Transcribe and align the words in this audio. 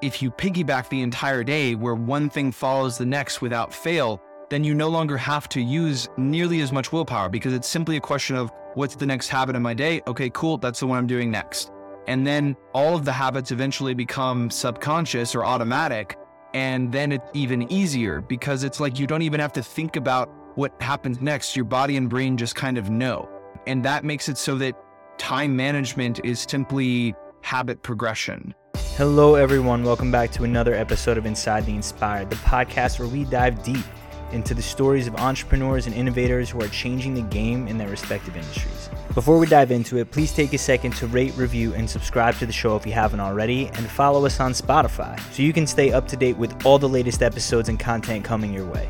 if 0.00 0.22
you 0.22 0.30
piggyback 0.30 0.88
the 0.88 1.02
entire 1.02 1.42
day 1.42 1.74
where 1.74 1.94
one 1.94 2.30
thing 2.30 2.52
follows 2.52 2.98
the 2.98 3.06
next 3.06 3.40
without 3.40 3.74
fail, 3.74 4.22
then 4.48 4.62
you 4.62 4.74
no 4.74 4.88
longer 4.88 5.16
have 5.16 5.48
to 5.50 5.60
use 5.60 6.08
nearly 6.16 6.60
as 6.60 6.72
much 6.72 6.92
willpower 6.92 7.28
because 7.28 7.52
it's 7.52 7.68
simply 7.68 7.96
a 7.96 8.00
question 8.00 8.36
of 8.36 8.52
what's 8.74 8.94
the 8.94 9.06
next 9.06 9.28
habit 9.28 9.56
in 9.56 9.62
my 9.62 9.74
day? 9.74 10.00
Okay, 10.06 10.30
cool, 10.30 10.56
that's 10.56 10.80
the 10.80 10.86
one 10.86 10.98
I'm 10.98 11.06
doing 11.06 11.30
next. 11.30 11.72
And 12.06 12.26
then 12.26 12.56
all 12.72 12.94
of 12.94 13.04
the 13.04 13.12
habits 13.12 13.50
eventually 13.50 13.92
become 13.92 14.50
subconscious 14.50 15.34
or 15.34 15.44
automatic. 15.44 16.16
And 16.54 16.90
then 16.90 17.12
it's 17.12 17.28
even 17.34 17.70
easier 17.70 18.20
because 18.20 18.64
it's 18.64 18.80
like 18.80 18.98
you 18.98 19.06
don't 19.06 19.22
even 19.22 19.40
have 19.40 19.52
to 19.54 19.62
think 19.62 19.96
about 19.96 20.30
what 20.54 20.80
happens 20.80 21.20
next. 21.20 21.54
Your 21.56 21.66
body 21.66 21.96
and 21.96 22.08
brain 22.08 22.36
just 22.36 22.54
kind 22.54 22.78
of 22.78 22.88
know. 22.88 23.28
And 23.66 23.84
that 23.84 24.04
makes 24.04 24.28
it 24.28 24.38
so 24.38 24.56
that 24.56 24.74
time 25.18 25.54
management 25.56 26.20
is 26.24 26.46
simply 26.48 27.14
habit 27.42 27.82
progression. 27.82 28.54
Hello, 28.98 29.36
everyone. 29.36 29.84
Welcome 29.84 30.10
back 30.10 30.32
to 30.32 30.42
another 30.42 30.74
episode 30.74 31.18
of 31.18 31.24
Inside 31.24 31.66
the 31.66 31.72
Inspired, 31.76 32.30
the 32.30 32.36
podcast 32.38 32.98
where 32.98 33.06
we 33.06 33.22
dive 33.22 33.62
deep 33.62 33.84
into 34.32 34.54
the 34.54 34.60
stories 34.60 35.06
of 35.06 35.14
entrepreneurs 35.14 35.86
and 35.86 35.94
innovators 35.94 36.50
who 36.50 36.60
are 36.60 36.66
changing 36.66 37.14
the 37.14 37.22
game 37.22 37.68
in 37.68 37.78
their 37.78 37.88
respective 37.88 38.34
industries. 38.34 38.90
Before 39.14 39.38
we 39.38 39.46
dive 39.46 39.70
into 39.70 39.98
it, 39.98 40.10
please 40.10 40.32
take 40.32 40.52
a 40.52 40.58
second 40.58 40.96
to 40.96 41.06
rate, 41.06 41.32
review, 41.36 41.74
and 41.74 41.88
subscribe 41.88 42.34
to 42.38 42.46
the 42.46 42.52
show 42.52 42.74
if 42.74 42.84
you 42.84 42.92
haven't 42.92 43.20
already, 43.20 43.68
and 43.68 43.88
follow 43.88 44.26
us 44.26 44.40
on 44.40 44.50
Spotify 44.50 45.16
so 45.32 45.44
you 45.44 45.52
can 45.52 45.68
stay 45.68 45.92
up 45.92 46.08
to 46.08 46.16
date 46.16 46.36
with 46.36 46.66
all 46.66 46.80
the 46.80 46.88
latest 46.88 47.22
episodes 47.22 47.68
and 47.68 47.78
content 47.78 48.24
coming 48.24 48.52
your 48.52 48.66
way. 48.66 48.88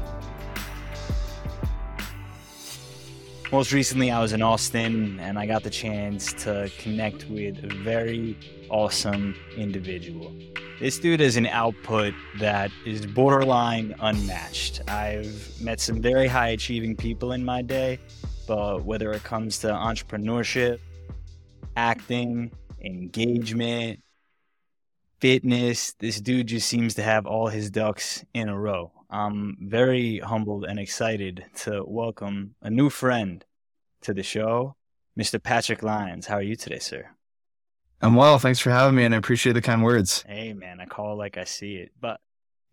Most 3.51 3.73
recently, 3.73 4.11
I 4.11 4.21
was 4.21 4.35
in 4.35 4.43
Austin 4.43 5.19
and 5.21 5.39
I 5.39 5.47
got 5.47 5.63
the 5.63 5.71
chance 5.71 6.35
to 6.45 6.71
connect 6.79 7.25
with 7.31 7.65
a 7.65 7.75
very 7.83 8.37
awesome 8.69 9.35
individual. 9.57 10.35
This 10.81 10.99
dude 10.99 11.23
is 11.23 11.39
an 11.39 11.47
output 11.47 12.13
that 12.41 12.71
is 12.85 13.07
borderline 13.07 13.95
unmatched. 14.01 14.83
I've 14.91 15.59
met 15.63 15.81
some 15.81 16.03
very 16.03 16.29
high 16.29 16.49
achieving 16.49 16.95
people 16.95 17.33
in 17.33 17.43
my 17.43 17.63
day, 17.63 18.01
but 18.47 18.85
whether 18.85 19.13
it 19.13 19.25
comes 19.25 19.59
to 19.61 19.69
entrepreneurship, 19.69 20.79
acting, 21.75 22.53
engagement, 22.83 24.03
fitness, 25.21 25.95
this 26.01 26.21
dude 26.21 26.49
just 26.49 26.69
seems 26.69 26.95
to 26.97 27.03
have 27.03 27.25
all 27.25 27.49
his 27.49 27.71
ducks 27.71 28.23
in 28.35 28.51
a 28.51 28.59
row. 28.59 28.93
I'm 29.11 29.57
very 29.61 30.19
humbled 30.19 30.65
and 30.65 30.79
excited 30.79 31.45
to 31.61 31.83
welcome 31.87 32.55
a 32.61 32.69
new 32.69 32.91
friend 32.91 33.43
to 34.03 34.13
the 34.13 34.23
show, 34.23 34.77
Mr. 35.19 35.43
Patrick 35.43 35.83
Lyons. 35.83 36.27
How 36.27 36.35
are 36.35 36.43
you 36.43 36.57
today, 36.57 36.79
sir? 36.79 37.09
I'm 38.03 38.15
well. 38.15 38.39
Thanks 38.39 38.61
for 38.61 38.71
having 38.71 38.97
me, 38.97 39.05
and 39.05 39.15
I 39.15 39.19
appreciate 39.19 39.55
the 39.55 39.63
kind 39.63 39.83
words. 39.83 40.25
Hey, 40.29 40.53
man, 40.53 40.79
I 40.79 40.85
call 40.85 41.17
like 41.17 41.39
I 41.39 41.45
see 41.45 41.77
it. 41.77 41.91
But, 41.99 42.21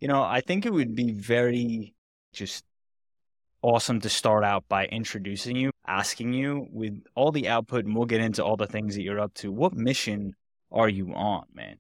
you 0.02 0.10
know, 0.10 0.22
I 0.22 0.42
think 0.42 0.66
it 0.66 0.74
would 0.74 0.94
be 0.94 1.14
very 1.14 1.96
just 2.34 2.66
awesome 3.62 4.02
to 4.02 4.10
start 4.10 4.44
out 4.44 4.66
by 4.68 4.88
introducing 4.88 5.56
you, 5.56 5.72
asking 5.88 6.34
you 6.34 6.68
with 6.70 7.02
all 7.16 7.32
the 7.32 7.48
output, 7.48 7.86
and 7.86 7.96
we'll 7.96 8.06
get 8.06 8.20
into 8.20 8.44
all 8.44 8.58
the 8.58 8.68
things 8.68 8.96
that 8.96 9.04
you're 9.04 9.22
up 9.22 9.34
to. 9.36 9.54
What 9.54 9.74
mission 9.74 10.36
are 10.70 10.90
you 10.90 11.14
on, 11.14 11.46
man? 11.54 11.78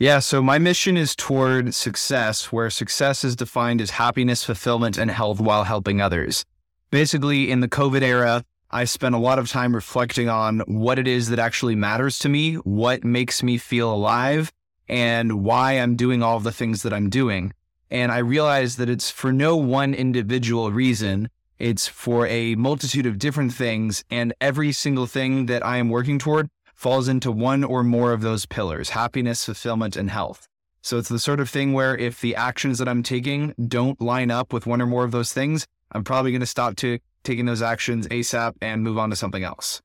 Yeah, 0.00 0.20
so 0.20 0.40
my 0.40 0.56
mission 0.56 0.96
is 0.96 1.14
toward 1.14 1.74
success, 1.74 2.50
where 2.50 2.70
success 2.70 3.22
is 3.22 3.36
defined 3.36 3.82
as 3.82 3.90
happiness, 3.90 4.42
fulfillment, 4.42 4.96
and 4.96 5.10
health 5.10 5.40
while 5.40 5.64
helping 5.64 6.00
others. 6.00 6.46
Basically, 6.90 7.50
in 7.50 7.60
the 7.60 7.68
COVID 7.68 8.00
era, 8.00 8.42
I 8.70 8.86
spent 8.86 9.14
a 9.14 9.18
lot 9.18 9.38
of 9.38 9.50
time 9.50 9.74
reflecting 9.74 10.30
on 10.30 10.60
what 10.60 10.98
it 10.98 11.06
is 11.06 11.28
that 11.28 11.38
actually 11.38 11.74
matters 11.74 12.18
to 12.20 12.30
me, 12.30 12.54
what 12.54 13.04
makes 13.04 13.42
me 13.42 13.58
feel 13.58 13.92
alive, 13.92 14.50
and 14.88 15.44
why 15.44 15.72
I'm 15.72 15.96
doing 15.96 16.22
all 16.22 16.40
the 16.40 16.50
things 16.50 16.82
that 16.82 16.94
I'm 16.94 17.10
doing. 17.10 17.52
And 17.90 18.10
I 18.10 18.20
realized 18.20 18.78
that 18.78 18.88
it's 18.88 19.10
for 19.10 19.34
no 19.34 19.54
one 19.54 19.92
individual 19.92 20.72
reason. 20.72 21.28
It's 21.58 21.86
for 21.86 22.26
a 22.26 22.54
multitude 22.54 23.04
of 23.04 23.18
different 23.18 23.52
things. 23.52 24.02
And 24.10 24.32
every 24.40 24.72
single 24.72 25.04
thing 25.04 25.44
that 25.44 25.62
I 25.62 25.76
am 25.76 25.90
working 25.90 26.18
toward 26.18 26.48
falls 26.80 27.08
into 27.08 27.30
one 27.30 27.62
or 27.62 27.84
more 27.84 28.10
of 28.10 28.22
those 28.22 28.46
pillars 28.46 28.88
happiness, 28.90 29.44
fulfillment, 29.44 29.96
and 29.96 30.08
health. 30.08 30.48
So 30.80 30.96
it's 30.96 31.10
the 31.10 31.18
sort 31.18 31.38
of 31.38 31.50
thing 31.50 31.74
where 31.74 31.94
if 31.94 32.22
the 32.22 32.34
actions 32.34 32.78
that 32.78 32.88
I'm 32.88 33.02
taking 33.02 33.54
don't 33.68 34.00
line 34.00 34.30
up 34.30 34.50
with 34.50 34.64
one 34.64 34.80
or 34.80 34.86
more 34.86 35.04
of 35.04 35.10
those 35.10 35.30
things, 35.30 35.66
I'm 35.92 36.04
probably 36.04 36.30
going 36.30 36.40
to 36.40 36.46
stop 36.46 36.76
to 36.76 36.98
taking 37.22 37.44
those 37.44 37.60
actions 37.60 38.08
ASAP 38.08 38.54
and 38.62 38.82
move 38.82 38.96
on 38.96 39.10
to 39.10 39.16
something 39.16 39.44
else. 39.44 39.82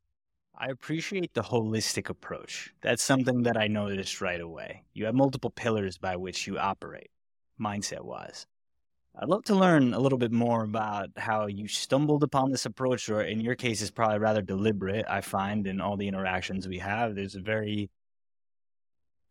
I 0.58 0.68
appreciate 0.68 1.34
the 1.34 1.44
holistic 1.44 2.08
approach. 2.08 2.74
That's 2.82 3.04
something 3.04 3.44
that 3.44 3.58
I 3.58 3.68
noticed 3.68 4.22
right 4.22 4.40
away. 4.40 4.84
You 4.94 5.04
have 5.04 5.16
multiple 5.16 5.50
pillars 5.50 5.98
by 5.98 6.16
which 6.16 6.48
you 6.48 6.58
operate, 6.58 7.12
mindset 7.60 8.06
wise. 8.06 8.48
I'd 9.18 9.30
love 9.30 9.44
to 9.46 9.56
learn 9.56 9.94
a 9.94 10.00
little 10.00 10.18
bit 10.18 10.32
more 10.32 10.64
about 10.64 11.10
how 11.16 11.48
you 11.48 11.68
stumbled 11.68 12.24
upon 12.24 12.52
this 12.52 12.66
approach, 12.66 13.08
or 13.10 13.22
in 13.22 13.40
your 13.40 13.56
case, 13.56 13.82
is 13.82 13.90
probably 13.90 14.20
rather 14.20 14.42
deliberate. 14.42 15.06
I 15.08 15.22
find 15.22 15.68
in 15.68 15.80
all 15.80 15.96
the 15.96 16.08
interactions 16.08 16.68
we 16.68 16.80
have, 16.80 17.16
there's 17.16 17.36
a 17.36 17.40
very, 17.40 17.90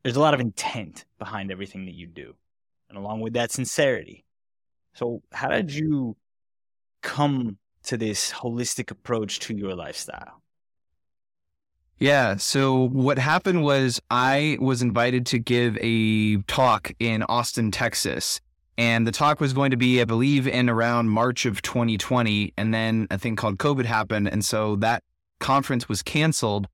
there's 0.02 0.16
a 0.16 0.20
lot 0.20 0.32
of 0.32 0.40
intent 0.40 1.04
behind 1.18 1.50
everything 1.50 1.84
that 1.84 1.94
you 1.94 2.06
do. 2.06 2.34
And 2.88 2.96
along 2.96 3.20
with 3.20 3.34
that, 3.34 3.52
sincerity. 3.52 4.24
So, 4.94 5.22
how 5.32 5.48
did 5.48 5.72
you 5.72 6.16
come 7.02 7.58
to 7.84 7.96
this 7.96 8.32
holistic 8.32 8.90
approach 8.90 9.38
to 9.40 9.54
your 9.54 9.74
lifestyle? 9.74 10.40
Yeah. 11.98 12.36
So 12.36 12.88
what 12.88 13.18
happened 13.18 13.62
was 13.62 14.00
I 14.10 14.58
was 14.60 14.82
invited 14.82 15.26
to 15.26 15.38
give 15.38 15.78
a 15.80 16.38
talk 16.42 16.92
in 16.98 17.22
Austin, 17.24 17.70
Texas. 17.70 18.40
And 18.76 19.06
the 19.06 19.12
talk 19.12 19.40
was 19.40 19.52
going 19.52 19.70
to 19.70 19.76
be, 19.76 20.00
I 20.00 20.04
believe, 20.04 20.48
in 20.48 20.68
around 20.68 21.08
March 21.08 21.46
of 21.46 21.62
2020. 21.62 22.52
And 22.56 22.74
then 22.74 23.06
a 23.10 23.18
thing 23.18 23.36
called 23.36 23.58
COVID 23.58 23.84
happened. 23.84 24.28
And 24.28 24.44
so 24.44 24.76
that 24.76 25.02
conference 25.38 25.88
was 25.88 26.02
canceled. 26.02 26.66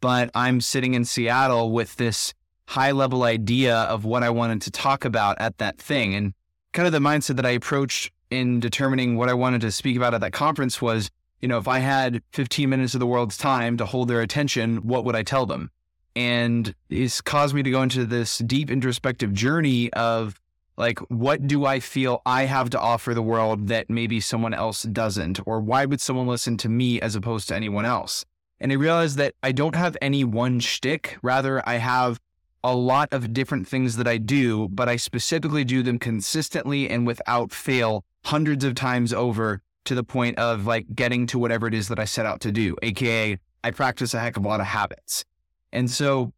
But 0.00 0.30
I'm 0.34 0.60
sitting 0.60 0.94
in 0.94 1.04
Seattle 1.04 1.72
with 1.72 1.96
this 1.96 2.32
high 2.66 2.92
level 2.92 3.24
idea 3.24 3.74
of 3.74 4.04
what 4.04 4.22
I 4.22 4.30
wanted 4.30 4.62
to 4.62 4.70
talk 4.70 5.04
about 5.04 5.40
at 5.40 5.58
that 5.58 5.78
thing. 5.78 6.14
And 6.14 6.34
kind 6.72 6.86
of 6.86 6.92
the 6.92 7.00
mindset 7.00 7.36
that 7.36 7.46
I 7.46 7.50
approached 7.50 8.12
in 8.30 8.60
determining 8.60 9.16
what 9.16 9.28
I 9.28 9.34
wanted 9.34 9.62
to 9.62 9.72
speak 9.72 9.96
about 9.96 10.14
at 10.14 10.20
that 10.20 10.32
conference 10.32 10.80
was, 10.80 11.10
you 11.40 11.48
know, 11.48 11.58
if 11.58 11.66
I 11.66 11.78
had 11.78 12.22
15 12.32 12.68
minutes 12.68 12.94
of 12.94 13.00
the 13.00 13.06
world's 13.06 13.36
time 13.36 13.76
to 13.78 13.86
hold 13.86 14.08
their 14.08 14.20
attention, 14.20 14.78
what 14.86 15.04
would 15.04 15.16
I 15.16 15.22
tell 15.22 15.46
them? 15.46 15.70
And 16.14 16.74
it's 16.90 17.20
caused 17.20 17.54
me 17.54 17.62
to 17.62 17.70
go 17.70 17.82
into 17.82 18.04
this 18.04 18.38
deep 18.38 18.70
introspective 18.70 19.32
journey 19.32 19.92
of 19.92 20.40
like, 20.78 21.00
what 21.10 21.46
do 21.46 21.66
I 21.66 21.80
feel 21.80 22.22
I 22.24 22.44
have 22.44 22.70
to 22.70 22.80
offer 22.80 23.12
the 23.12 23.22
world 23.22 23.66
that 23.66 23.90
maybe 23.90 24.20
someone 24.20 24.54
else 24.54 24.84
doesn't? 24.84 25.40
Or 25.44 25.60
why 25.60 25.84
would 25.84 26.00
someone 26.00 26.28
listen 26.28 26.56
to 26.58 26.68
me 26.68 27.00
as 27.00 27.16
opposed 27.16 27.48
to 27.48 27.56
anyone 27.56 27.84
else? 27.84 28.24
And 28.60 28.70
I 28.70 28.76
realized 28.76 29.18
that 29.18 29.34
I 29.42 29.52
don't 29.52 29.74
have 29.74 29.96
any 30.00 30.22
one 30.22 30.60
shtick. 30.60 31.18
Rather, 31.20 31.68
I 31.68 31.74
have 31.74 32.20
a 32.62 32.74
lot 32.74 33.08
of 33.12 33.32
different 33.32 33.66
things 33.66 33.96
that 33.96 34.06
I 34.06 34.18
do, 34.18 34.68
but 34.68 34.88
I 34.88 34.96
specifically 34.96 35.64
do 35.64 35.82
them 35.82 35.98
consistently 35.98 36.88
and 36.88 37.06
without 37.06 37.52
fail 37.52 38.04
hundreds 38.24 38.64
of 38.64 38.74
times 38.74 39.12
over 39.12 39.60
to 39.84 39.94
the 39.94 40.04
point 40.04 40.38
of 40.38 40.66
like 40.66 40.86
getting 40.94 41.26
to 41.28 41.38
whatever 41.38 41.66
it 41.66 41.74
is 41.74 41.88
that 41.88 41.98
I 41.98 42.04
set 42.04 42.26
out 42.26 42.40
to 42.42 42.52
do, 42.52 42.76
AKA, 42.82 43.38
I 43.64 43.70
practice 43.72 44.14
a 44.14 44.20
heck 44.20 44.36
of 44.36 44.44
a 44.44 44.48
lot 44.48 44.60
of 44.60 44.66
habits. 44.66 45.24
And 45.72 45.90
so 45.90 46.32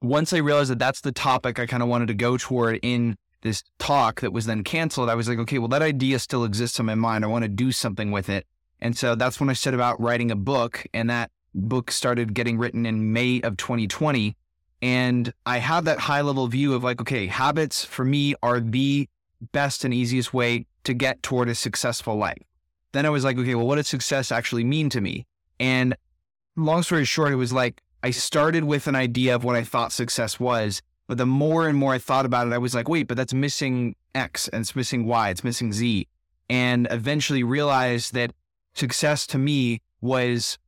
once 0.00 0.32
I 0.32 0.38
realized 0.38 0.70
that 0.70 0.78
that's 0.78 1.00
the 1.00 1.12
topic 1.12 1.58
I 1.58 1.66
kind 1.66 1.82
of 1.82 1.88
wanted 1.88 2.08
to 2.08 2.14
go 2.14 2.36
toward 2.36 2.78
in 2.82 3.16
this 3.44 3.62
talk 3.78 4.22
that 4.22 4.32
was 4.32 4.46
then 4.46 4.64
canceled, 4.64 5.08
I 5.08 5.14
was 5.14 5.28
like, 5.28 5.38
okay, 5.38 5.58
well, 5.58 5.68
that 5.68 5.82
idea 5.82 6.18
still 6.18 6.42
exists 6.42 6.80
in 6.80 6.86
my 6.86 6.96
mind. 6.96 7.24
I 7.24 7.28
want 7.28 7.44
to 7.44 7.48
do 7.48 7.70
something 7.70 8.10
with 8.10 8.28
it. 8.28 8.46
And 8.80 8.96
so 8.96 9.14
that's 9.14 9.38
when 9.38 9.48
I 9.48 9.52
set 9.52 9.74
about 9.74 10.00
writing 10.00 10.32
a 10.32 10.36
book. 10.36 10.84
And 10.92 11.08
that 11.10 11.30
book 11.54 11.92
started 11.92 12.34
getting 12.34 12.58
written 12.58 12.84
in 12.86 13.12
May 13.12 13.40
of 13.42 13.56
2020. 13.56 14.36
And 14.82 15.32
I 15.46 15.58
had 15.58 15.84
that 15.84 16.00
high 16.00 16.22
level 16.22 16.48
view 16.48 16.74
of 16.74 16.82
like, 16.82 17.00
okay, 17.00 17.26
habits 17.26 17.84
for 17.84 18.04
me 18.04 18.34
are 18.42 18.60
the 18.60 19.08
best 19.52 19.84
and 19.84 19.94
easiest 19.94 20.34
way 20.34 20.66
to 20.84 20.94
get 20.94 21.22
toward 21.22 21.48
a 21.48 21.54
successful 21.54 22.16
life. 22.16 22.42
Then 22.92 23.06
I 23.06 23.10
was 23.10 23.24
like, 23.24 23.38
okay, 23.38 23.54
well, 23.54 23.66
what 23.66 23.76
does 23.76 23.88
success 23.88 24.32
actually 24.32 24.64
mean 24.64 24.88
to 24.90 25.00
me? 25.00 25.26
And 25.60 25.96
long 26.56 26.82
story 26.82 27.04
short, 27.04 27.32
it 27.32 27.36
was 27.36 27.52
like 27.52 27.80
I 28.02 28.10
started 28.10 28.64
with 28.64 28.86
an 28.86 28.94
idea 28.94 29.34
of 29.34 29.44
what 29.44 29.56
I 29.56 29.64
thought 29.64 29.92
success 29.92 30.38
was. 30.38 30.82
But 31.06 31.18
the 31.18 31.26
more 31.26 31.68
and 31.68 31.76
more 31.76 31.92
I 31.92 31.98
thought 31.98 32.24
about 32.24 32.46
it, 32.46 32.52
I 32.52 32.58
was 32.58 32.74
like, 32.74 32.88
wait, 32.88 33.08
but 33.08 33.16
that's 33.16 33.34
missing 33.34 33.94
X 34.14 34.48
and 34.48 34.62
it's 34.62 34.74
missing 34.74 35.06
Y, 35.06 35.30
it's 35.30 35.44
missing 35.44 35.72
Z. 35.72 36.08
And 36.48 36.88
eventually 36.90 37.42
realized 37.42 38.14
that 38.14 38.32
success 38.74 39.26
to 39.28 39.38
me 39.38 39.80
was 40.00 40.58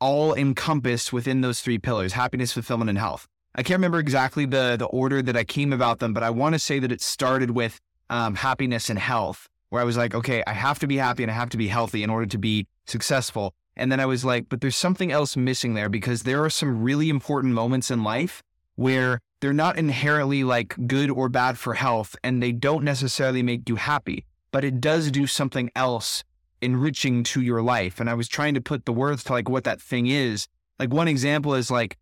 all 0.00 0.34
encompassed 0.34 1.12
within 1.12 1.42
those 1.42 1.60
three 1.60 1.78
pillars 1.78 2.14
happiness, 2.14 2.52
fulfillment, 2.52 2.88
and 2.88 2.98
health. 2.98 3.26
I 3.54 3.62
can't 3.62 3.78
remember 3.78 3.98
exactly 3.98 4.46
the 4.46 4.76
the 4.78 4.86
order 4.86 5.22
that 5.22 5.36
I 5.36 5.44
came 5.44 5.72
about 5.72 5.98
them, 5.98 6.14
but 6.14 6.22
I 6.22 6.30
want 6.30 6.54
to 6.54 6.58
say 6.58 6.78
that 6.78 6.92
it 6.92 7.00
started 7.00 7.50
with 7.50 7.80
um, 8.08 8.34
happiness 8.36 8.90
and 8.90 8.98
health, 8.98 9.48
where 9.68 9.82
I 9.82 9.84
was 9.84 9.96
like, 9.96 10.14
okay, 10.14 10.42
I 10.46 10.52
have 10.52 10.78
to 10.80 10.86
be 10.86 10.96
happy 10.96 11.22
and 11.22 11.30
I 11.30 11.34
have 11.34 11.50
to 11.50 11.56
be 11.56 11.68
healthy 11.68 12.02
in 12.02 12.10
order 12.10 12.26
to 12.26 12.38
be 12.38 12.66
successful. 12.86 13.54
And 13.76 13.90
then 13.90 14.00
I 14.00 14.06
was 14.06 14.24
like, 14.24 14.48
but 14.48 14.60
there's 14.60 14.76
something 14.76 15.12
else 15.12 15.36
missing 15.36 15.74
there 15.74 15.88
because 15.88 16.22
there 16.22 16.44
are 16.44 16.50
some 16.50 16.82
really 16.82 17.08
important 17.08 17.54
moments 17.54 17.90
in 17.90 18.02
life 18.02 18.42
where 18.76 19.20
they're 19.40 19.52
not 19.52 19.78
inherently 19.78 20.44
like 20.44 20.76
good 20.86 21.10
or 21.10 21.28
bad 21.28 21.58
for 21.58 21.74
health 21.74 22.14
and 22.22 22.42
they 22.42 22.52
don't 22.52 22.84
necessarily 22.84 23.42
make 23.42 23.68
you 23.68 23.76
happy, 23.76 24.24
but 24.52 24.64
it 24.64 24.80
does 24.80 25.10
do 25.10 25.26
something 25.26 25.70
else 25.74 26.24
enriching 26.60 27.22
to 27.24 27.40
your 27.40 27.62
life. 27.62 28.00
And 28.00 28.10
I 28.10 28.14
was 28.14 28.28
trying 28.28 28.54
to 28.54 28.60
put 28.60 28.84
the 28.84 28.92
words 28.92 29.24
to 29.24 29.32
like 29.32 29.48
what 29.48 29.64
that 29.64 29.80
thing 29.80 30.06
is. 30.06 30.46
Like 30.78 30.92
one 30.92 31.08
example 31.08 31.54
is 31.54 31.70
like, 31.70 31.96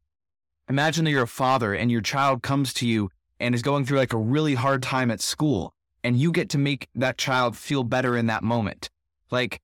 imagine 0.69 1.05
that 1.05 1.13
you're 1.13 1.23
a 1.23 1.29
father 1.29 1.75
and 1.75 1.91
your 1.91 2.01
child 2.01 2.43
comes 2.43 2.75
to 2.75 2.87
you 2.87 3.11
and 3.39 3.55
is 3.55 3.63
going 3.63 3.85
through 3.85 3.99
like 3.99 4.13
a 4.13 4.19
really 4.19 4.55
hard 4.55 4.83
time 4.83 5.11
at 5.11 5.21
school 5.21 5.73
and 6.03 6.17
you 6.17 6.33
get 6.33 6.49
to 6.51 6.59
make 6.59 6.89
that 6.95 7.19
child 7.19 7.57
feel 7.57 7.85
better 7.85 8.17
in 8.17 8.27
that 8.27 8.43
moment. 8.43 8.91
Like 9.31 9.61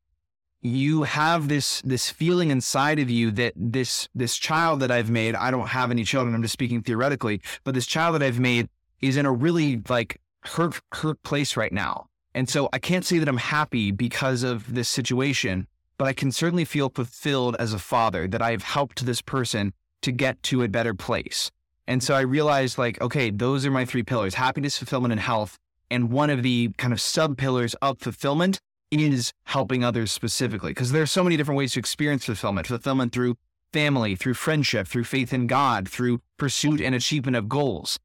you 0.64 1.02
have 1.02 1.48
this 1.48 1.82
this 1.82 2.10
feeling 2.10 2.50
inside 2.50 2.98
of 2.98 3.10
you 3.10 3.30
that 3.32 3.52
this 3.54 4.08
this 4.14 4.36
child 4.36 4.80
that 4.80 4.90
I've 4.90 5.10
made, 5.10 5.34
I 5.34 5.50
don't 5.50 5.68
have 5.68 5.90
any 5.90 6.04
children, 6.04 6.34
I'm 6.34 6.40
just 6.40 6.54
speaking 6.54 6.82
theoretically, 6.82 7.42
but 7.64 7.74
this 7.74 7.86
child 7.86 8.14
that 8.14 8.22
I've 8.22 8.40
made 8.40 8.68
is 9.02 9.18
in 9.18 9.26
a 9.26 9.32
really 9.32 9.82
like 9.90 10.20
hurt 10.40 10.80
hurt 10.92 11.22
place 11.22 11.56
right 11.56 11.72
now. 11.72 12.06
And 12.34 12.48
so 12.48 12.70
I 12.72 12.78
can't 12.78 13.04
say 13.04 13.18
that 13.18 13.28
I'm 13.28 13.36
happy 13.36 13.92
because 13.92 14.42
of 14.42 14.74
this 14.74 14.88
situation, 14.88 15.66
but 15.98 16.08
I 16.08 16.14
can 16.14 16.32
certainly 16.32 16.64
feel 16.64 16.88
fulfilled 16.88 17.56
as 17.58 17.74
a 17.74 17.78
father 17.78 18.26
that 18.28 18.40
I've 18.40 18.62
helped 18.62 19.04
this 19.04 19.20
person 19.20 19.74
to 20.00 20.12
get 20.12 20.42
to 20.44 20.62
a 20.62 20.68
better 20.68 20.94
place. 20.94 21.50
And 21.86 22.02
so 22.02 22.14
I 22.14 22.20
realized 22.20 22.78
like, 22.78 22.98
okay, 23.02 23.28
those 23.28 23.66
are 23.66 23.70
my 23.70 23.84
three 23.84 24.02
pillars, 24.02 24.34
happiness, 24.34 24.78
fulfillment, 24.78 25.12
and 25.12 25.20
health. 25.20 25.58
And 25.90 26.10
one 26.10 26.30
of 26.30 26.42
the 26.42 26.70
kind 26.78 26.94
of 26.94 27.00
sub 27.02 27.36
pillars 27.36 27.74
of 27.82 27.98
fulfillment 27.98 28.60
is 29.00 29.32
helping 29.44 29.84
others 29.84 30.12
specifically 30.12 30.70
because 30.70 30.92
there 30.92 31.02
are 31.02 31.06
so 31.06 31.24
many 31.24 31.36
different 31.36 31.58
ways 31.58 31.72
to 31.72 31.78
experience 31.78 32.24
fulfillment 32.24 32.66
fulfillment 32.66 33.12
through 33.12 33.36
family 33.72 34.14
through 34.14 34.34
friendship 34.34 34.86
through 34.86 35.04
faith 35.04 35.32
in 35.32 35.46
god 35.46 35.88
through 35.88 36.20
pursuit 36.36 36.80
and 36.80 36.94
achievement 36.94 37.36
of 37.36 37.48
goals. 37.48 37.98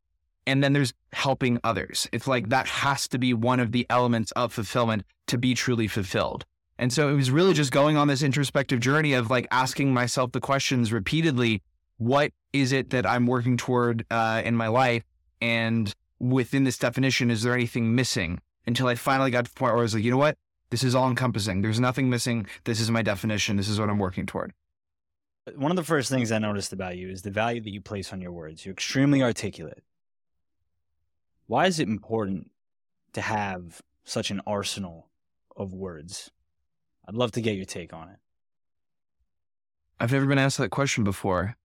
And 0.47 0.63
then 0.63 0.73
there's 0.73 0.93
helping 1.13 1.59
others. 1.63 2.07
It's 2.11 2.27
like 2.27 2.49
that 2.49 2.67
has 2.67 3.07
to 3.09 3.19
be 3.19 3.33
one 3.33 3.59
of 3.59 3.71
the 3.71 3.85
elements 3.89 4.31
of 4.31 4.53
fulfillment 4.53 5.03
to 5.27 5.37
be 5.37 5.53
truly 5.53 5.87
fulfilled. 5.87 6.45
And 6.79 6.91
so 6.91 7.09
it 7.09 7.13
was 7.13 7.29
really 7.29 7.53
just 7.53 7.71
going 7.71 7.97
on 7.97 8.07
this 8.07 8.23
introspective 8.23 8.79
journey 8.79 9.13
of 9.13 9.29
like 9.29 9.47
asking 9.51 9.93
myself 9.93 10.31
the 10.31 10.39
questions 10.39 10.93
repeatedly 10.93 11.61
what 11.97 12.31
is 12.53 12.71
it 12.71 12.91
that 12.91 13.05
i'm 13.05 13.27
working 13.27 13.57
toward 13.57 14.05
uh, 14.09 14.41
in 14.45 14.55
my 14.55 14.67
life? 14.67 15.03
And 15.41 15.93
within 16.19 16.63
this 16.63 16.77
definition 16.77 17.29
is 17.29 17.43
there 17.43 17.53
anything 17.53 17.93
missing? 17.93 18.39
Until 18.65 18.87
i 18.87 18.95
finally 18.95 19.31
got 19.31 19.45
to 19.45 19.51
the 19.51 19.59
point 19.59 19.73
where 19.73 19.79
i 19.79 19.83
was 19.83 19.93
like 19.93 20.03
you 20.03 20.11
know 20.11 20.17
what 20.17 20.37
this 20.69 20.83
is 20.83 20.95
all 20.95 21.09
encompassing. 21.09 21.61
There's 21.61 21.79
nothing 21.79 22.09
missing. 22.09 22.45
This 22.63 22.79
is 22.79 22.91
my 22.91 23.01
definition. 23.01 23.57
This 23.57 23.69
is 23.69 23.79
what 23.79 23.89
I'm 23.89 23.99
working 23.99 24.25
toward. 24.25 24.53
One 25.55 25.71
of 25.71 25.77
the 25.77 25.83
first 25.83 26.11
things 26.11 26.31
I 26.31 26.37
noticed 26.37 26.73
about 26.73 26.97
you 26.97 27.09
is 27.09 27.23
the 27.23 27.31
value 27.31 27.61
that 27.61 27.71
you 27.71 27.81
place 27.81 28.13
on 28.13 28.21
your 28.21 28.31
words. 28.31 28.65
You're 28.65 28.73
extremely 28.73 29.23
articulate. 29.23 29.83
Why 31.47 31.65
is 31.65 31.79
it 31.79 31.87
important 31.87 32.51
to 33.13 33.21
have 33.21 33.81
such 34.03 34.29
an 34.29 34.41
arsenal 34.45 35.09
of 35.57 35.73
words? 35.73 36.29
I'd 37.07 37.15
love 37.15 37.31
to 37.31 37.41
get 37.41 37.55
your 37.55 37.65
take 37.65 37.93
on 37.93 38.09
it. 38.09 38.19
I've 39.99 40.11
never 40.11 40.27
been 40.27 40.37
asked 40.37 40.59
that 40.59 40.69
question 40.69 41.03
before. 41.03 41.57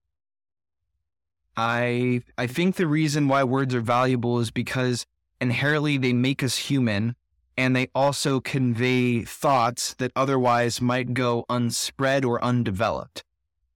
I 1.55 2.23
I 2.37 2.47
think 2.47 2.75
the 2.75 2.87
reason 2.87 3.27
why 3.27 3.43
words 3.43 3.73
are 3.75 3.81
valuable 3.81 4.39
is 4.39 4.51
because 4.51 5.05
inherently 5.39 5.97
they 5.97 6.11
make 6.11 6.43
us 6.43 6.57
human 6.57 7.15
and 7.57 7.75
they 7.75 7.89
also 7.95 8.39
convey 8.39 9.21
thoughts 9.21 9.93
that 9.95 10.11
otherwise 10.15 10.81
might 10.81 11.13
go 11.13 11.45
unspread 11.49 12.25
or 12.25 12.43
undeveloped. 12.43 13.23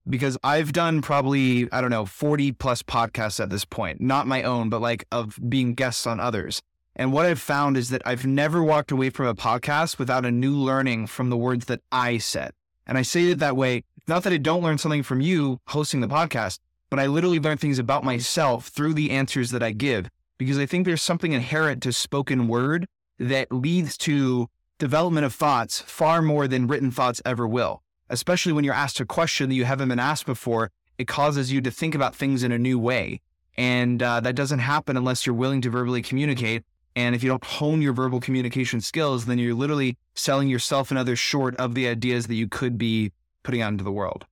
Because 0.08 0.36
I've 0.42 0.72
done 0.72 1.02
probably, 1.02 1.70
I 1.72 1.80
don't 1.80 1.90
know, 1.90 2.06
40 2.06 2.52
plus 2.52 2.82
podcasts 2.82 3.40
at 3.40 3.50
this 3.50 3.64
point, 3.64 4.00
not 4.00 4.26
my 4.26 4.42
own, 4.42 4.68
but 4.68 4.80
like 4.80 5.04
of 5.12 5.38
being 5.48 5.74
guests 5.74 6.06
on 6.06 6.20
others. 6.20 6.62
And 6.96 7.12
what 7.12 7.26
I've 7.26 7.40
found 7.40 7.76
is 7.76 7.90
that 7.90 8.02
I've 8.04 8.26
never 8.26 8.62
walked 8.62 8.90
away 8.90 9.10
from 9.10 9.26
a 9.26 9.34
podcast 9.34 9.98
without 9.98 10.26
a 10.26 10.30
new 10.30 10.54
learning 10.54 11.06
from 11.06 11.30
the 11.30 11.36
words 11.36 11.66
that 11.66 11.80
I 11.92 12.18
said. 12.18 12.52
And 12.86 12.98
I 12.98 13.02
say 13.02 13.30
it 13.30 13.38
that 13.38 13.56
way, 13.56 13.84
not 14.08 14.24
that 14.24 14.32
I 14.32 14.38
don't 14.38 14.62
learn 14.62 14.78
something 14.78 15.02
from 15.02 15.20
you 15.20 15.60
hosting 15.68 16.00
the 16.00 16.08
podcast, 16.08 16.58
but 16.90 16.98
I 16.98 17.06
literally 17.06 17.38
learn 17.38 17.58
things 17.58 17.78
about 17.78 18.02
myself 18.02 18.68
through 18.68 18.94
the 18.94 19.12
answers 19.12 19.50
that 19.52 19.62
I 19.62 19.70
give. 19.70 20.10
Because 20.38 20.58
I 20.58 20.66
think 20.66 20.84
there's 20.84 21.02
something 21.02 21.32
inherent 21.32 21.82
to 21.84 21.92
spoken 21.92 22.48
word 22.48 22.86
that 23.20 23.52
leads 23.52 23.96
to 23.98 24.48
development 24.78 25.26
of 25.26 25.34
thoughts 25.34 25.80
far 25.80 26.22
more 26.22 26.48
than 26.48 26.66
written 26.66 26.90
thoughts 26.90 27.20
ever 27.24 27.46
will. 27.46 27.82
Especially 28.08 28.52
when 28.52 28.64
you're 28.64 28.74
asked 28.74 28.98
a 28.98 29.04
question 29.04 29.50
that 29.50 29.54
you 29.54 29.66
haven't 29.66 29.90
been 29.90 30.00
asked 30.00 30.26
before, 30.26 30.72
it 30.98 31.06
causes 31.06 31.52
you 31.52 31.60
to 31.60 31.70
think 31.70 31.94
about 31.94 32.16
things 32.16 32.42
in 32.42 32.50
a 32.50 32.58
new 32.58 32.78
way. 32.78 33.20
And 33.56 34.02
uh, 34.02 34.20
that 34.20 34.34
doesn't 34.34 34.58
happen 34.58 34.96
unless 34.96 35.26
you're 35.26 35.34
willing 35.34 35.60
to 35.60 35.70
verbally 35.70 36.02
communicate. 36.02 36.64
And 36.96 37.14
if 37.14 37.22
you 37.22 37.28
don't 37.28 37.44
hone 37.44 37.82
your 37.82 37.92
verbal 37.92 38.20
communication 38.20 38.80
skills, 38.80 39.26
then 39.26 39.38
you're 39.38 39.54
literally 39.54 39.96
selling 40.14 40.48
yourself 40.48 40.90
and 40.90 40.98
others 40.98 41.18
short 41.18 41.54
of 41.56 41.74
the 41.74 41.86
ideas 41.86 42.26
that 42.26 42.34
you 42.34 42.48
could 42.48 42.78
be 42.78 43.12
putting 43.42 43.60
out 43.60 43.72
into 43.72 43.84
the 43.84 43.92
world. 43.92 44.26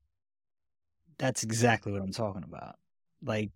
That's 1.18 1.42
exactly 1.42 1.92
what 1.92 2.00
I'm 2.00 2.12
talking 2.12 2.42
about. 2.42 2.76
Like, 3.22 3.50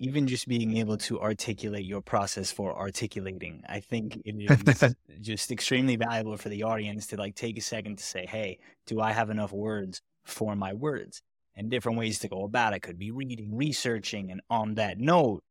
even 0.00 0.26
just 0.26 0.46
being 0.46 0.76
able 0.76 0.96
to 0.96 1.20
articulate 1.20 1.84
your 1.84 2.00
process 2.00 2.52
for 2.52 2.76
articulating, 2.76 3.62
I 3.68 3.80
think 3.80 4.20
it 4.24 4.34
is 4.78 4.94
just 5.20 5.50
extremely 5.50 5.96
valuable 5.96 6.36
for 6.36 6.48
the 6.48 6.62
audience 6.62 7.08
to 7.08 7.16
like 7.16 7.34
take 7.34 7.58
a 7.58 7.60
second 7.60 7.98
to 7.98 8.04
say, 8.04 8.24
hey, 8.26 8.58
do 8.86 9.00
I 9.00 9.12
have 9.12 9.30
enough 9.30 9.52
words 9.52 10.00
for 10.24 10.54
my 10.54 10.72
words? 10.72 11.22
And 11.56 11.70
different 11.70 11.98
ways 11.98 12.20
to 12.20 12.28
go 12.28 12.44
about 12.44 12.74
it 12.74 12.80
could 12.80 12.98
be 12.98 13.10
reading, 13.10 13.56
researching, 13.56 14.30
and 14.30 14.40
on 14.48 14.74
that 14.74 14.98
note, 14.98 15.42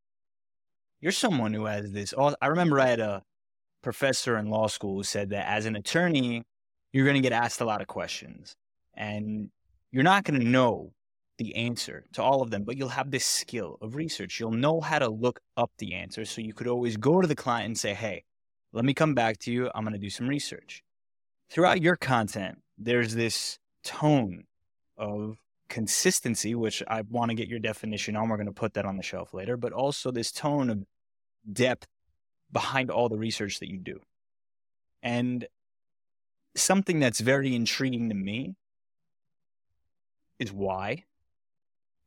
you're 1.00 1.12
someone 1.12 1.52
who 1.52 1.66
has 1.66 1.92
this. 1.92 2.14
I 2.40 2.46
remember 2.46 2.80
I 2.80 2.86
had 2.86 3.00
a 3.00 3.22
professor 3.82 4.38
in 4.38 4.48
law 4.48 4.68
school 4.68 4.96
who 4.96 5.02
said 5.02 5.30
that 5.30 5.46
as 5.46 5.66
an 5.66 5.76
attorney, 5.76 6.44
you're 6.92 7.04
going 7.04 7.14
to 7.14 7.20
get 7.20 7.32
asked 7.32 7.60
a 7.60 7.66
lot 7.66 7.82
of 7.82 7.86
questions, 7.86 8.56
and 8.94 9.50
you're 9.92 10.02
not 10.02 10.24
going 10.24 10.40
to 10.40 10.46
know 10.46 10.92
the 11.38 11.56
answer 11.56 12.04
to 12.12 12.22
all 12.22 12.42
of 12.42 12.50
them, 12.50 12.64
but 12.64 12.76
you'll 12.76 12.88
have 12.88 13.10
this 13.10 13.24
skill 13.24 13.78
of 13.80 13.94
research. 13.94 14.38
You'll 14.38 14.50
know 14.50 14.80
how 14.80 14.98
to 14.98 15.08
look 15.08 15.40
up 15.56 15.70
the 15.78 15.94
answer. 15.94 16.24
So 16.24 16.40
you 16.40 16.52
could 16.52 16.66
always 16.66 16.96
go 16.96 17.20
to 17.20 17.26
the 17.26 17.34
client 17.36 17.66
and 17.66 17.78
say, 17.78 17.94
hey, 17.94 18.24
let 18.72 18.84
me 18.84 18.92
come 18.92 19.14
back 19.14 19.38
to 19.38 19.52
you. 19.52 19.70
I'm 19.74 19.84
going 19.84 19.94
to 19.94 19.98
do 19.98 20.10
some 20.10 20.28
research. 20.28 20.82
Throughout 21.48 21.80
your 21.80 21.96
content, 21.96 22.58
there's 22.76 23.14
this 23.14 23.58
tone 23.82 24.44
of 24.96 25.38
consistency, 25.68 26.54
which 26.54 26.82
I 26.86 27.02
want 27.02 27.30
to 27.30 27.34
get 27.34 27.48
your 27.48 27.58
definition 27.60 28.16
on. 28.16 28.28
We're 28.28 28.36
going 28.36 28.46
to 28.46 28.52
put 28.52 28.74
that 28.74 28.84
on 28.84 28.96
the 28.96 29.02
shelf 29.02 29.32
later, 29.32 29.56
but 29.56 29.72
also 29.72 30.10
this 30.10 30.32
tone 30.32 30.70
of 30.70 30.84
depth 31.50 31.86
behind 32.52 32.90
all 32.90 33.08
the 33.08 33.16
research 33.16 33.60
that 33.60 33.70
you 33.70 33.78
do. 33.78 34.00
And 35.02 35.46
something 36.56 36.98
that's 36.98 37.20
very 37.20 37.54
intriguing 37.54 38.08
to 38.08 38.14
me 38.14 38.56
is 40.38 40.52
why 40.52 41.04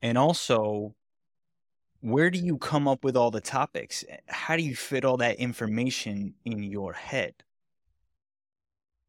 and 0.01 0.17
also, 0.17 0.95
where 2.01 2.31
do 2.31 2.39
you 2.39 2.57
come 2.57 2.87
up 2.87 3.03
with 3.03 3.15
all 3.15 3.31
the 3.31 3.41
topics? 3.41 4.03
How 4.27 4.55
do 4.55 4.63
you 4.63 4.75
fit 4.75 5.05
all 5.05 5.17
that 5.17 5.37
information 5.37 6.33
in 6.45 6.63
your 6.63 6.93
head? 6.93 7.33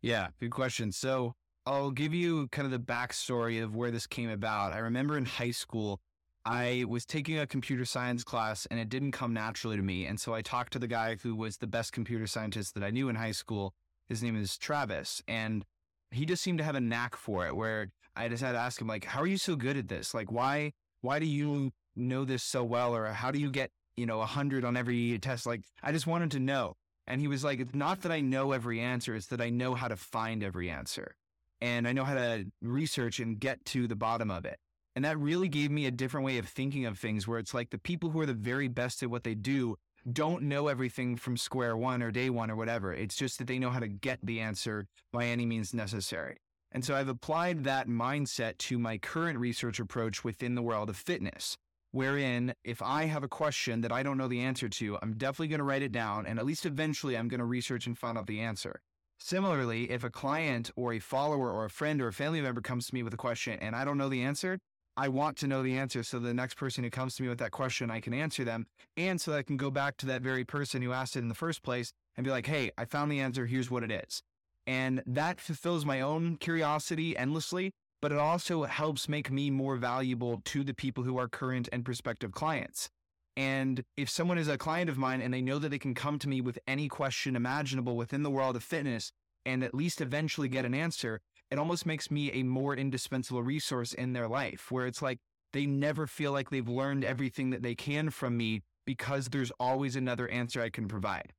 Yeah, 0.02 0.28
good 0.40 0.50
question. 0.50 0.92
So 0.92 1.34
I'll 1.64 1.90
give 1.90 2.12
you 2.12 2.48
kind 2.48 2.66
of 2.66 2.72
the 2.72 2.78
backstory 2.78 3.62
of 3.62 3.74
where 3.74 3.90
this 3.90 4.06
came 4.06 4.28
about. 4.28 4.72
I 4.72 4.78
remember 4.78 5.16
in 5.16 5.24
high 5.24 5.52
school, 5.52 6.00
I 6.44 6.84
was 6.88 7.06
taking 7.06 7.38
a 7.38 7.46
computer 7.46 7.84
science 7.84 8.24
class 8.24 8.66
and 8.66 8.80
it 8.80 8.88
didn't 8.88 9.12
come 9.12 9.32
naturally 9.32 9.76
to 9.76 9.82
me. 9.82 10.06
And 10.06 10.20
so 10.20 10.34
I 10.34 10.42
talked 10.42 10.72
to 10.72 10.80
the 10.80 10.88
guy 10.88 11.16
who 11.22 11.36
was 11.36 11.56
the 11.56 11.68
best 11.68 11.92
computer 11.92 12.26
scientist 12.26 12.74
that 12.74 12.82
I 12.82 12.90
knew 12.90 13.08
in 13.08 13.14
high 13.14 13.32
school. 13.32 13.74
His 14.08 14.22
name 14.22 14.36
is 14.36 14.58
Travis. 14.58 15.22
And 15.28 15.64
he 16.10 16.26
just 16.26 16.42
seemed 16.42 16.58
to 16.58 16.64
have 16.64 16.74
a 16.74 16.80
knack 16.80 17.16
for 17.16 17.46
it 17.46 17.54
where 17.54 17.92
I 18.16 18.28
just 18.28 18.42
had 18.42 18.52
to 18.52 18.58
ask 18.58 18.80
him, 18.80 18.88
like, 18.88 19.04
how 19.04 19.20
are 19.20 19.26
you 19.26 19.38
so 19.38 19.54
good 19.54 19.76
at 19.76 19.88
this? 19.88 20.12
Like, 20.12 20.32
why 20.32 20.72
why 21.02 21.18
do 21.18 21.26
you 21.26 21.70
know 21.94 22.24
this 22.24 22.42
so 22.42 22.64
well? 22.64 22.96
Or 22.96 23.06
how 23.06 23.30
do 23.30 23.38
you 23.38 23.50
get, 23.50 23.70
you 23.96 24.06
know, 24.06 24.20
a 24.20 24.26
hundred 24.26 24.64
on 24.64 24.76
every 24.76 25.18
test? 25.18 25.46
Like, 25.46 25.62
I 25.82 25.92
just 25.92 26.06
wanted 26.06 26.30
to 26.32 26.40
know. 26.40 26.74
And 27.06 27.20
he 27.20 27.28
was 27.28 27.44
like, 27.44 27.60
it's 27.60 27.74
not 27.74 28.02
that 28.02 28.12
I 28.12 28.20
know 28.20 28.52
every 28.52 28.80
answer, 28.80 29.14
it's 29.14 29.26
that 29.26 29.40
I 29.40 29.50
know 29.50 29.74
how 29.74 29.88
to 29.88 29.96
find 29.96 30.42
every 30.42 30.70
answer. 30.70 31.16
And 31.60 31.86
I 31.86 31.92
know 31.92 32.04
how 32.04 32.14
to 32.14 32.46
research 32.60 33.20
and 33.20 33.38
get 33.38 33.64
to 33.66 33.86
the 33.86 33.96
bottom 33.96 34.30
of 34.30 34.44
it. 34.44 34.58
And 34.94 35.04
that 35.04 35.18
really 35.18 35.48
gave 35.48 35.70
me 35.70 35.86
a 35.86 35.90
different 35.90 36.26
way 36.26 36.38
of 36.38 36.48
thinking 36.48 36.86
of 36.86 36.98
things 36.98 37.26
where 37.26 37.38
it's 37.38 37.54
like 37.54 37.70
the 37.70 37.78
people 37.78 38.10
who 38.10 38.20
are 38.20 38.26
the 38.26 38.34
very 38.34 38.68
best 38.68 39.02
at 39.02 39.10
what 39.10 39.24
they 39.24 39.34
do 39.34 39.76
don't 40.10 40.42
know 40.42 40.68
everything 40.68 41.16
from 41.16 41.36
square 41.36 41.76
one 41.76 42.02
or 42.02 42.10
day 42.10 42.28
one 42.28 42.50
or 42.50 42.56
whatever. 42.56 42.92
It's 42.92 43.14
just 43.14 43.38
that 43.38 43.46
they 43.46 43.58
know 43.58 43.70
how 43.70 43.78
to 43.78 43.88
get 43.88 44.18
the 44.22 44.40
answer 44.40 44.86
by 45.12 45.26
any 45.26 45.46
means 45.46 45.72
necessary. 45.72 46.38
And 46.72 46.84
so 46.84 46.94
I've 46.94 47.08
applied 47.08 47.64
that 47.64 47.86
mindset 47.86 48.56
to 48.58 48.78
my 48.78 48.98
current 48.98 49.38
research 49.38 49.78
approach 49.78 50.24
within 50.24 50.54
the 50.54 50.62
world 50.62 50.88
of 50.88 50.96
fitness, 50.96 51.56
wherein 51.90 52.54
if 52.64 52.80
I 52.80 53.04
have 53.04 53.22
a 53.22 53.28
question 53.28 53.82
that 53.82 53.92
I 53.92 54.02
don't 54.02 54.16
know 54.16 54.28
the 54.28 54.40
answer 54.40 54.68
to, 54.68 54.98
I'm 55.02 55.12
definitely 55.14 55.48
going 55.48 55.58
to 55.58 55.64
write 55.64 55.82
it 55.82 55.92
down 55.92 56.26
and 56.26 56.38
at 56.38 56.46
least 56.46 56.64
eventually 56.64 57.16
I'm 57.16 57.28
going 57.28 57.40
to 57.40 57.44
research 57.44 57.86
and 57.86 57.96
find 57.96 58.16
out 58.16 58.26
the 58.26 58.40
answer. 58.40 58.80
Similarly, 59.18 59.90
if 59.90 60.02
a 60.02 60.10
client 60.10 60.70
or 60.74 60.94
a 60.94 60.98
follower 60.98 61.52
or 61.52 61.64
a 61.64 61.70
friend 61.70 62.00
or 62.00 62.08
a 62.08 62.12
family 62.12 62.40
member 62.40 62.60
comes 62.60 62.86
to 62.86 62.94
me 62.94 63.02
with 63.02 63.14
a 63.14 63.18
question 63.18 63.58
and 63.60 63.76
I 63.76 63.84
don't 63.84 63.98
know 63.98 64.08
the 64.08 64.22
answer, 64.22 64.58
I 64.96 65.08
want 65.08 65.36
to 65.38 65.46
know 65.46 65.62
the 65.62 65.76
answer. 65.76 66.02
So 66.02 66.18
the 66.18 66.34
next 66.34 66.54
person 66.54 66.84
who 66.84 66.90
comes 66.90 67.14
to 67.16 67.22
me 67.22 67.28
with 67.28 67.38
that 67.38 67.50
question, 67.50 67.90
I 67.90 68.00
can 68.00 68.14
answer 68.14 68.44
them. 68.44 68.66
And 68.96 69.20
so 69.20 69.34
I 69.34 69.42
can 69.42 69.56
go 69.56 69.70
back 69.70 69.96
to 69.98 70.06
that 70.06 70.22
very 70.22 70.44
person 70.44 70.82
who 70.82 70.92
asked 70.92 71.16
it 71.16 71.20
in 71.20 71.28
the 71.28 71.34
first 71.34 71.62
place 71.62 71.92
and 72.16 72.24
be 72.24 72.30
like, 72.30 72.46
hey, 72.46 72.70
I 72.76 72.84
found 72.84 73.10
the 73.10 73.20
answer. 73.20 73.46
Here's 73.46 73.70
what 73.70 73.84
it 73.84 73.92
is. 73.92 74.22
And 74.66 75.02
that 75.06 75.40
fulfills 75.40 75.84
my 75.84 76.00
own 76.00 76.36
curiosity 76.36 77.16
endlessly, 77.16 77.72
but 78.00 78.12
it 78.12 78.18
also 78.18 78.64
helps 78.64 79.08
make 79.08 79.30
me 79.30 79.50
more 79.50 79.76
valuable 79.76 80.40
to 80.46 80.64
the 80.64 80.74
people 80.74 81.04
who 81.04 81.18
are 81.18 81.28
current 81.28 81.68
and 81.72 81.84
prospective 81.84 82.32
clients. 82.32 82.88
And 83.36 83.82
if 83.96 84.10
someone 84.10 84.38
is 84.38 84.48
a 84.48 84.58
client 84.58 84.90
of 84.90 84.98
mine 84.98 85.22
and 85.22 85.32
they 85.32 85.40
know 85.40 85.58
that 85.58 85.70
they 85.70 85.78
can 85.78 85.94
come 85.94 86.18
to 86.18 86.28
me 86.28 86.40
with 86.40 86.58
any 86.66 86.88
question 86.88 87.34
imaginable 87.34 87.96
within 87.96 88.22
the 88.22 88.30
world 88.30 88.56
of 88.56 88.62
fitness 88.62 89.10
and 89.46 89.64
at 89.64 89.74
least 89.74 90.00
eventually 90.00 90.48
get 90.48 90.64
an 90.64 90.74
answer, 90.74 91.20
it 91.50 91.58
almost 91.58 91.86
makes 91.86 92.10
me 92.10 92.30
a 92.32 92.42
more 92.42 92.76
indispensable 92.76 93.42
resource 93.42 93.92
in 93.92 94.12
their 94.12 94.28
life 94.28 94.70
where 94.70 94.86
it's 94.86 95.02
like 95.02 95.18
they 95.52 95.66
never 95.66 96.06
feel 96.06 96.32
like 96.32 96.50
they've 96.50 96.68
learned 96.68 97.04
everything 97.04 97.50
that 97.50 97.62
they 97.62 97.74
can 97.74 98.10
from 98.10 98.36
me 98.36 98.62
because 98.86 99.28
there's 99.28 99.52
always 99.60 99.96
another 99.96 100.28
answer 100.28 100.60
I 100.60 100.70
can 100.70 100.88
provide. 100.88 101.32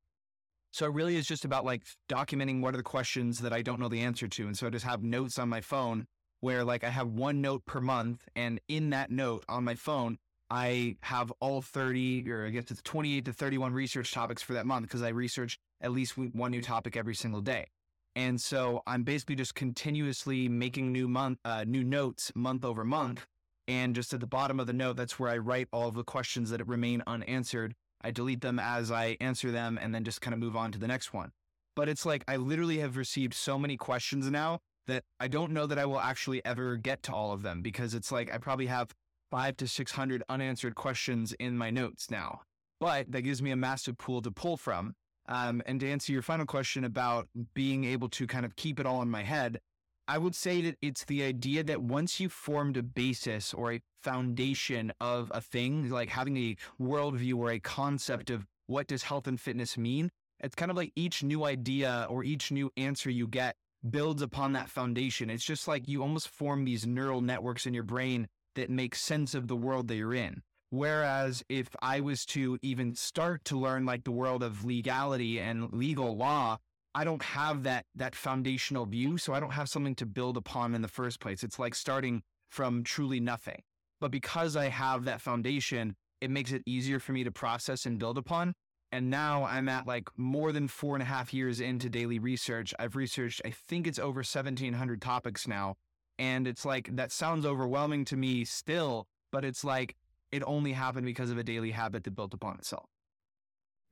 So 0.74 0.88
it 0.88 0.94
really 0.94 1.18
is 1.18 1.28
just 1.28 1.46
about 1.46 1.66
like 1.66 1.84
documenting 2.10 2.60
what 2.60 2.74
are 2.74 2.78
the 2.78 2.84
questions 2.84 3.40
that 3.42 3.54
I 3.54 3.62
don't 3.62 3.80
know 3.80 3.90
the 3.90 4.02
answer 4.02 4.28
to. 4.28 4.48
And 4.48 4.58
so 4.58 4.66
I 4.66 4.72
just 4.72 4.86
have 4.86 5.04
notes 5.04 5.38
on 5.38 5.48
my 5.48 5.62
phone 5.62 6.08
where 6.42 6.64
like 6.64 6.84
I 6.84 6.90
have 6.90 7.10
one 7.10 7.42
note 7.42 7.64
per 7.68 7.80
month. 7.80 8.28
And 8.36 8.60
in 8.68 8.90
that 8.90 9.12
note 9.12 9.46
on 9.48 9.64
my 9.64 9.76
phone, 9.76 10.18
I 10.50 10.98
have 11.04 11.32
all 11.40 11.62
30, 11.62 12.30
or 12.30 12.48
I 12.48 12.50
guess 12.50 12.72
it's 12.72 12.82
28 12.82 13.26
to 13.26 13.34
31 13.34 13.72
research 13.72 14.12
topics 14.12 14.42
for 14.42 14.54
that 14.54 14.66
month 14.66 14.88
because 14.88 15.04
I 15.04 15.10
research 15.10 15.60
at 15.80 15.92
least 15.92 16.18
one 16.18 16.50
new 16.50 16.62
topic 16.62 16.98
every 16.98 17.16
single 17.16 17.42
day. 17.42 17.68
And 18.16 18.42
so 18.42 18.82
I'm 18.88 19.04
basically 19.04 19.36
just 19.36 19.54
continuously 19.54 20.50
making 20.50 20.92
new 20.92 21.08
month, 21.08 21.38
uh, 21.46 21.66
new 21.68 21.84
notes 21.84 22.32
month 22.34 22.66
over 22.66 22.84
month. 22.84 23.28
And 23.68 23.94
just 23.94 24.12
at 24.12 24.20
the 24.20 24.28
bottom 24.28 24.60
of 24.60 24.66
the 24.66 24.74
note, 24.74 24.98
that's 24.98 25.20
where 25.20 25.30
I 25.30 25.38
write 25.38 25.68
all 25.72 25.88
of 25.88 25.94
the 25.94 26.04
questions 26.04 26.50
that 26.50 26.68
remain 26.68 27.04
unanswered. 27.06 27.76
I 28.04 28.12
delete 28.12 28.42
them 28.42 28.60
as 28.60 28.92
I 28.92 29.18
answer 29.22 29.52
them 29.52 29.80
and 29.82 29.94
then 29.94 30.04
just 30.04 30.22
kind 30.22 30.34
of 30.34 30.40
move 30.40 30.56
on 30.56 30.72
to 30.72 30.80
the 30.80 30.88
next 30.88 31.14
one. 31.14 31.32
But 31.76 31.90
it's 31.90 32.06
like 32.06 32.24
I 32.28 32.36
literally 32.36 32.80
have 32.80 32.98
received 32.98 33.34
so 33.34 33.58
many 33.58 33.78
questions 33.78 34.30
now 34.30 34.60
that 34.88 35.04
I 35.20 35.28
don't 35.28 35.52
know 35.52 35.66
that 35.66 35.80
I 35.80 35.86
will 35.86 36.00
actually 36.00 36.44
ever 36.46 36.76
get 36.76 37.04
to 37.04 37.14
all 37.14 37.32
of 37.32 37.42
them 37.42 37.62
because 37.62 37.94
it's 37.94 38.12
like 38.12 38.34
I 38.34 38.38
probably 38.38 38.68
have 38.68 38.94
five 39.32 39.58
to 39.58 39.68
600 39.68 40.24
unanswered 40.30 40.76
questions 40.76 41.34
in 41.40 41.58
my 41.58 41.70
notes 41.70 42.12
now. 42.12 42.42
But 42.80 43.12
that 43.12 43.22
gives 43.22 43.42
me 43.42 43.52
a 43.52 43.56
massive 43.56 43.98
pool 43.98 44.22
to 44.22 44.32
pull 44.32 44.58
from. 44.58 44.94
Um, 45.30 45.64
and 45.66 45.80
to 45.80 45.90
answer 45.90 46.12
your 46.12 46.22
final 46.22 46.46
question 46.46 46.84
about 46.84 47.30
being 47.54 47.86
able 47.86 48.10
to 48.10 48.28
kind 48.28 48.46
of 48.46 48.58
keep 48.58 48.78
it 48.80 48.86
all 48.86 49.02
in 49.02 49.10
my 49.10 49.24
head, 49.24 49.60
I 50.08 50.18
would 50.18 50.36
say 50.36 50.62
that 50.62 50.78
it's 50.82 51.06
the 51.06 51.24
idea 51.24 51.64
that 51.64 51.82
once 51.82 52.20
you've 52.20 52.34
formed 52.34 52.76
a 52.76 52.84
basis 52.84 53.54
or 53.54 53.74
a 53.74 53.82
foundation 54.02 54.92
of 55.00 55.32
a 55.34 55.40
thing, 55.40 55.90
like 55.90 56.10
having 56.10 56.36
a 56.36 56.58
worldview 56.82 57.38
or 57.38 57.52
a 57.52 57.60
concept 57.60 58.30
of 58.30 58.46
what 58.68 58.88
does 58.88 59.04
health 59.04 59.28
and 59.28 59.40
fitness 59.40 59.78
mean, 59.78 60.12
it's 60.42 60.56
kind 60.56 60.70
of 60.70 60.76
like 60.76 60.92
each 60.96 61.24
new 61.24 61.46
idea 61.46 62.06
or 62.10 62.24
each 62.24 62.52
new 62.52 62.70
answer 62.76 63.10
you 63.10 63.28
get 63.28 63.56
builds 63.90 64.22
upon 64.22 64.54
that 64.54 64.70
foundation. 64.70 65.30
It's 65.30 65.44
just 65.44 65.68
like 65.68 65.88
you 65.88 66.02
almost 66.02 66.28
form 66.28 66.66
these 66.66 66.86
neural 66.86 67.22
networks 67.22 67.66
in 67.66 67.74
your 67.74 67.84
brain 67.84 68.28
that 68.56 68.70
make 68.70 68.96
sense 68.96 69.34
of 69.34 69.48
the 69.48 69.56
world 69.56 69.88
that 69.88 69.96
you're 69.96 70.14
in. 70.14 70.42
Whereas 70.70 71.44
if 71.50 71.70
I 71.82 72.02
was 72.02 72.26
to 72.28 72.58
even 72.62 72.96
start 72.96 73.46
to 73.46 73.60
learn 73.60 73.86
like 73.86 74.04
the 74.04 74.12
world 74.12 74.44
of 74.44 74.66
legality 74.66 75.40
and 75.40 75.72
legal 75.72 76.18
law, 76.18 76.58
I 76.96 77.04
don't 77.04 77.24
have 77.24 77.64
that 77.64 77.86
that 77.96 78.16
foundational 78.16 78.86
view, 78.86 79.18
so 79.18 79.34
I 79.34 79.40
don't 79.40 79.52
have 79.52 79.70
something 79.70 79.96
to 79.96 80.06
build 80.06 80.38
upon 80.38 80.76
in 80.76 80.82
the 80.82 80.88
first 80.88 81.20
place. 81.20 81.44
It's 81.44 81.60
like 81.60 81.76
starting 81.76 82.22
from 82.50 82.84
truly 82.84 83.20
nothing. 83.20 83.62
But 84.00 84.12
because 84.12 84.56
I 84.56 84.66
have 84.66 85.06
that 85.06 85.22
foundation, 85.22 85.96
it 86.22 86.30
makes 86.30 86.52
it 86.52 86.62
easier 86.66 87.00
for 87.00 87.12
me 87.14 87.24
to 87.24 87.32
process 87.32 87.86
and 87.86 87.98
build 87.98 88.18
upon. 88.18 88.54
And 88.92 89.10
now 89.10 89.46
I'm 89.46 89.70
at 89.70 89.88
like 89.88 90.08
more 90.18 90.52
than 90.52 90.68
four 90.68 90.96
and 90.96 91.02
a 91.02 91.06
half 91.06 91.34
years 91.34 91.60
into 91.60 91.90
daily 91.90 92.20
research. 92.20 92.76
I've 92.78 92.96
researched, 92.96 93.42
I 93.44 93.50
think 93.50 93.88
it's 93.88 93.98
over 93.98 94.20
1,700 94.20 95.02
topics 95.02 95.48
now. 95.48 95.78
And 96.20 96.48
it's 96.48 96.64
like, 96.64 96.96
that 96.96 97.12
sounds 97.12 97.44
overwhelming 97.44 98.06
to 98.06 98.16
me 98.16 98.46
still, 98.46 99.08
but 99.32 99.44
it's 99.44 99.64
like, 99.64 99.96
it 100.32 100.44
only 100.46 100.74
happened 100.74 101.06
because 101.06 101.32
of 101.32 101.38
a 101.40 101.44
daily 101.44 101.72
habit 101.72 102.04
that 102.04 102.12
built 102.12 102.36
upon 102.36 102.58
itself. 102.58 102.86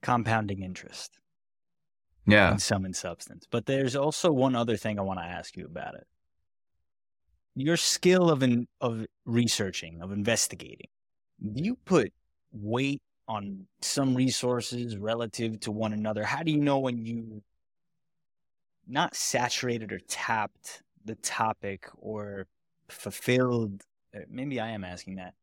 Compounding 0.03 0.61
interest. 0.61 1.20
Yeah. 2.25 2.51
In 2.51 2.59
sum 2.59 2.85
and 2.85 2.95
substance. 2.95 3.47
But 3.49 3.65
there's 3.65 3.95
also 3.95 4.31
one 4.31 4.55
other 4.55 4.77
thing 4.77 4.99
I 4.99 5.01
want 5.01 5.19
to 5.19 5.25
ask 5.25 5.57
you 5.57 5.65
about 5.65 5.95
it. 5.95 6.07
Your 7.55 7.77
skill 7.77 8.29
of 8.29 8.43
in, 8.43 8.67
of 8.79 9.05
researching, 9.25 10.01
of 10.01 10.11
investigating. 10.11 10.87
Do 11.53 11.63
you 11.63 11.75
put 11.85 12.13
weight 12.51 13.01
on 13.27 13.65
some 13.81 14.15
resources 14.15 14.97
relative 14.97 15.59
to 15.61 15.71
one 15.71 15.93
another? 15.93 16.23
How 16.23 16.43
do 16.43 16.51
you 16.51 16.59
know 16.59 16.79
when 16.79 17.05
you 17.05 17.41
not 18.87 19.15
saturated 19.15 19.91
or 19.91 19.99
tapped 20.07 20.83
the 21.03 21.15
topic 21.15 21.87
or 21.97 22.47
fulfilled? 22.89 23.83
Uh, 24.15 24.19
maybe 24.29 24.59
I 24.59 24.69
am 24.69 24.83
asking 24.83 25.15
that. 25.15 25.33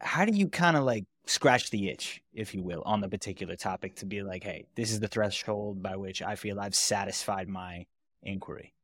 How 0.00 0.24
do 0.24 0.32
you 0.32 0.48
kind 0.48 0.76
of 0.76 0.84
like 0.84 1.04
scratch 1.30 1.70
the 1.70 1.88
itch, 1.88 2.22
if 2.34 2.54
you 2.54 2.62
will, 2.62 2.82
on 2.84 3.00
the 3.00 3.08
particular 3.08 3.54
topic 3.54 3.94
to 3.96 4.06
be 4.06 4.22
like, 4.22 4.42
hey, 4.42 4.66
this 4.74 4.90
is 4.90 5.00
the 5.00 5.08
threshold 5.08 5.82
by 5.82 5.96
which 5.96 6.22
I 6.22 6.34
feel 6.34 6.58
I've 6.58 6.74
satisfied 6.74 7.48
my 7.48 7.86
inquiry? 8.22 8.74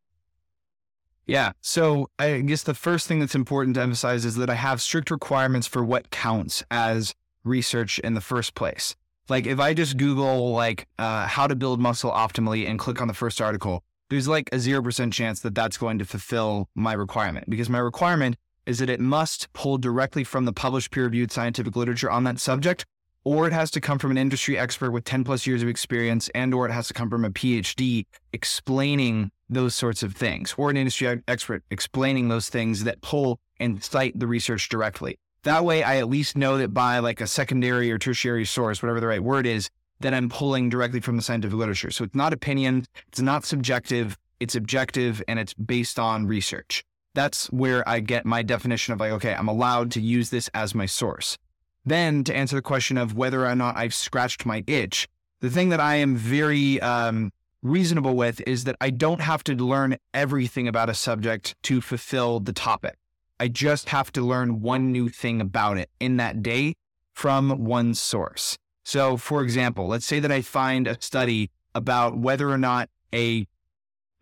Yeah. 1.27 1.53
So 1.61 2.09
I 2.21 2.41
guess 2.41 2.63
the 2.63 2.75
first 2.75 3.09
thing 3.09 3.19
that's 3.19 3.35
important 3.35 3.75
to 3.75 3.83
emphasize 3.83 4.25
is 4.25 4.37
that 4.37 4.49
I 4.49 4.55
have 4.55 4.81
strict 4.81 5.11
requirements 5.11 5.67
for 5.67 5.83
what 5.83 6.11
counts 6.11 6.63
as 6.71 7.15
research 7.43 7.99
in 7.99 8.15
the 8.15 8.21
first 8.21 8.55
place. 8.55 8.95
Like 9.29 9.47
if 9.47 9.59
I 9.59 9.75
just 9.75 9.97
Google 9.97 10.53
like 10.53 10.87
uh, 11.01 11.27
how 11.27 11.49
to 11.49 11.57
build 11.57 11.81
muscle 11.81 12.13
optimally 12.13 12.69
and 12.69 12.79
click 12.79 13.03
on 13.03 13.09
the 13.09 13.15
first 13.15 13.41
article, 13.41 13.83
there's 14.09 14.29
like 14.29 14.49
a 14.53 14.57
0% 14.57 15.13
chance 15.13 15.41
that 15.41 15.57
that's 15.57 15.77
going 15.77 15.99
to 15.99 16.05
fulfill 16.05 16.69
my 16.77 16.93
requirement 16.93 17.51
because 17.51 17.69
my 17.69 17.79
requirement 17.81 18.37
is 18.67 18.79
that 18.81 18.91
it 18.91 19.01
must 19.01 19.53
pull 19.53 19.79
directly 19.79 20.25
from 20.25 20.45
the 20.45 20.53
published 20.53 20.91
peer 20.91 21.05
reviewed 21.05 21.33
scientific 21.33 21.77
literature 21.77 22.11
on 22.11 22.25
that 22.25 22.39
subject, 22.39 22.85
or 23.25 23.47
it 23.47 23.53
has 23.53 23.71
to 23.73 23.81
come 23.81 23.99
from 23.99 24.11
an 24.11 24.19
industry 24.19 24.59
expert 24.59 24.91
with 24.91 25.05
10 25.05 25.25
plus 25.25 25.47
years 25.47 25.63
of 25.63 25.69
experience, 25.69 26.29
and 26.35 26.53
or 26.53 26.67
it 26.67 26.73
has 26.73 26.89
to 26.89 26.95
come 26.95 27.11
from 27.11 27.25
a 27.25 27.31
PhD 27.31 28.07
explaining 28.33 29.31
those 29.49 29.75
sorts 29.75 30.03
of 30.03 30.15
things, 30.15 30.55
or 30.59 30.71
an 30.71 30.77
industry 30.77 31.23
expert 31.27 31.63
explaining 31.71 32.29
those 32.29 32.49
things 32.49 32.85
that 32.85 33.01
pull 33.01 33.39
and 33.59 33.83
cite 33.83 34.19
the 34.19 34.27
research 34.27 34.69
directly. 34.69 35.19
That 35.45 35.65
way, 35.65 35.83
I 35.83 35.99
at 35.99 36.09
least 36.09 36.37
know 36.37 36.59
that 36.59 36.75
by 36.75 36.99
like 36.99 37.21
a 37.21 37.27
secondary 37.27 37.91
or 37.91 37.99
tertiary 37.99 38.45
source, 38.45 38.83
whatever 38.83 39.01
the 39.01 39.07
right 39.07 39.23
word 39.23 39.47
is, 39.47 39.71
that 40.01 40.13
I'm 40.13 40.29
pulling 40.29 40.69
directly 40.69 41.01
from 41.01 41.17
the 41.17 41.23
scientific 41.23 41.57
literature. 41.57 41.91
So 41.91 42.05
it's 42.05 42.15
not 42.15 42.33
opinion, 42.33 42.85
it's 43.09 43.21
not 43.21 43.45
subjective, 43.45 44.19
it's 44.41 44.55
objective, 44.55 45.23
and 45.29 45.39
it's 45.39 45.55
based 45.55 45.99
on 45.99 46.27
research. 46.27 46.85
That's 47.17 47.47
where 47.47 47.83
I 47.89 48.01
get 48.01 48.27
my 48.27 48.43
definition 48.43 48.93
of 48.93 49.01
like, 49.01 49.13
okay, 49.13 49.35
I'm 49.35 49.49
allowed 49.49 49.91
to 49.93 50.03
use 50.03 50.29
this 50.29 50.51
as 50.53 50.75
my 50.75 50.85
source. 50.85 51.39
Then 51.87 52.25
to 52.25 52.37
answer 52.37 52.57
the 52.57 52.63
question 52.63 52.99
of 52.99 53.17
whether 53.17 53.47
or 53.47 53.57
not 53.57 53.75
I've 53.75 53.95
scratched 53.95 54.45
my 54.45 54.63
itch, 54.67 55.09
the 55.41 55.49
thing 55.49 55.71
that 55.71 55.81
I 55.81 55.95
am 55.95 56.15
very 56.15 56.79
um, 56.83 57.33
reasonable 57.63 58.15
with 58.15 58.43
is 58.47 58.65
that 58.65 58.77
I 58.83 58.91
don't 58.91 59.23
have 59.23 59.43
to 59.45 59.55
learn 59.55 59.97
everything 60.13 60.69
about 60.69 60.91
a 60.91 60.95
subject 60.95 61.55
to 61.63 61.81
fulfill 61.81 62.39
the 62.39 62.53
topic. 62.53 62.97
I 63.41 63.49
just 63.49 63.89
have 63.89 64.13
to 64.13 64.21
learn 64.21 64.61
one 64.61 64.93
new 64.93 65.09
thing 65.09 65.41
about 65.41 65.79
it 65.79 65.89
in 65.99 66.19
that 66.19 66.43
day 66.43 66.75
from 67.15 67.65
one 67.65 67.95
source. 67.95 68.59
So, 68.85 69.17
for 69.17 69.43
example, 69.43 69.89
let's 69.89 70.05
say 70.05 70.21
that 70.21 70.31
I 70.31 70.43
find 70.43 70.87
a 70.87 71.01
study 71.01 71.51
about 71.75 72.19
whether 72.19 72.51
or 72.51 72.59
not 72.59 72.91
a 73.15 73.47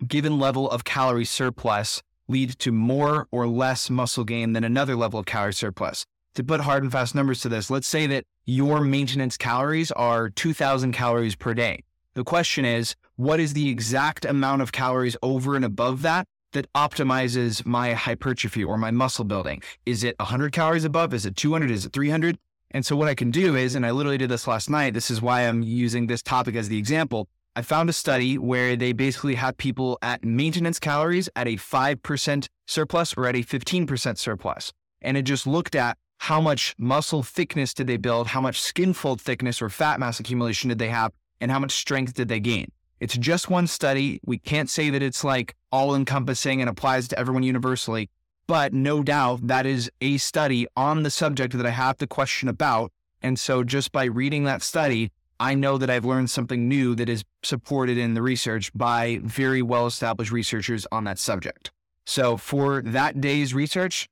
given 0.06 0.38
level 0.38 0.70
of 0.70 0.84
calorie 0.84 1.24
surplus 1.24 2.00
leads 2.28 2.56
to 2.56 2.72
more 2.72 3.28
or 3.30 3.46
less 3.46 3.90
muscle 3.90 4.24
gain 4.24 4.52
than 4.52 4.64
another 4.64 4.96
level 4.96 5.20
of 5.20 5.26
calorie 5.26 5.52
surplus. 5.52 6.04
To 6.34 6.44
put 6.44 6.60
hard 6.60 6.82
and 6.82 6.90
fast 6.90 7.14
numbers 7.14 7.40
to 7.42 7.48
this, 7.48 7.70
let's 7.70 7.86
say 7.86 8.06
that 8.08 8.24
your 8.44 8.80
maintenance 8.80 9.36
calories 9.36 9.92
are 9.92 10.28
2000 10.30 10.92
calories 10.92 11.36
per 11.36 11.54
day. 11.54 11.84
The 12.14 12.24
question 12.24 12.64
is, 12.64 12.96
what 13.16 13.40
is 13.40 13.52
the 13.52 13.68
exact 13.68 14.24
amount 14.24 14.62
of 14.62 14.72
calories 14.72 15.16
over 15.22 15.54
and 15.54 15.64
above 15.64 16.02
that 16.02 16.26
that 16.54 16.72
optimizes 16.72 17.66
my 17.66 17.92
hypertrophy 17.92 18.64
or 18.64 18.78
my 18.78 18.90
muscle 18.90 19.24
building. 19.24 19.62
Is 19.84 20.02
it 20.02 20.16
100 20.18 20.52
calories 20.52 20.84
above? 20.84 21.12
Is 21.12 21.26
it 21.26 21.36
200? 21.36 21.70
Is 21.70 21.84
it 21.84 21.92
300? 21.92 22.38
And 22.70 22.86
so 22.86 22.96
what 22.96 23.08
I 23.08 23.14
can 23.14 23.30
do 23.30 23.54
is, 23.54 23.74
and 23.74 23.84
I 23.84 23.90
literally 23.90 24.18
did 24.18 24.30
this 24.30 24.46
last 24.48 24.70
night. 24.70 24.94
This 24.94 25.10
is 25.10 25.20
why 25.20 25.42
I'm 25.42 25.62
using 25.62 26.06
this 26.06 26.22
topic 26.22 26.56
as 26.56 26.68
the 26.68 26.78
example. 26.78 27.28
I 27.56 27.62
found 27.62 27.88
a 27.88 27.92
study 27.92 28.36
where 28.36 28.74
they 28.74 28.92
basically 28.92 29.36
had 29.36 29.56
people 29.58 29.96
at 30.02 30.24
maintenance 30.24 30.80
calories 30.80 31.28
at 31.36 31.46
a 31.46 31.54
5% 31.54 32.48
surplus 32.66 33.14
or 33.16 33.28
at 33.28 33.36
a 33.36 33.44
15% 33.44 34.18
surplus. 34.18 34.72
And 35.00 35.16
it 35.16 35.22
just 35.22 35.46
looked 35.46 35.76
at 35.76 35.96
how 36.18 36.40
much 36.40 36.74
muscle 36.78 37.22
thickness 37.22 37.72
did 37.72 37.86
they 37.86 37.96
build, 37.96 38.26
how 38.26 38.40
much 38.40 38.60
skin 38.60 38.92
fold 38.92 39.20
thickness 39.20 39.62
or 39.62 39.68
fat 39.68 40.00
mass 40.00 40.18
accumulation 40.18 40.68
did 40.68 40.80
they 40.80 40.88
have, 40.88 41.12
and 41.40 41.52
how 41.52 41.60
much 41.60 41.70
strength 41.72 42.14
did 42.14 42.26
they 42.26 42.40
gain. 42.40 42.72
It's 42.98 43.16
just 43.16 43.48
one 43.48 43.68
study. 43.68 44.20
We 44.24 44.38
can't 44.38 44.70
say 44.70 44.90
that 44.90 45.02
it's 45.02 45.22
like 45.22 45.54
all 45.70 45.94
encompassing 45.94 46.60
and 46.60 46.68
applies 46.68 47.06
to 47.08 47.18
everyone 47.18 47.44
universally, 47.44 48.10
But 48.46 48.72
no 48.74 49.02
doubt 49.02 49.46
that 49.46 49.64
is 49.64 49.90
a 50.00 50.18
study 50.18 50.66
on 50.76 51.02
the 51.02 51.10
subject 51.10 51.56
that 51.56 51.66
I 51.66 51.70
have 51.70 51.98
the 51.98 52.06
question 52.06 52.48
about. 52.48 52.92
And 53.22 53.38
so 53.38 53.64
just 53.64 53.90
by 53.90 54.04
reading 54.04 54.44
that 54.44 54.62
study, 54.62 55.12
I 55.40 55.54
know 55.54 55.78
that 55.78 55.90
I've 55.90 56.04
learned 56.04 56.30
something 56.30 56.68
new 56.68 56.94
that 56.94 57.08
is 57.08 57.24
supported 57.42 57.98
in 57.98 58.14
the 58.14 58.22
research 58.22 58.72
by 58.74 59.20
very 59.22 59.62
well 59.62 59.86
established 59.86 60.32
researchers 60.32 60.86
on 60.92 61.04
that 61.04 61.18
subject. 61.18 61.72
So 62.06 62.36
for 62.36 62.82
that 62.82 63.20
day's 63.20 63.54
research, 63.54 64.08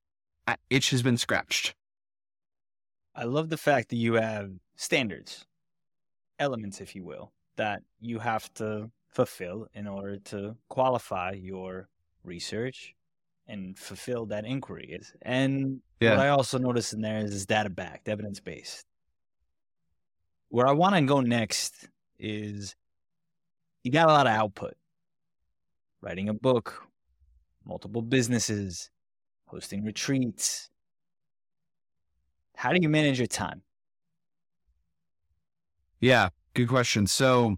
uh, 0.47 0.57
itch 0.71 0.91
has 0.91 1.03
been 1.03 1.17
scratched. 1.17 1.75
I 3.15 3.25
love 3.25 3.51
the 3.51 3.59
fact 3.59 3.91
that 3.91 3.97
you 3.97 4.15
have 4.15 4.51
standards, 4.77 5.45
elements, 6.39 6.81
if 6.81 6.97
you 6.97 7.05
will, 7.05 7.33
that 7.57 7.83
you 8.01 8.19
have 8.19 8.53
to 8.55 8.91
fulfill 9.09 9.69
in 9.75 9.87
order 9.87 10.17
to 10.17 10.57
qualify 10.69 11.33
your 11.33 11.89
research 12.25 12.95
and 13.47 13.79
fulfill 13.79 14.27
that 14.27 14.47
inquiry. 14.47 14.99
And 15.21 15.81
yeah. 16.01 16.11
what 16.11 16.21
I 16.21 16.29
also 16.31 16.59
noticed 16.59 16.95
in 16.95 17.03
there 17.03 17.19
is, 17.19 17.35
is 17.35 17.47
data 17.47 17.69
backed, 17.69 18.09
evidence 18.09 18.41
based. 18.41 18.87
Where 20.53 20.69
I 20.69 20.73
want 20.73 20.95
to 20.97 21.01
go 21.01 21.23
next 21.23 21.89
is 22.19 22.77
you 23.83 23.91
got 23.91 24.11
a 24.11 24.13
lot 24.13 24.27
of 24.27 24.35
output. 24.35 24.75
Writing 26.03 26.29
a 26.29 26.35
book, 26.35 26.87
multiple 27.65 28.03
businesses, 28.03 28.91
hosting 29.47 29.83
retreats. 29.83 30.69
How 32.55 32.75
do 32.75 32.81
you 32.83 32.91
manage 32.91 33.19
your 33.19 33.29
time? 33.29 33.63
Yeah, 36.01 36.29
good 36.53 36.69
question. 36.69 37.07
So, 37.07 37.57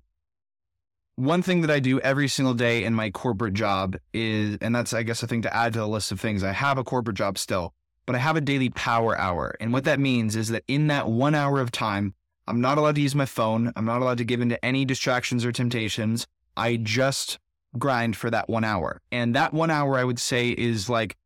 one 1.17 1.43
thing 1.43 1.63
that 1.63 1.73
I 1.73 1.81
do 1.81 1.99
every 1.99 2.29
single 2.29 2.55
day 2.55 2.85
in 2.85 2.95
my 2.95 3.11
corporate 3.11 3.55
job 3.55 3.97
is, 4.13 4.57
and 4.61 4.73
that's, 4.73 4.93
I 4.93 5.03
guess, 5.03 5.21
a 5.21 5.27
thing 5.27 5.43
to 5.43 5.53
add 5.53 5.73
to 5.73 5.81
the 5.81 5.89
list 5.89 6.13
of 6.13 6.21
things. 6.21 6.45
I 6.45 6.53
have 6.53 6.79
a 6.79 6.85
corporate 6.85 7.17
job 7.17 7.39
still, 7.39 7.75
but 8.07 8.15
I 8.15 8.21
have 8.21 8.37
a 8.37 8.41
daily 8.41 8.71
power 8.71 9.19
hour. 9.19 9.57
And 9.59 9.73
what 9.73 9.83
that 9.83 9.99
means 9.99 10.37
is 10.37 10.51
that 10.51 10.63
in 10.69 10.87
that 10.87 11.09
one 11.09 11.35
hour 11.35 11.59
of 11.59 11.73
time, 11.73 12.15
I'm 12.47 12.61
not 12.61 12.79
allowed 12.79 12.97
to 12.97 13.01
use 13.01 13.15
my 13.15 13.27
phone. 13.27 13.73
I'm 13.77 13.85
not 13.85 14.03
allowed 14.03 14.19
to 14.19 14.25
give 14.25 14.41
into 14.41 14.63
any 14.65 14.85
distractions 14.85 15.45
or 15.45 15.53
temptations. 15.53 16.27
I 16.57 16.77
just 16.77 17.39
grind 17.79 18.17
for 18.17 18.31
that 18.31 18.49
one 18.49 18.65
hour. 18.65 19.01
And 19.11 19.35
that 19.35 19.53
one 19.53 19.71
hour, 19.71 19.99
I 19.99 20.05
would 20.05 20.19
say, 20.19 20.51
is 20.51 20.89
like 20.89 21.17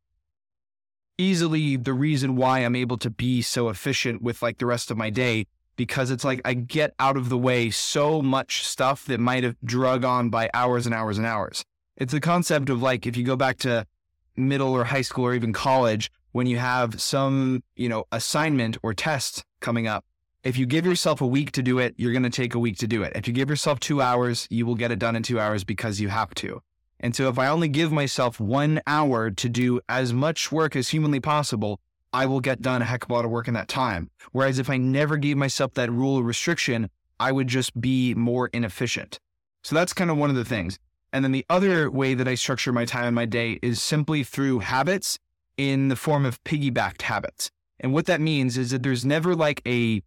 easily 1.18 1.76
the 1.76 1.92
reason 1.92 2.37
why 2.37 2.60
I'm 2.60 2.76
able 2.76 2.96
to 2.98 3.10
be 3.10 3.42
so 3.42 3.68
efficient 3.68 4.22
with 4.22 4.40
like 4.40 4.58
the 4.58 4.66
rest 4.66 4.90
of 4.90 4.96
my 4.96 5.10
day 5.10 5.46
because 5.76 6.10
it's 6.10 6.25
like 6.25 6.40
I 6.44 6.54
get 6.54 6.94
out 6.98 7.16
of 7.16 7.28
the 7.28 7.38
way 7.38 7.70
so 7.70 8.22
much 8.22 8.64
stuff 8.64 9.04
that 9.06 9.20
might 9.20 9.44
have 9.44 9.56
drug 9.64 10.04
on 10.04 10.30
by 10.30 10.50
hours 10.54 10.87
and 10.87 10.94
hours 10.94 11.18
and 11.18 11.26
hours. 11.26 11.64
It's 11.96 12.12
the 12.12 12.20
concept 12.20 12.68
of 12.70 12.80
like 12.82 13.06
if 13.06 13.16
you 13.16 13.25
go 13.25 13.37
back 13.37 13.58
to 13.58 13.87
middle 14.37 14.72
or 14.72 14.84
high 14.84 15.02
school 15.02 15.26
or 15.26 15.34
even 15.34 15.52
college 15.52 16.10
when 16.32 16.46
you 16.46 16.58
have 16.58 17.00
some, 17.00 17.62
you 17.75 17.88
know, 17.88 18.04
assignment 18.12 18.76
or 18.82 18.94
test 18.94 19.44
coming 19.60 19.87
up. 19.87 20.04
If 20.45 20.57
you 20.57 20.66
give 20.66 20.87
yourself 20.87 21.21
a 21.21 21.26
week 21.26 21.50
to 21.52 21.64
do 21.64 21.80
it, 21.80 21.95
you're 21.97 22.12
going 22.12 22.23
to 22.23 22.30
take 22.30 22.54
a 22.54 22.61
week 22.61 22.78
to 22.78 22.87
do 22.87 23.02
it. 23.02 23.12
If 23.16 23.26
you 23.26 23.35
give 23.35 23.50
yourself 23.50 23.80
2 23.80 24.00
hours, 24.00 24.47
you 24.50 24.66
will 24.66 24.76
get 24.76 24.92
it 24.92 25.00
done 25.00 25.16
in 25.16 25.25
2 25.25 25.40
hours 25.40 25.64
because 25.64 26.00
you 26.00 26.09
have 26.09 26.33
to. 26.37 26.62
And 27.00 27.14
so 27.14 27.28
if 27.28 27.40
I 27.40 27.49
only 27.49 27.66
give 27.68 27.90
myself 27.90 28.38
one 28.38 28.80
hour 28.87 29.30
to 29.33 29.49
do 29.49 29.80
as 29.88 30.12
much 30.12 30.52
work 30.52 30.76
as 30.76 30.88
humanly 30.88 31.18
possible, 31.18 31.80
I 32.12 32.26
will 32.26 32.40
get 32.40 32.62
done 32.62 32.83
a 32.83 32.85
heck 32.85 33.04
of 33.04 33.11
a 33.11 33.14
lot 33.14 33.25
of 33.25 33.33
work 33.33 33.49
in 33.49 33.54
that 33.54 33.66
time. 33.66 34.11
Whereas 34.30 34.61
if 34.61 34.71
I 34.71 34.76
never 34.76 35.16
gave 35.16 35.37
myself 35.37 35.75
that 35.75 35.90
rule 35.90 36.16
or 36.16 36.23
restriction, 36.23 36.88
I 37.18 37.33
would 37.33 37.49
just 37.49 37.78
be 37.80 38.14
more 38.14 38.49
inefficient. 38.52 39.18
So 39.64 39.75
that's 39.75 39.92
kind 39.92 40.11
of 40.11 40.18
one 40.18 40.30
of 40.30 40.37
the 40.37 40.45
things. 40.45 40.78
And 41.12 41.25
then 41.25 41.33
the 41.33 41.47
other 41.50 41.90
way 41.90 42.14
that 42.14 42.28
I 42.28 42.37
structure 42.37 42.73
my 42.73 42.85
time 42.85 43.07
in 43.07 43.14
my 43.14 43.26
day 43.26 43.59
is 43.61 43.83
simply 43.83 44.23
through 44.23 44.61
habits 44.61 45.18
in 45.57 45.88
the 45.88 45.97
form 45.97 46.25
of 46.25 46.42
piggybacked 46.45 47.02
habits. 47.02 47.50
And 47.80 47.92
what 47.92 48.07
that 48.07 48.21
means 48.21 48.57
is 48.57 48.71
that 48.71 48.85
there's 48.85 49.04
never 49.04 49.35
like 49.35 49.62
a 49.66 50.02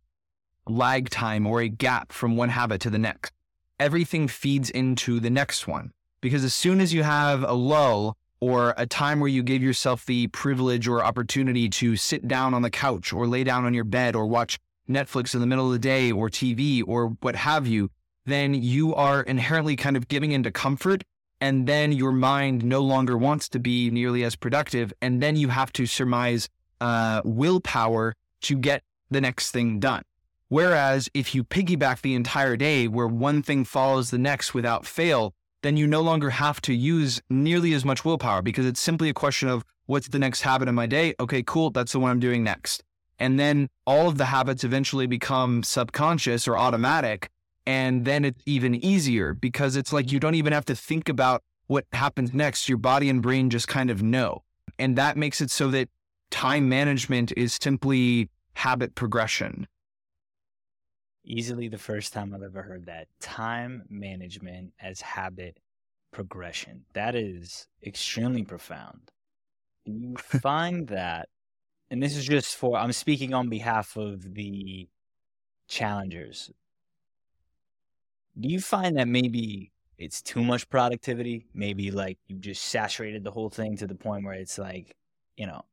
lag 0.68 1.10
time 1.10 1.46
or 1.48 1.62
a 1.62 1.70
gap 1.70 2.12
from 2.12 2.36
one 2.36 2.50
habit 2.50 2.82
to 2.82 2.90
the 2.90 3.00
next. 3.00 3.34
Everything 3.80 4.28
feeds 4.28 4.70
into 4.70 5.20
the 5.20 5.30
next 5.30 5.68
one. 5.68 5.92
Because 6.22 6.44
as 6.44 6.54
soon 6.54 6.80
as 6.80 6.94
you 6.94 7.04
have 7.04 7.44
a 7.44 7.54
lull 7.54 8.16
or 8.40 8.74
a 8.78 8.86
time 8.86 9.20
where 9.20 9.30
you 9.30 9.44
give 9.44 9.64
yourself 9.64 10.06
the 10.06 10.28
privilege 10.28 10.88
or 10.88 11.04
opportunity 11.04 11.68
to 11.70 11.96
sit 11.96 12.28
down 12.28 12.54
on 12.54 12.62
the 12.62 12.70
couch 12.70 13.12
or 13.12 13.28
lay 13.28 13.44
down 13.44 13.66
on 13.66 13.74
your 13.74 13.84
bed 13.84 14.16
or 14.16 14.26
watch 14.28 14.60
Netflix 14.90 15.34
in 15.34 15.40
the 15.40 15.48
middle 15.48 15.66
of 15.66 15.72
the 15.72 15.80
day 15.80 16.12
or 16.12 16.30
TV 16.30 16.84
or 16.86 17.08
what 17.22 17.36
have 17.36 17.68
you, 17.68 17.90
then 18.26 18.54
you 18.54 18.94
are 18.94 19.22
inherently 19.22 19.76
kind 19.76 19.98
of 19.98 20.08
giving 20.08 20.32
into 20.32 20.52
comfort. 20.52 21.04
And 21.40 21.66
then 21.66 21.92
your 21.92 22.12
mind 22.12 22.64
no 22.64 22.82
longer 22.82 23.18
wants 23.18 23.50
to 23.50 23.60
be 23.60 23.90
nearly 23.90 24.24
as 24.24 24.36
productive. 24.36 24.94
And 25.02 25.24
then 25.24 25.36
you 25.36 25.50
have 25.50 25.74
to 25.74 25.88
surmise 25.88 26.50
uh, 26.80 27.22
willpower 27.26 28.16
to 28.42 28.56
get 28.58 28.84
the 29.10 29.22
next 29.22 29.52
thing 29.52 29.80
done. 29.80 30.04
Whereas 30.52 31.08
if 31.14 31.34
you 31.34 31.46
piggyback 31.46 32.02
the 32.02 32.14
entire 32.14 32.58
day 32.58 32.86
where 32.86 33.08
one 33.08 33.42
thing 33.42 33.64
follows 33.64 34.10
the 34.10 34.18
next 34.18 34.54
without 34.54 34.86
fail, 34.86 35.34
then 35.64 35.78
you 35.78 35.88
no 35.88 36.02
longer 36.02 36.30
have 36.30 36.60
to 36.64 36.74
use 36.74 37.22
nearly 37.30 37.72
as 37.72 37.86
much 37.86 38.04
willpower 38.04 38.42
because 38.42 38.66
it's 38.66 38.82
simply 38.82 39.08
a 39.08 39.14
question 39.14 39.48
of 39.48 39.64
what's 39.86 40.10
the 40.10 40.20
next 40.20 40.42
habit 40.42 40.68
in 40.68 40.76
my 40.76 40.88
day? 40.88 41.16
Okay, 41.22 41.42
cool. 41.42 41.70
That's 41.70 41.94
the 41.94 42.02
one 42.02 42.12
I'm 42.12 42.20
doing 42.20 42.44
next. 42.44 42.84
And 43.18 43.40
then 43.40 43.70
all 43.88 44.10
of 44.10 44.18
the 44.18 44.26
habits 44.26 44.66
eventually 44.66 45.08
become 45.08 45.64
subconscious 45.64 46.50
or 46.50 46.58
automatic. 46.58 47.30
And 47.66 48.04
then 48.04 48.26
it's 48.26 48.42
even 48.46 48.76
easier 48.76 49.34
because 49.34 49.78
it's 49.78 49.94
like 49.94 50.12
you 50.12 50.20
don't 50.20 50.36
even 50.36 50.52
have 50.52 50.66
to 50.66 50.76
think 50.76 51.08
about 51.08 51.44
what 51.68 51.86
happens 51.94 52.34
next. 52.34 52.68
Your 52.68 52.78
body 52.78 53.08
and 53.08 53.22
brain 53.22 53.50
just 53.50 53.70
kind 53.70 53.90
of 53.90 54.04
know. 54.04 54.44
And 54.78 54.98
that 54.98 55.16
makes 55.16 55.40
it 55.40 55.50
so 55.50 55.70
that 55.70 55.88
time 56.30 56.68
management 56.68 57.32
is 57.38 57.58
simply 57.62 58.30
habit 58.56 58.96
progression 58.96 59.66
easily 61.24 61.68
the 61.68 61.78
first 61.78 62.14
time 62.14 62.34
I've 62.34 62.44
ever 62.44 62.62
heard 62.62 62.86
that. 62.86 63.08
Time 63.20 63.84
management 63.90 64.74
as 64.82 65.02
habit 65.02 65.58
progression. 66.12 66.86
That 66.94 67.16
is 67.16 67.68
extremely 67.86 68.44
profound. 68.44 69.12
You 69.86 70.16
find 70.18 70.88
that, 70.88 71.30
and 71.90 72.02
this 72.02 72.16
is 72.16 72.26
just 72.26 72.56
for, 72.56 72.78
I'm 72.78 72.94
speaking 72.94 73.34
on 73.34 73.50
behalf 73.50 73.96
of 73.98 74.34
the 74.34 74.88
challengers. 75.68 76.52
Do 78.40 78.50
you 78.50 78.62
find 78.62 78.98
that 78.98 79.08
maybe 79.08 79.72
it's 79.98 80.22
too 80.22 80.44
much 80.44 80.70
productivity? 80.70 81.48
Maybe 81.54 81.92
like 81.92 82.18
you 82.28 82.38
just 82.38 82.64
saturated 82.64 83.24
the 83.24 83.32
whole 83.32 83.50
thing 83.50 83.78
to 83.78 83.88
the 83.88 83.96
point 83.96 84.26
where 84.26 84.34
it's 84.34 84.58
like, 84.58 84.96
you 85.36 85.48
know, 85.48 85.64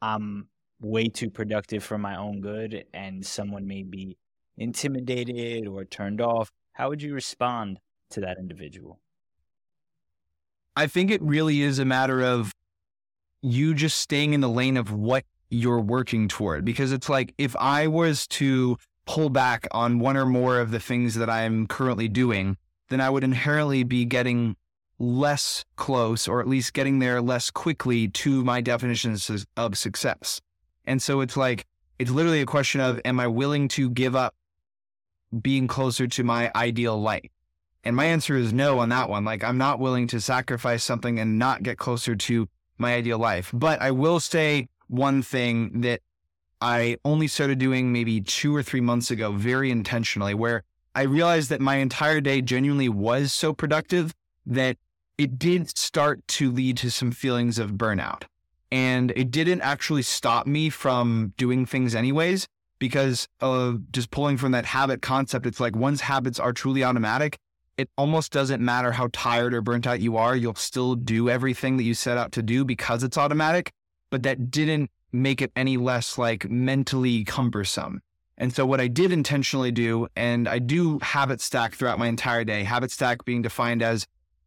I'm 0.00 0.48
way 0.80 1.08
too 1.08 1.30
productive 1.30 1.82
for 1.82 1.98
my 1.98 2.16
own 2.16 2.40
good, 2.40 2.84
and 2.92 3.24
someone 3.24 3.66
may 3.66 3.82
be 3.82 4.16
intimidated 4.56 5.66
or 5.66 5.84
turned 5.84 6.20
off, 6.20 6.50
how 6.72 6.88
would 6.88 7.02
you 7.02 7.14
respond 7.14 7.78
to 8.10 8.20
that 8.20 8.38
individual? 8.38 9.00
I 10.76 10.86
think 10.86 11.10
it 11.10 11.22
really 11.22 11.62
is 11.62 11.78
a 11.78 11.84
matter 11.84 12.22
of 12.22 12.52
you 13.42 13.74
just 13.74 13.98
staying 13.98 14.32
in 14.32 14.40
the 14.40 14.48
lane 14.48 14.76
of 14.76 14.90
what 14.92 15.24
you're 15.50 15.80
working 15.80 16.28
toward. 16.28 16.64
Because 16.64 16.92
it's 16.92 17.08
like 17.08 17.34
if 17.38 17.54
I 17.56 17.86
was 17.86 18.26
to 18.28 18.76
pull 19.06 19.30
back 19.30 19.68
on 19.70 19.98
one 19.98 20.16
or 20.16 20.26
more 20.26 20.58
of 20.58 20.70
the 20.70 20.80
things 20.80 21.14
that 21.14 21.30
I'm 21.30 21.66
currently 21.66 22.08
doing, 22.08 22.56
then 22.88 23.00
I 23.00 23.10
would 23.10 23.22
inherently 23.22 23.84
be 23.84 24.04
getting 24.04 24.56
less 24.98 25.64
close 25.76 26.26
or 26.26 26.40
at 26.40 26.48
least 26.48 26.72
getting 26.72 26.98
there 26.98 27.20
less 27.20 27.50
quickly 27.50 28.08
to 28.08 28.44
my 28.44 28.60
definitions 28.60 29.46
of 29.56 29.76
success. 29.76 30.40
And 30.86 31.02
so 31.02 31.20
it's 31.20 31.36
like, 31.36 31.66
it's 31.98 32.10
literally 32.10 32.40
a 32.40 32.46
question 32.46 32.80
of, 32.80 33.00
am 33.04 33.20
I 33.20 33.26
willing 33.26 33.68
to 33.68 33.90
give 33.90 34.16
up 34.16 34.34
being 35.42 35.66
closer 35.66 36.06
to 36.06 36.24
my 36.24 36.50
ideal 36.54 37.00
life? 37.00 37.30
And 37.84 37.94
my 37.94 38.06
answer 38.06 38.36
is 38.36 38.52
no 38.52 38.78
on 38.78 38.88
that 38.88 39.08
one. 39.10 39.24
Like, 39.24 39.44
I'm 39.44 39.58
not 39.58 39.78
willing 39.78 40.06
to 40.08 40.20
sacrifice 40.20 40.82
something 40.82 41.18
and 41.18 41.38
not 41.38 41.62
get 41.62 41.76
closer 41.76 42.16
to 42.16 42.48
my 42.78 42.94
ideal 42.94 43.18
life. 43.18 43.50
But 43.52 43.80
I 43.80 43.90
will 43.90 44.20
say 44.20 44.68
one 44.88 45.22
thing 45.22 45.82
that 45.82 46.00
I 46.60 46.96
only 47.04 47.28
started 47.28 47.58
doing 47.58 47.92
maybe 47.92 48.20
two 48.22 48.56
or 48.56 48.62
three 48.62 48.80
months 48.80 49.10
ago, 49.10 49.32
very 49.32 49.70
intentionally, 49.70 50.32
where 50.34 50.62
I 50.94 51.02
realized 51.02 51.50
that 51.50 51.60
my 51.60 51.76
entire 51.76 52.20
day 52.20 52.40
genuinely 52.40 52.88
was 52.88 53.32
so 53.32 53.52
productive 53.52 54.14
that 54.46 54.78
it 55.18 55.38
did 55.38 55.76
start 55.76 56.26
to 56.28 56.50
lead 56.50 56.78
to 56.78 56.90
some 56.90 57.10
feelings 57.12 57.58
of 57.58 57.72
burnout. 57.72 58.22
And 58.72 59.12
it 59.14 59.30
didn't 59.30 59.60
actually 59.60 60.02
stop 60.02 60.46
me 60.46 60.70
from 60.70 61.34
doing 61.36 61.66
things 61.66 61.94
anyways 61.94 62.48
because 62.84 63.26
of 63.40 63.90
just 63.92 64.10
pulling 64.10 64.36
from 64.36 64.52
that 64.52 64.66
habit 64.66 65.00
concept. 65.00 65.46
It's 65.46 65.58
like 65.58 65.74
once 65.74 66.02
habits 66.02 66.38
are 66.38 66.52
truly 66.52 66.84
automatic, 66.84 67.38
it 67.78 67.88
almost 67.96 68.30
doesn't 68.30 68.62
matter 68.62 68.92
how 68.92 69.08
tired 69.10 69.54
or 69.54 69.62
burnt 69.62 69.86
out 69.86 70.00
you 70.00 70.18
are. 70.18 70.36
You'll 70.36 70.54
still 70.54 70.94
do 70.94 71.30
everything 71.30 71.78
that 71.78 71.84
you 71.84 71.94
set 71.94 72.18
out 72.18 72.32
to 72.32 72.42
do 72.42 72.62
because 72.62 73.02
it's 73.02 73.16
automatic, 73.16 73.72
but 74.10 74.22
that 74.24 74.50
didn't 74.50 74.90
make 75.12 75.40
it 75.40 75.50
any 75.56 75.78
less 75.78 76.18
like 76.18 76.50
mentally 76.50 77.24
cumbersome. 77.24 78.02
And 78.36 78.54
so 78.54 78.66
what 78.66 78.82
I 78.82 78.88
did 78.88 79.12
intentionally 79.12 79.72
do, 79.72 80.06
and 80.14 80.46
I 80.46 80.58
do 80.58 80.98
habit 80.98 81.40
stack 81.40 81.72
throughout 81.76 81.98
my 81.98 82.08
entire 82.08 82.44
day, 82.44 82.64
habit 82.64 82.90
stack 82.90 83.24
being 83.24 83.40
defined 83.40 83.82
as 83.82 84.06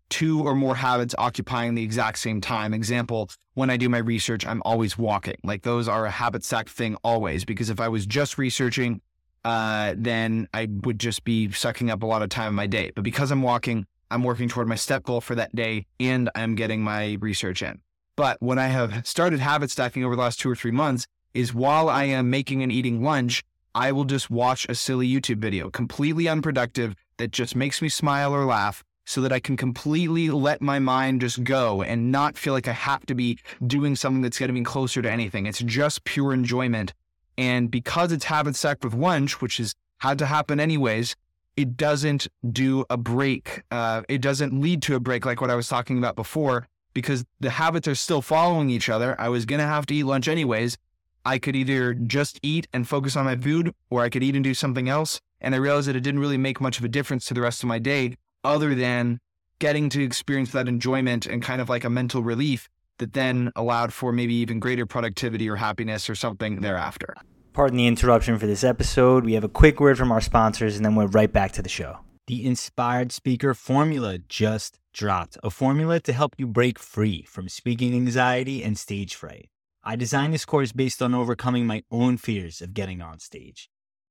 two 0.09 0.41
or 0.41 0.55
more 0.55 0.75
habits 0.75 1.15
occupying 1.17 1.75
the 1.75 1.83
exact 1.83 2.19
same 2.19 2.41
time. 2.41 2.73
Example, 2.73 3.29
when 3.53 3.69
I 3.69 3.77
do 3.77 3.89
my 3.89 3.97
research, 3.97 4.45
I'm 4.45 4.61
always 4.65 4.97
walking. 4.97 5.35
Like 5.43 5.63
those 5.63 5.87
are 5.87 6.05
a 6.05 6.11
habit 6.11 6.43
stack 6.43 6.69
thing 6.69 6.95
always, 7.03 7.45
because 7.45 7.69
if 7.69 7.79
I 7.79 7.87
was 7.87 8.05
just 8.05 8.37
researching, 8.37 9.01
uh, 9.43 9.95
then 9.97 10.47
I 10.53 10.67
would 10.83 10.99
just 10.99 11.23
be 11.23 11.51
sucking 11.51 11.89
up 11.89 12.03
a 12.03 12.05
lot 12.05 12.21
of 12.21 12.29
time 12.29 12.49
in 12.49 12.55
my 12.55 12.67
day. 12.67 12.91
But 12.95 13.03
because 13.03 13.31
I'm 13.31 13.41
walking, 13.41 13.85
I'm 14.09 14.23
working 14.23 14.49
toward 14.49 14.67
my 14.67 14.75
step 14.75 15.03
goal 15.03 15.21
for 15.21 15.35
that 15.35 15.55
day 15.55 15.85
and 15.99 16.29
I'm 16.35 16.55
getting 16.55 16.81
my 16.81 17.17
research 17.19 17.61
in. 17.61 17.79
But 18.15 18.41
what 18.41 18.57
I 18.57 18.67
have 18.67 19.05
started 19.05 19.39
habit 19.39 19.69
stacking 19.69 20.03
over 20.03 20.15
the 20.15 20.21
last 20.21 20.39
two 20.39 20.49
or 20.49 20.55
three 20.55 20.71
months 20.71 21.05
is 21.33 21.53
while 21.53 21.89
I 21.89 22.05
am 22.05 22.29
making 22.29 22.63
and 22.63 22.71
eating 22.71 23.03
lunch, 23.03 23.43
I 23.75 23.91
will 23.91 24.05
just 24.05 24.31
watch 24.31 24.65
a 24.69 24.75
silly 24.75 25.07
YouTube 25.07 25.37
video, 25.37 25.69
completely 25.69 26.27
unproductive, 26.27 26.95
that 27.17 27.31
just 27.31 27.55
makes 27.55 27.81
me 27.81 27.89
smile 27.89 28.33
or 28.33 28.45
laugh 28.45 28.83
so 29.07 29.21
that 29.21 29.31
I 29.31 29.39
can 29.39 29.55
completely 29.55 30.29
let 30.29 30.61
my 30.61 30.79
mind 30.79 31.21
just 31.21 31.45
go 31.45 31.81
and 31.81 32.11
not 32.11 32.37
feel 32.37 32.51
like 32.51 32.67
I 32.67 32.73
have 32.73 33.05
to 33.05 33.15
be 33.15 33.39
doing 33.65 33.95
something 33.95 34.21
that's 34.21 34.37
getting 34.37 34.53
me 34.53 34.63
closer 34.63 35.01
to 35.01 35.09
anything. 35.09 35.45
It's 35.45 35.59
just 35.59 36.03
pure 36.03 36.33
enjoyment. 36.33 36.93
And 37.37 37.71
because 37.71 38.11
it's 38.11 38.25
habit 38.25 38.57
stacked 38.57 38.83
with 38.83 38.93
lunch, 38.93 39.39
which 39.39 39.57
has 39.57 39.73
had 39.99 40.19
to 40.19 40.25
happen 40.25 40.59
anyways, 40.59 41.15
it 41.55 41.77
doesn't 41.77 42.27
do 42.51 42.83
a 42.89 42.97
break. 42.97 43.63
Uh, 43.71 44.01
it 44.09 44.19
doesn't 44.19 44.59
lead 44.59 44.81
to 44.81 44.95
a 44.95 44.99
break 44.99 45.25
like 45.25 45.39
what 45.39 45.49
I 45.49 45.55
was 45.55 45.69
talking 45.69 45.97
about 45.97 46.17
before 46.17 46.67
because 46.93 47.23
the 47.39 47.51
habits 47.51 47.87
are 47.87 47.95
still 47.95 48.21
following 48.21 48.69
each 48.69 48.89
other. 48.89 49.15
I 49.17 49.29
was 49.29 49.45
going 49.45 49.61
to 49.61 49.67
have 49.67 49.85
to 49.85 49.95
eat 49.95 50.03
lunch 50.03 50.27
anyways. 50.27 50.77
I 51.23 51.37
could 51.37 51.55
either 51.55 51.93
just 51.93 52.41
eat 52.43 52.67
and 52.73 52.85
focus 52.85 53.15
on 53.15 53.23
my 53.23 53.37
food 53.37 53.73
or 53.89 54.01
I 54.01 54.09
could 54.09 54.21
eat 54.21 54.35
and 54.35 54.43
do 54.43 54.53
something 54.53 54.89
else. 54.89 55.21
And 55.39 55.55
I 55.55 55.59
realized 55.59 55.87
that 55.87 55.95
it 55.95 56.01
didn't 56.01 56.19
really 56.19 56.37
make 56.37 56.59
much 56.59 56.77
of 56.77 56.83
a 56.83 56.89
difference 56.89 57.25
to 57.27 57.33
the 57.33 57.41
rest 57.41 57.63
of 57.63 57.69
my 57.69 57.79
day 57.79 58.17
other 58.47 58.73
than 58.73 59.19
getting 59.59 59.89
to 59.89 60.03
experience 60.03 60.51
that 60.51 60.67
enjoyment 60.67 61.25
and 61.25 61.41
kind 61.43 61.61
of 61.61 61.69
like 61.69 61.83
a 61.83 61.89
mental 61.89 62.23
relief 62.23 62.69
that 62.99 63.13
then 63.13 63.51
allowed 63.55 63.93
for 63.93 64.11
maybe 64.11 64.33
even 64.35 64.59
greater 64.59 64.85
productivity 64.85 65.49
or 65.49 65.57
happiness 65.57 66.09
or 66.09 66.15
something 66.15 66.61
thereafter. 66.61 67.13
Pardon 67.53 67.77
the 67.77 67.87
interruption 67.87 68.37
for 68.39 68.47
this 68.47 68.63
episode. 68.63 69.25
We 69.25 69.33
have 69.33 69.43
a 69.43 69.49
quick 69.49 69.79
word 69.79 69.97
from 69.97 70.11
our 70.11 70.21
sponsors 70.21 70.75
and 70.75 70.85
then 70.85 70.95
we're 70.95 71.07
right 71.07 71.31
back 71.31 71.51
to 71.53 71.61
the 71.61 71.69
show. 71.69 71.97
The 72.27 72.45
Inspired 72.45 73.11
Speaker 73.11 73.53
Formula 73.53 74.17
just 74.17 74.79
dropped, 74.93 75.37
a 75.43 75.49
formula 75.49 75.99
to 76.01 76.13
help 76.13 76.35
you 76.37 76.47
break 76.47 76.77
free 76.77 77.23
from 77.23 77.49
speaking 77.49 77.93
anxiety 77.93 78.63
and 78.63 78.77
stage 78.77 79.15
fright. 79.15 79.49
I 79.83 79.95
designed 79.95 80.33
this 80.33 80.43
course 80.45 80.71
based 80.71 81.01
on 81.01 81.15
overcoming 81.15 81.65
my 81.65 81.83
own 81.89 82.17
fears 82.17 82.61
of 82.61 82.73
getting 82.73 83.01
on 83.01 83.19
stage. 83.19 83.69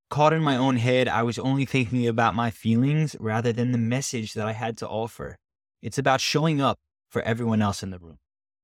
Caught 0.09 0.35
in 0.35 0.43
my 0.43 0.57
own 0.57 0.77
head, 0.77 1.09
I 1.09 1.25
was 1.25 1.39
only 1.39 1.65
thinking 1.65 2.07
about 2.07 2.35
my 2.35 2.51
feelings 2.51 3.17
rather 3.19 3.53
than 3.53 3.73
the 3.73 3.79
message 3.79 4.35
that 4.35 4.47
I 4.47 4.53
had 4.53 4.77
to 4.79 4.89
offer. 4.89 5.37
It's 5.83 5.99
about 5.99 6.21
showing 6.21 6.61
up 6.61 6.79
for 7.09 7.23
everyone 7.23 7.61
else 7.61 7.83
in 7.83 7.91
the 7.91 7.99
room 7.99 8.19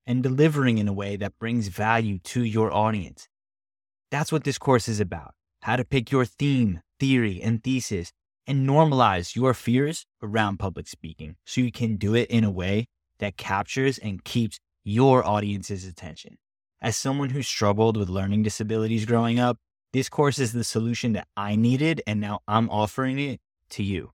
and 0.06 0.22
delivering 0.22 0.78
in 0.78 0.86
a 0.86 0.92
way 0.92 1.16
that 1.16 1.38
brings 1.38 1.68
value 1.68 2.18
to 2.18 2.44
your 2.44 2.72
audience. 2.72 3.28
That's 4.10 4.30
what 4.30 4.44
this 4.44 4.58
course 4.58 4.88
is 4.88 5.00
about 5.00 5.34
how 5.62 5.76
to 5.76 5.84
pick 5.84 6.10
your 6.10 6.24
theme, 6.24 6.80
theory, 6.98 7.40
and 7.40 7.62
thesis 7.62 8.12
and 8.46 8.68
normalize 8.68 9.36
your 9.36 9.54
fears 9.54 10.06
around 10.22 10.58
public 10.58 10.88
speaking 10.88 11.36
so 11.46 11.60
you 11.60 11.72
can 11.72 11.96
do 11.96 12.14
it 12.14 12.28
in 12.30 12.44
a 12.44 12.50
way 12.50 12.86
that 13.18 13.36
captures 13.36 13.98
and 13.98 14.24
keeps 14.24 14.58
your 14.84 15.24
audience's 15.24 15.86
attention. 15.86 16.38
As 16.80 16.96
someone 16.96 17.30
who 17.30 17.42
struggled 17.42 17.96
with 17.96 18.08
learning 18.08 18.42
disabilities 18.42 19.06
growing 19.06 19.38
up, 19.38 19.58
this 19.92 20.08
course 20.08 20.38
is 20.38 20.52
the 20.52 20.64
solution 20.64 21.12
that 21.12 21.28
I 21.36 21.56
needed, 21.56 22.02
and 22.06 22.20
now 22.20 22.40
I'm 22.48 22.70
offering 22.70 23.18
it 23.18 23.40
to 23.70 23.82
you. 23.82 24.12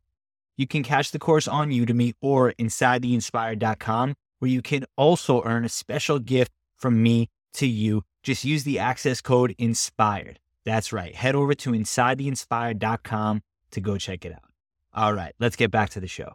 You 0.57 0.67
can 0.67 0.83
catch 0.83 1.12
the 1.12 1.19
course 1.19 1.47
on 1.47 1.71
Udemy 1.71 2.14
or 2.21 2.53
InsideTheInspired.com, 2.59 4.14
where 4.41 4.51
you 4.51 4.61
can 4.61 4.85
also 4.97 5.43
earn 5.45 5.64
a 5.64 5.69
special 5.69 6.19
gift 6.19 6.53
from 6.77 7.03
me 7.03 7.29
to 7.55 7.67
you. 7.67 8.03
Just 8.23 8.45
use 8.45 8.64
the 8.64 8.79
access 8.79 9.21
code 9.21 9.55
INSPIRED. 9.59 10.37
That's 10.64 10.93
right. 10.93 11.14
Head 11.14 11.35
over 11.35 11.55
to 11.55 11.71
InsideTheInspired.com 11.71 13.43
to 13.71 13.81
go 13.81 13.99
check 13.99 14.25
it 14.25 14.33
out. 14.33 14.51
All 14.93 15.14
right, 15.14 15.33
let's 15.38 15.57
get 15.57 15.71
back 15.71 15.91
to 15.91 16.01
the 16.01 16.09
show. 16.09 16.35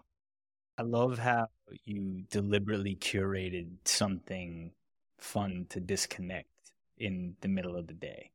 I 0.78 0.84
love 0.84 1.20
how 1.20 1.48
you 1.86 2.24
deliberately 2.32 2.96
curated 2.96 3.68
something 3.86 4.72
fun 5.18 5.66
to 5.70 5.80
disconnect 5.80 6.48
in 6.98 7.36
the 7.42 7.48
middle 7.48 7.76
of 7.76 7.88
the 7.88 7.94
day. 7.94 8.32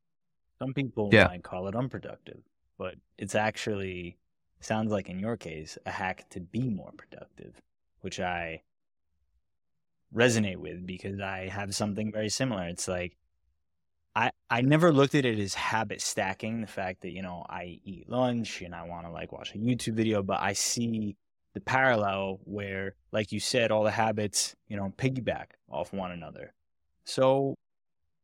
Some 0.58 0.74
people 0.74 1.10
yeah. 1.12 1.26
might 1.26 1.44
call 1.44 1.68
it 1.68 1.74
unproductive, 1.74 2.40
but 2.78 2.94
it's 3.16 3.34
actually 3.34 4.18
sounds 4.60 4.90
like 4.90 5.08
in 5.08 5.20
your 5.20 5.36
case 5.36 5.78
a 5.86 5.90
hack 5.90 6.28
to 6.30 6.40
be 6.40 6.68
more 6.68 6.92
productive, 6.96 7.60
which 8.00 8.18
I 8.20 8.62
resonate 10.14 10.56
with 10.56 10.86
because 10.86 11.20
I 11.20 11.48
have 11.48 11.74
something 11.74 12.10
very 12.10 12.28
similar. 12.28 12.66
It's 12.66 12.88
like 12.88 13.16
I 14.16 14.32
I 14.50 14.62
never 14.62 14.92
looked 14.92 15.14
at 15.14 15.24
it 15.24 15.38
as 15.38 15.54
habit 15.54 16.00
stacking, 16.00 16.60
the 16.60 16.66
fact 16.66 17.02
that, 17.02 17.12
you 17.12 17.22
know, 17.22 17.44
I 17.48 17.78
eat 17.84 18.08
lunch 18.08 18.62
and 18.62 18.74
I 18.74 18.82
want 18.84 19.06
to 19.06 19.12
like 19.12 19.32
watch 19.32 19.54
a 19.54 19.58
YouTube 19.58 19.94
video, 19.94 20.22
but 20.22 20.40
I 20.40 20.54
see 20.54 21.16
the 21.54 21.60
parallel 21.60 22.40
where 22.44 22.94
like 23.12 23.32
you 23.32 23.40
said 23.40 23.70
all 23.70 23.84
the 23.84 23.90
habits, 23.90 24.56
you 24.66 24.76
know, 24.76 24.92
piggyback 24.96 25.52
off 25.70 25.92
one 25.92 26.10
another. 26.10 26.52
So 27.04 27.54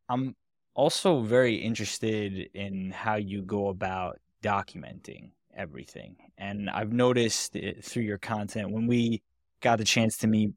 I'm 0.09 0.35
also 0.75 1.21
very 1.21 1.57
interested 1.57 2.51
in 2.55 2.91
how 2.91 3.17
you 3.17 3.43
go 3.43 3.69
about 3.69 4.21
documenting 4.43 5.31
everything. 5.57 6.17
And 6.37 6.69
I've 6.69 6.93
noticed 6.93 7.57
eh, 7.57 7.75
through 7.83 8.03
your 8.03 8.19
content 8.19 8.71
when 8.71 8.87
we 8.87 9.23
got 9.61 9.79
the 9.79 9.85
chance 9.85 10.17
to 10.19 10.27
meet 10.27 10.51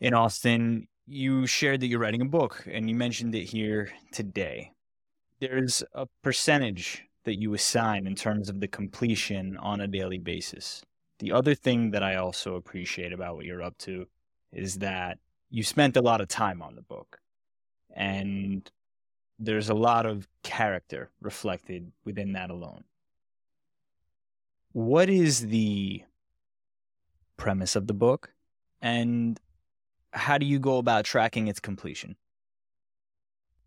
in 0.00 0.14
Austin, 0.14 0.86
you 1.06 1.46
shared 1.46 1.80
that 1.80 1.88
you're 1.88 1.98
writing 1.98 2.22
a 2.22 2.26
book 2.26 2.64
and 2.70 2.88
you 2.88 2.94
mentioned 2.94 3.34
it 3.34 3.44
here 3.44 3.90
today. 4.12 4.72
There's 5.40 5.82
a 5.92 6.06
percentage 6.22 7.04
that 7.24 7.40
you 7.40 7.54
assign 7.54 8.06
in 8.06 8.14
terms 8.14 8.48
of 8.48 8.60
the 8.60 8.68
completion 8.68 9.56
on 9.56 9.80
a 9.80 9.88
daily 9.88 10.18
basis. 10.18 10.82
The 11.18 11.32
other 11.32 11.54
thing 11.54 11.90
that 11.90 12.02
I 12.02 12.16
also 12.16 12.54
appreciate 12.54 13.12
about 13.12 13.36
what 13.36 13.44
you're 13.44 13.62
up 13.62 13.76
to 13.78 14.06
is 14.52 14.76
that 14.76 15.18
you 15.50 15.62
spent 15.62 15.96
a 15.96 16.02
lot 16.02 16.20
of 16.20 16.28
time 16.28 16.62
on 16.62 16.76
the 16.76 16.82
book 16.82 17.18
and 17.94 18.70
there's 19.38 19.68
a 19.68 19.74
lot 19.74 20.06
of 20.06 20.26
character 20.42 21.10
reflected 21.20 21.92
within 22.04 22.32
that 22.32 22.50
alone. 22.50 22.84
What 24.72 25.08
is 25.08 25.46
the 25.48 26.02
premise 27.36 27.76
of 27.76 27.86
the 27.86 27.94
book, 27.94 28.32
and 28.82 29.38
how 30.12 30.38
do 30.38 30.46
you 30.46 30.58
go 30.58 30.78
about 30.78 31.04
tracking 31.04 31.48
its 31.48 31.60
completion? 31.60 32.16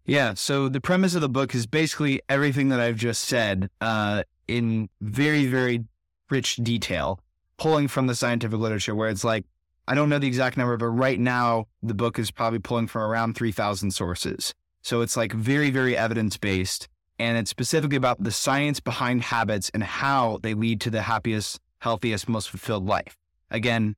Yeah, 0.06 0.34
so 0.34 0.68
the 0.68 0.82
premise 0.82 1.16
of 1.16 1.22
the 1.22 1.30
book 1.30 1.54
is 1.54 1.68
basically 1.68 2.22
everything 2.28 2.70
that 2.70 2.80
I've 2.80 2.98
just 2.98 3.24
said 3.24 3.70
uh, 3.80 4.24
in 4.48 4.90
very, 5.00 5.46
very 5.46 5.86
rich 6.30 6.56
detail, 6.58 7.20
pulling 7.58 7.88
from 7.88 8.08
the 8.08 8.16
scientific 8.16 8.60
literature, 8.60 8.96
where 8.96 9.10
it's 9.10 9.24
like, 9.24 9.46
I 9.88 9.96
don't 9.96 10.10
know 10.10 10.20
the 10.20 10.28
exact 10.28 10.58
number, 10.58 10.78
but 10.78 10.88
right 10.88 11.20
now 11.20 11.66
the 11.82 11.94
book 11.94 12.20
is 12.20 12.32
probably 12.32 12.60
pulling 12.60 12.88
from 12.88 13.02
around 13.02 13.36
3,000 13.36 13.92
sources. 13.92 14.54
So 14.84 15.02
it's 15.02 15.18
like 15.18 15.34
very, 15.34 15.70
very 15.70 15.98
evidence 15.98 16.38
based. 16.38 16.88
And 17.20 17.38
it's 17.38 17.52
specifically 17.52 17.98
about 17.98 18.24
the 18.24 18.32
science 18.32 18.80
behind 18.80 19.22
habits 19.24 19.70
and 19.74 19.84
how 19.84 20.40
they 20.42 20.54
lead 20.54 20.82
to 20.82 20.90
the 20.90 21.04
happiest, 21.04 21.60
healthiest, 21.80 22.28
most 22.28 22.50
fulfilled 22.50 22.86
life. 22.86 23.16
Again, 23.52 23.96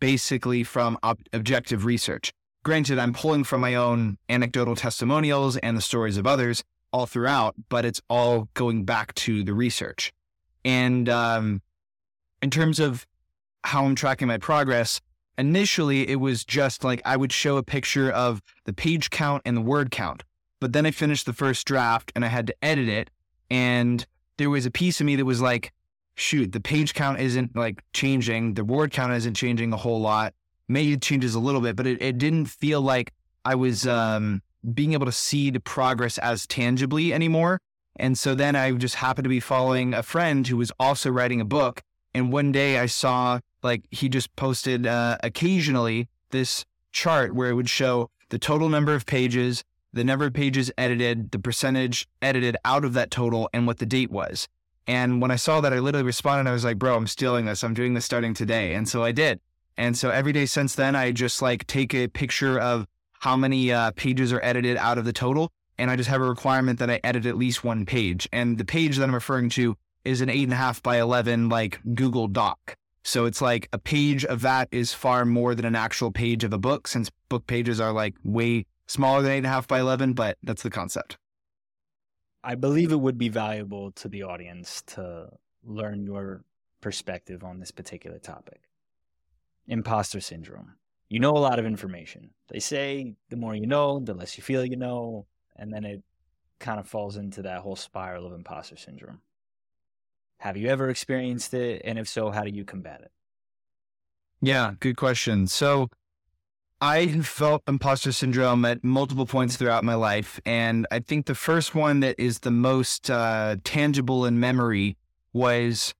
basically 0.00 0.64
from 0.64 0.98
ob- 1.02 1.20
objective 1.32 1.84
research. 1.84 2.32
Granted, 2.64 2.98
I'm 2.98 3.12
pulling 3.12 3.44
from 3.44 3.60
my 3.60 3.74
own 3.74 4.18
anecdotal 4.28 4.76
testimonials 4.76 5.56
and 5.58 5.76
the 5.76 5.80
stories 5.80 6.16
of 6.16 6.26
others 6.26 6.64
all 6.92 7.06
throughout, 7.06 7.54
but 7.68 7.84
it's 7.84 8.00
all 8.08 8.48
going 8.54 8.84
back 8.84 9.14
to 9.14 9.44
the 9.44 9.54
research. 9.54 10.12
And 10.64 11.08
um, 11.08 11.62
in 12.42 12.50
terms 12.50 12.80
of 12.80 13.06
how 13.64 13.84
I'm 13.84 13.94
tracking 13.94 14.28
my 14.28 14.38
progress, 14.38 15.00
initially 15.38 16.08
it 16.08 16.16
was 16.16 16.44
just 16.44 16.84
like 16.84 17.00
I 17.04 17.16
would 17.16 17.32
show 17.32 17.56
a 17.56 17.62
picture 17.62 18.10
of 18.10 18.42
the 18.64 18.72
page 18.72 19.10
count 19.10 19.42
and 19.44 19.56
the 19.56 19.62
word 19.62 19.90
count. 19.90 20.24
But 20.60 20.72
then 20.72 20.84
I 20.84 20.90
finished 20.90 21.24
the 21.24 21.32
first 21.32 21.66
draft 21.66 22.12
and 22.14 22.24
I 22.24 22.28
had 22.28 22.48
to 22.48 22.54
edit 22.62 22.88
it. 22.88 23.10
And 23.48 24.04
there 24.36 24.50
was 24.50 24.66
a 24.66 24.70
piece 24.70 25.00
of 25.00 25.06
me 25.06 25.16
that 25.16 25.24
was 25.24 25.40
like, 25.40 25.72
shoot, 26.16 26.52
the 26.52 26.60
page 26.60 26.94
count 26.94 27.20
isn't 27.20 27.56
like 27.56 27.82
changing. 27.92 28.54
The 28.54 28.64
word 28.64 28.90
count 28.90 29.12
isn't 29.12 29.34
changing 29.34 29.72
a 29.72 29.76
whole 29.76 30.00
lot. 30.00 30.34
Maybe 30.66 30.92
it 30.92 31.02
changes 31.02 31.34
a 31.34 31.40
little 31.40 31.60
bit, 31.60 31.76
but 31.76 31.86
it, 31.86 32.02
it 32.02 32.18
didn't 32.18 32.46
feel 32.46 32.82
like 32.82 33.12
I 33.44 33.54
was 33.54 33.86
um, 33.86 34.42
being 34.74 34.92
able 34.92 35.06
to 35.06 35.12
see 35.12 35.50
the 35.50 35.60
progress 35.60 36.18
as 36.18 36.46
tangibly 36.46 37.12
anymore. 37.12 37.60
And 37.96 38.18
so 38.18 38.34
then 38.34 38.54
I 38.54 38.72
just 38.72 38.96
happened 38.96 39.24
to 39.24 39.30
be 39.30 39.40
following 39.40 39.94
a 39.94 40.02
friend 40.02 40.46
who 40.46 40.56
was 40.56 40.72
also 40.78 41.10
writing 41.10 41.40
a 41.40 41.44
book. 41.44 41.82
And 42.14 42.32
one 42.32 42.52
day 42.52 42.78
I 42.78 42.86
saw 42.86 43.40
like 43.62 43.84
he 43.90 44.08
just 44.08 44.34
posted 44.36 44.86
uh, 44.86 45.18
occasionally 45.22 46.08
this 46.30 46.64
chart 46.92 47.34
where 47.34 47.50
it 47.50 47.54
would 47.54 47.70
show 47.70 48.10
the 48.30 48.38
total 48.38 48.68
number 48.68 48.94
of 48.94 49.06
pages, 49.06 49.64
the 49.92 50.04
number 50.04 50.26
of 50.26 50.32
pages 50.32 50.70
edited, 50.76 51.30
the 51.30 51.38
percentage 51.38 52.06
edited 52.20 52.56
out 52.64 52.84
of 52.84 52.92
that 52.94 53.10
total, 53.10 53.48
and 53.52 53.66
what 53.66 53.78
the 53.78 53.86
date 53.86 54.10
was. 54.10 54.48
And 54.86 55.20
when 55.20 55.30
I 55.30 55.36
saw 55.36 55.60
that, 55.60 55.72
I 55.72 55.80
literally 55.80 56.06
responded. 56.06 56.48
I 56.48 56.52
was 56.52 56.64
like, 56.64 56.78
bro, 56.78 56.96
I'm 56.96 57.06
stealing 57.06 57.44
this. 57.44 57.62
I'm 57.62 57.74
doing 57.74 57.94
this 57.94 58.06
starting 58.06 58.32
today. 58.32 58.74
And 58.74 58.88
so 58.88 59.04
I 59.04 59.12
did. 59.12 59.38
And 59.76 59.96
so 59.96 60.10
every 60.10 60.32
day 60.32 60.46
since 60.46 60.74
then, 60.74 60.96
I 60.96 61.12
just 61.12 61.42
like 61.42 61.66
take 61.66 61.94
a 61.94 62.08
picture 62.08 62.58
of 62.58 62.86
how 63.20 63.36
many 63.36 63.70
uh, 63.70 63.90
pages 63.92 64.32
are 64.32 64.40
edited 64.42 64.76
out 64.78 64.96
of 64.96 65.04
the 65.04 65.12
total. 65.12 65.52
And 65.76 65.90
I 65.90 65.96
just 65.96 66.08
have 66.08 66.22
a 66.22 66.28
requirement 66.28 66.78
that 66.78 66.90
I 66.90 67.00
edit 67.04 67.26
at 67.26 67.36
least 67.36 67.62
one 67.62 67.84
page. 67.84 68.28
And 68.32 68.56
the 68.56 68.64
page 68.64 68.96
that 68.96 69.04
I'm 69.04 69.14
referring 69.14 69.50
to 69.50 69.76
is 70.04 70.22
an 70.22 70.30
eight 70.30 70.44
and 70.44 70.54
a 70.54 70.56
half 70.56 70.82
by 70.82 70.98
11, 70.98 71.50
like 71.50 71.80
Google 71.94 72.26
Doc. 72.26 72.77
So 73.04 73.24
it's 73.24 73.40
like 73.40 73.68
a 73.72 73.78
page 73.78 74.24
of 74.24 74.42
that 74.42 74.68
is 74.70 74.92
far 74.92 75.24
more 75.24 75.54
than 75.54 75.64
an 75.64 75.74
actual 75.76 76.10
page 76.10 76.44
of 76.44 76.52
a 76.52 76.58
book, 76.58 76.86
since 76.88 77.10
book 77.28 77.46
pages 77.46 77.80
are 77.80 77.92
like 77.92 78.14
way 78.24 78.66
smaller 78.86 79.22
than 79.22 79.32
eight 79.32 79.38
and 79.38 79.46
a 79.46 79.50
half 79.50 79.66
by 79.68 79.80
11, 79.80 80.14
but 80.14 80.36
that's 80.42 80.62
the 80.62 80.70
concept. 80.70 81.16
I 82.42 82.54
believe 82.54 82.92
it 82.92 83.00
would 83.00 83.18
be 83.18 83.28
valuable 83.28 83.92
to 83.92 84.08
the 84.08 84.22
audience 84.22 84.82
to 84.88 85.28
learn 85.64 86.04
your 86.04 86.44
perspective 86.80 87.44
on 87.44 87.58
this 87.58 87.70
particular 87.70 88.18
topic. 88.18 88.62
Imposter 89.66 90.20
syndrome. 90.20 90.74
You 91.08 91.20
know 91.20 91.36
a 91.36 91.38
lot 91.38 91.58
of 91.58 91.66
information. 91.66 92.30
They 92.48 92.60
say 92.60 93.14
the 93.30 93.36
more 93.36 93.54
you 93.54 93.66
know, 93.66 93.98
the 93.98 94.14
less 94.14 94.36
you 94.36 94.42
feel 94.42 94.64
you 94.64 94.76
know, 94.76 95.26
and 95.56 95.72
then 95.72 95.84
it 95.84 96.02
kind 96.58 96.78
of 96.78 96.88
falls 96.88 97.16
into 97.16 97.42
that 97.42 97.60
whole 97.60 97.76
spiral 97.76 98.26
of 98.26 98.32
imposter 98.32 98.76
syndrome. 98.76 99.20
Have 100.38 100.56
you 100.56 100.68
ever 100.68 100.88
experienced 100.88 101.52
it? 101.52 101.82
And 101.84 101.98
if 101.98 102.08
so, 102.08 102.30
how 102.30 102.44
do 102.44 102.50
you 102.50 102.64
combat 102.64 103.00
it? 103.02 103.10
Yeah, 104.40 104.74
good 104.78 104.96
question. 104.96 105.48
So 105.48 105.88
I 106.80 107.08
felt 107.22 107.62
imposter 107.66 108.12
syndrome 108.12 108.64
at 108.64 108.84
multiple 108.84 109.26
points 109.26 109.56
throughout 109.56 109.82
my 109.82 109.94
life. 109.94 110.38
And 110.46 110.86
I 110.92 111.00
think 111.00 111.26
the 111.26 111.34
first 111.34 111.74
one 111.74 112.00
that 112.00 112.14
is 112.18 112.40
the 112.40 112.52
most 112.52 113.10
uh, 113.10 113.56
tangible 113.64 114.24
in 114.24 114.38
memory 114.38 114.96
was 115.32 115.92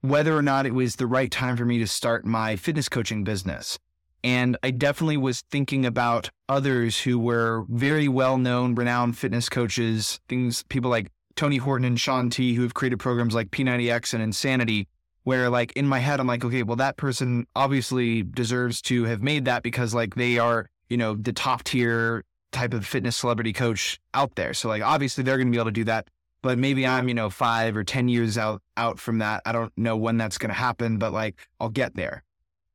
whether 0.00 0.36
or 0.36 0.42
not 0.42 0.64
it 0.64 0.74
was 0.74 0.96
the 0.96 1.08
right 1.08 1.30
time 1.30 1.56
for 1.56 1.64
me 1.64 1.78
to 1.78 1.88
start 1.88 2.24
my 2.24 2.54
fitness 2.54 2.88
coaching 2.88 3.24
business. 3.24 3.78
And 4.22 4.56
I 4.62 4.70
definitely 4.70 5.16
was 5.16 5.42
thinking 5.50 5.84
about 5.84 6.30
others 6.48 7.00
who 7.00 7.18
were 7.18 7.64
very 7.68 8.06
well 8.06 8.38
known, 8.38 8.76
renowned 8.76 9.18
fitness 9.18 9.48
coaches, 9.48 10.20
things, 10.28 10.62
people 10.68 10.90
like 10.90 11.10
Tony 11.36 11.56
Horton 11.56 11.84
and 11.84 12.00
Shaun 12.00 12.30
T, 12.30 12.54
who 12.54 12.62
have 12.62 12.74
created 12.74 12.98
programs 12.98 13.34
like 13.34 13.50
P90X 13.50 14.14
and 14.14 14.22
Insanity, 14.22 14.88
where 15.24 15.48
like 15.50 15.72
in 15.72 15.86
my 15.86 15.98
head, 15.98 16.20
I'm 16.20 16.26
like, 16.26 16.44
okay, 16.44 16.62
well, 16.62 16.76
that 16.76 16.96
person 16.96 17.46
obviously 17.54 18.22
deserves 18.22 18.82
to 18.82 19.04
have 19.04 19.22
made 19.22 19.44
that 19.44 19.62
because 19.62 19.94
like 19.94 20.14
they 20.14 20.38
are, 20.38 20.68
you 20.88 20.96
know, 20.96 21.14
the 21.14 21.32
top 21.32 21.64
tier 21.64 22.24
type 22.52 22.74
of 22.74 22.86
fitness 22.86 23.16
celebrity 23.16 23.52
coach 23.52 24.00
out 24.14 24.34
there. 24.34 24.54
So 24.54 24.68
like 24.68 24.82
obviously 24.82 25.24
they're 25.24 25.36
going 25.36 25.48
to 25.48 25.52
be 25.52 25.58
able 25.58 25.66
to 25.66 25.72
do 25.72 25.84
that. 25.84 26.08
But 26.42 26.58
maybe 26.58 26.86
I'm, 26.86 27.06
you 27.06 27.14
know, 27.14 27.28
five 27.28 27.76
or 27.76 27.84
10 27.84 28.08
years 28.08 28.38
out 28.38 28.62
out 28.76 28.98
from 28.98 29.18
that. 29.18 29.42
I 29.44 29.52
don't 29.52 29.72
know 29.76 29.96
when 29.96 30.16
that's 30.16 30.38
going 30.38 30.48
to 30.48 30.54
happen, 30.54 30.96
but 30.96 31.12
like 31.12 31.38
I'll 31.60 31.68
get 31.68 31.94
there. 31.94 32.24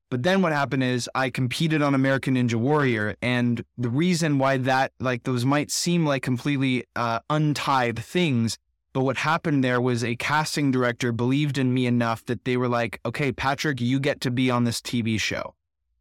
But 0.10 0.24
then 0.24 0.42
what 0.42 0.52
happened 0.52 0.84
is 0.84 1.10
I 1.16 1.30
competed 1.30 1.82
on 1.82 1.96
American 1.96 2.36
Ninja 2.36 2.56
Warrior. 2.56 3.16
And 3.22 3.64
the 3.78 3.90
reason 3.90 4.38
why 4.38 4.58
that, 4.58 4.92
like, 5.00 5.24
those 5.24 5.46
might 5.46 5.72
seem 5.72 6.06
like 6.06 6.22
completely 6.22 6.86
uh, 6.96 7.20
untied 7.30 7.98
things. 8.00 8.58
But 8.94 9.02
what 9.02 9.18
happened 9.18 9.64
there 9.64 9.82
was 9.82 10.04
a 10.04 10.16
casting 10.16 10.72
director 10.72 11.12
believed 11.12 11.58
in 11.58 11.74
me 11.74 11.86
enough 11.86 12.24
that 12.26 12.46
they 12.46 12.56
were 12.56 12.68
like, 12.68 13.00
okay, 13.06 13.32
Patrick, 13.32 13.82
you 13.82 14.00
get 14.00 14.22
to 14.22 14.32
be 14.32 14.52
on 14.52 14.64
this 14.64 14.80
TV 14.80 15.20
show. 15.20 15.56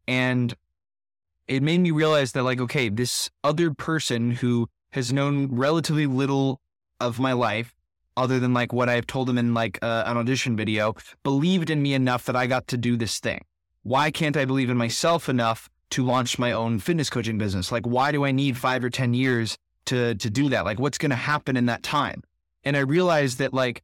And 0.07 0.55
it 1.47 1.63
made 1.63 1.81
me 1.81 1.91
realize 1.91 2.31
that, 2.33 2.43
like, 2.43 2.61
okay, 2.61 2.89
this 2.89 3.29
other 3.43 3.73
person 3.73 4.31
who 4.31 4.69
has 4.91 5.11
known 5.11 5.47
relatively 5.51 6.05
little 6.05 6.61
of 7.01 7.19
my 7.19 7.33
life, 7.33 7.75
other 8.15 8.39
than 8.39 8.53
like 8.53 8.71
what 8.71 8.87
I've 8.87 9.07
told 9.07 9.27
them 9.27 9.37
in 9.37 9.53
like 9.53 9.77
uh, 9.81 10.03
an 10.05 10.15
audition 10.15 10.55
video, 10.55 10.95
believed 11.23 11.69
in 11.69 11.81
me 11.81 11.93
enough 11.93 12.23
that 12.25 12.35
I 12.35 12.47
got 12.47 12.67
to 12.67 12.77
do 12.77 12.95
this 12.95 13.19
thing 13.19 13.41
why 13.85 14.09
can't 14.09 14.35
I 14.35 14.45
believe 14.45 14.71
in 14.71 14.77
myself 14.77 15.29
enough 15.29 15.69
to 15.91 16.03
launch 16.03 16.39
my 16.39 16.51
own 16.51 16.79
fitness 16.79 17.07
coaching 17.07 17.37
business? 17.37 17.71
Like, 17.71 17.85
why 17.85 18.11
do 18.11 18.25
I 18.25 18.31
need 18.31 18.57
five 18.57 18.83
or 18.83 18.89
10 18.89 19.13
years 19.13 19.59
to, 19.85 20.15
to 20.15 20.29
do 20.31 20.49
that? 20.49 20.65
Like, 20.65 20.79
what's 20.79 20.97
going 20.97 21.11
to 21.11 21.15
happen 21.15 21.55
in 21.55 21.67
that 21.67 21.83
time? 21.83 22.23
And 22.63 22.75
I 22.75 22.79
realized 22.79 23.37
that, 23.37 23.53
like, 23.53 23.83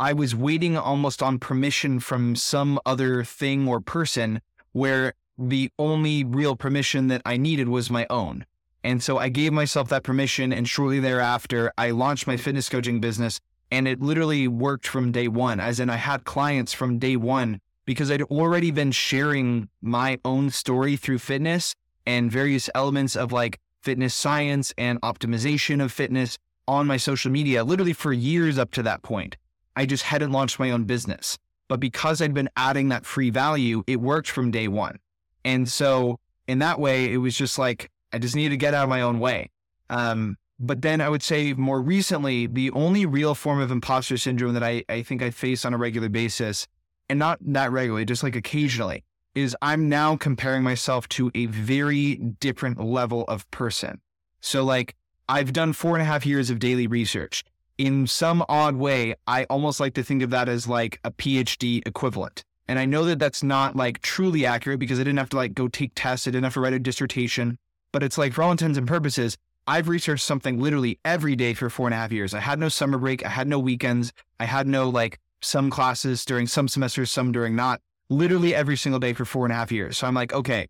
I 0.00 0.14
was 0.14 0.34
waiting 0.34 0.78
almost 0.78 1.22
on 1.22 1.38
permission 1.38 2.00
from 2.00 2.36
some 2.36 2.80
other 2.86 3.22
thing 3.22 3.68
or 3.68 3.82
person 3.82 4.40
where 4.72 5.12
the 5.36 5.70
only 5.78 6.24
real 6.24 6.56
permission 6.56 7.08
that 7.08 7.20
I 7.26 7.36
needed 7.36 7.68
was 7.68 7.90
my 7.90 8.06
own. 8.08 8.46
And 8.82 9.02
so 9.02 9.18
I 9.18 9.28
gave 9.28 9.52
myself 9.52 9.90
that 9.90 10.04
permission. 10.04 10.54
And 10.54 10.66
shortly 10.66 11.00
thereafter, 11.00 11.70
I 11.76 11.90
launched 11.90 12.26
my 12.26 12.38
fitness 12.38 12.70
coaching 12.70 12.98
business. 12.98 13.42
And 13.70 13.86
it 13.86 14.00
literally 14.00 14.48
worked 14.48 14.86
from 14.86 15.12
day 15.12 15.28
one, 15.28 15.60
as 15.60 15.80
in 15.80 15.90
I 15.90 15.96
had 15.96 16.24
clients 16.24 16.72
from 16.72 16.98
day 16.98 17.16
one 17.16 17.60
because 17.84 18.10
I'd 18.10 18.22
already 18.22 18.70
been 18.70 18.92
sharing 18.92 19.68
my 19.82 20.18
own 20.24 20.50
story 20.50 20.96
through 20.96 21.18
fitness 21.18 21.74
and 22.06 22.30
various 22.30 22.70
elements 22.74 23.16
of 23.16 23.32
like 23.32 23.58
fitness 23.82 24.14
science 24.14 24.72
and 24.78 25.00
optimization 25.02 25.82
of 25.82 25.92
fitness 25.92 26.38
on 26.66 26.86
my 26.86 26.96
social 26.96 27.30
media, 27.30 27.64
literally 27.64 27.92
for 27.92 28.12
years 28.12 28.58
up 28.58 28.70
to 28.72 28.82
that 28.82 29.02
point. 29.02 29.36
I 29.76 29.86
just 29.86 30.04
hadn't 30.04 30.32
launched 30.32 30.58
my 30.58 30.70
own 30.70 30.84
business. 30.84 31.38
But 31.68 31.80
because 31.80 32.20
I'd 32.20 32.34
been 32.34 32.50
adding 32.56 32.90
that 32.90 33.06
free 33.06 33.30
value, 33.30 33.82
it 33.86 34.00
worked 34.00 34.30
from 34.30 34.50
day 34.50 34.68
one. 34.68 34.98
And 35.44 35.68
so 35.68 36.18
in 36.46 36.58
that 36.60 36.78
way, 36.78 37.12
it 37.12 37.18
was 37.18 37.36
just 37.36 37.58
like, 37.58 37.90
I 38.12 38.18
just 38.18 38.36
needed 38.36 38.50
to 38.50 38.56
get 38.56 38.74
out 38.74 38.84
of 38.84 38.88
my 38.88 39.00
own 39.00 39.18
way. 39.18 39.50
Um, 39.90 40.36
but 40.60 40.82
then 40.82 41.00
I 41.00 41.08
would 41.08 41.22
say 41.22 41.52
more 41.52 41.80
recently, 41.80 42.46
the 42.46 42.70
only 42.70 43.06
real 43.06 43.34
form 43.34 43.60
of 43.60 43.70
imposter 43.70 44.16
syndrome 44.16 44.54
that 44.54 44.62
I, 44.62 44.84
I 44.88 45.02
think 45.02 45.22
I 45.22 45.30
face 45.30 45.64
on 45.64 45.74
a 45.74 45.78
regular 45.78 46.08
basis 46.08 46.66
and 47.08 47.18
not 47.18 47.38
that 47.40 47.72
regularly, 47.72 48.04
just 48.04 48.22
like 48.22 48.36
occasionally, 48.36 49.04
is 49.34 49.56
I'm 49.60 49.88
now 49.88 50.16
comparing 50.16 50.62
myself 50.62 51.08
to 51.10 51.30
a 51.34 51.46
very 51.46 52.16
different 52.16 52.82
level 52.82 53.24
of 53.24 53.50
person. 53.50 54.00
So, 54.40 54.64
like, 54.64 54.94
I've 55.28 55.52
done 55.52 55.72
four 55.72 55.94
and 55.94 56.02
a 56.02 56.04
half 56.04 56.26
years 56.26 56.50
of 56.50 56.58
daily 56.58 56.86
research. 56.86 57.44
In 57.78 58.06
some 58.06 58.44
odd 58.48 58.76
way, 58.76 59.14
I 59.26 59.44
almost 59.44 59.80
like 59.80 59.94
to 59.94 60.02
think 60.02 60.22
of 60.22 60.30
that 60.30 60.48
as 60.48 60.68
like 60.68 61.00
a 61.02 61.10
PhD 61.10 61.82
equivalent. 61.86 62.44
And 62.68 62.78
I 62.78 62.84
know 62.86 63.04
that 63.06 63.18
that's 63.18 63.42
not 63.42 63.74
like 63.74 64.00
truly 64.00 64.46
accurate 64.46 64.78
because 64.78 64.98
I 65.00 65.02
didn't 65.04 65.18
have 65.18 65.30
to 65.30 65.36
like 65.36 65.54
go 65.54 65.68
take 65.68 65.92
tests, 65.94 66.26
I 66.26 66.30
didn't 66.30 66.44
have 66.44 66.54
to 66.54 66.60
write 66.60 66.72
a 66.72 66.78
dissertation. 66.78 67.58
But 67.92 68.02
it's 68.02 68.18
like, 68.18 68.32
for 68.32 68.42
all 68.42 68.50
intents 68.50 68.78
and 68.78 68.86
purposes, 68.86 69.36
I've 69.66 69.88
researched 69.88 70.24
something 70.24 70.60
literally 70.60 70.98
every 71.04 71.36
day 71.36 71.54
for 71.54 71.70
four 71.70 71.86
and 71.86 71.94
a 71.94 71.96
half 71.96 72.12
years. 72.12 72.34
I 72.34 72.40
had 72.40 72.58
no 72.58 72.68
summer 72.68 72.98
break, 72.98 73.24
I 73.24 73.30
had 73.30 73.48
no 73.48 73.58
weekends, 73.58 74.12
I 74.38 74.44
had 74.44 74.66
no 74.66 74.88
like 74.88 75.18
some 75.44 75.70
classes 75.70 76.24
during 76.24 76.46
some 76.46 76.68
semesters, 76.68 77.10
some 77.10 77.32
during 77.32 77.54
not, 77.54 77.80
literally 78.08 78.54
every 78.54 78.76
single 78.76 78.98
day 78.98 79.12
for 79.12 79.24
four 79.24 79.44
and 79.46 79.52
a 79.52 79.56
half 79.56 79.70
years. 79.70 79.98
So 79.98 80.06
I'm 80.06 80.14
like, 80.14 80.32
okay, 80.32 80.68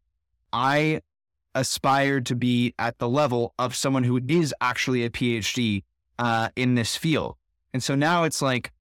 I 0.53 1.01
aspired 1.55 2.27
to 2.27 2.35
be 2.35 2.75
at 2.79 2.99
the 2.99 3.09
level 3.09 3.55
of 3.59 3.75
someone 3.75 4.05
who 4.05 4.21
is 4.29 4.55
actually 4.61 5.05
a 5.05 5.11
PhD 5.11 5.85
uh, 6.19 6.49
in 6.57 6.75
this 6.75 6.97
field. 6.97 7.37
And 7.73 7.83
so 7.83 7.95
now 7.95 8.25
it's 8.25 8.43
like 8.43 8.73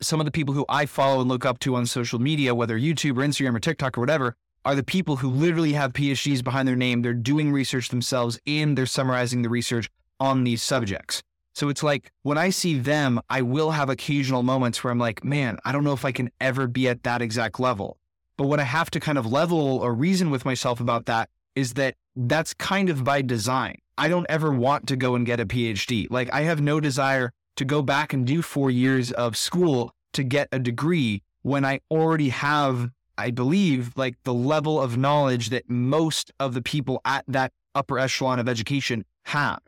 some 0.00 0.20
of 0.20 0.26
the 0.26 0.32
people 0.32 0.54
who 0.54 0.64
I 0.68 0.86
follow 0.86 1.20
and 1.20 1.28
look 1.28 1.44
up 1.44 1.58
to 1.60 1.74
on 1.74 1.86
social 1.86 2.18
media, 2.18 2.54
whether 2.54 2.78
YouTube 2.78 3.18
or 3.18 3.26
Instagram 3.26 3.56
or 3.56 3.60
TikTok 3.60 3.98
or 3.98 4.00
whatever, 4.00 4.36
are 4.64 4.74
the 4.74 4.84
people 4.84 5.16
who 5.16 5.30
literally 5.30 5.72
have 5.72 5.92
PhDs 5.92 6.44
behind 6.44 6.68
their 6.68 6.76
name. 6.76 7.02
They're 7.02 7.14
doing 7.14 7.52
research 7.52 7.88
themselves 7.88 8.38
and 8.46 8.76
they're 8.76 8.86
summarizing 8.86 9.42
the 9.42 9.48
research 9.48 9.90
on 10.20 10.44
these 10.44 10.62
subjects. 10.62 11.22
So 11.58 11.68
it's 11.68 11.82
like 11.82 12.12
when 12.22 12.38
I 12.38 12.50
see 12.50 12.78
them, 12.78 13.20
I 13.28 13.42
will 13.42 13.72
have 13.72 13.88
occasional 13.88 14.44
moments 14.44 14.84
where 14.84 14.92
I'm 14.92 15.00
like, 15.00 15.24
man, 15.24 15.58
I 15.64 15.72
don't 15.72 15.82
know 15.82 15.92
if 15.92 16.04
I 16.04 16.12
can 16.12 16.30
ever 16.40 16.68
be 16.68 16.86
at 16.86 17.02
that 17.02 17.20
exact 17.20 17.58
level. 17.58 17.98
But 18.36 18.46
what 18.46 18.60
I 18.60 18.62
have 18.62 18.92
to 18.92 19.00
kind 19.00 19.18
of 19.18 19.26
level 19.26 19.58
or 19.58 19.92
reason 19.92 20.30
with 20.30 20.44
myself 20.44 20.78
about 20.78 21.06
that 21.06 21.30
is 21.56 21.74
that 21.74 21.96
that's 22.14 22.54
kind 22.54 22.88
of 22.88 23.02
by 23.02 23.22
design. 23.22 23.74
I 23.98 24.06
don't 24.06 24.26
ever 24.28 24.52
want 24.52 24.86
to 24.86 24.96
go 24.96 25.16
and 25.16 25.26
get 25.26 25.40
a 25.40 25.46
PhD. 25.46 26.06
Like 26.08 26.32
I 26.32 26.42
have 26.42 26.60
no 26.60 26.78
desire 26.78 27.32
to 27.56 27.64
go 27.64 27.82
back 27.82 28.12
and 28.12 28.24
do 28.24 28.40
four 28.40 28.70
years 28.70 29.10
of 29.10 29.36
school 29.36 29.92
to 30.12 30.22
get 30.22 30.46
a 30.52 30.60
degree 30.60 31.24
when 31.42 31.64
I 31.64 31.80
already 31.90 32.28
have, 32.28 32.92
I 33.16 33.32
believe, 33.32 33.94
like 33.96 34.14
the 34.22 34.32
level 34.32 34.80
of 34.80 34.96
knowledge 34.96 35.50
that 35.50 35.68
most 35.68 36.30
of 36.38 36.54
the 36.54 36.62
people 36.62 37.00
at 37.04 37.24
that 37.26 37.50
upper 37.74 37.98
echelon 37.98 38.38
of 38.38 38.48
education 38.48 39.04
have. 39.24 39.58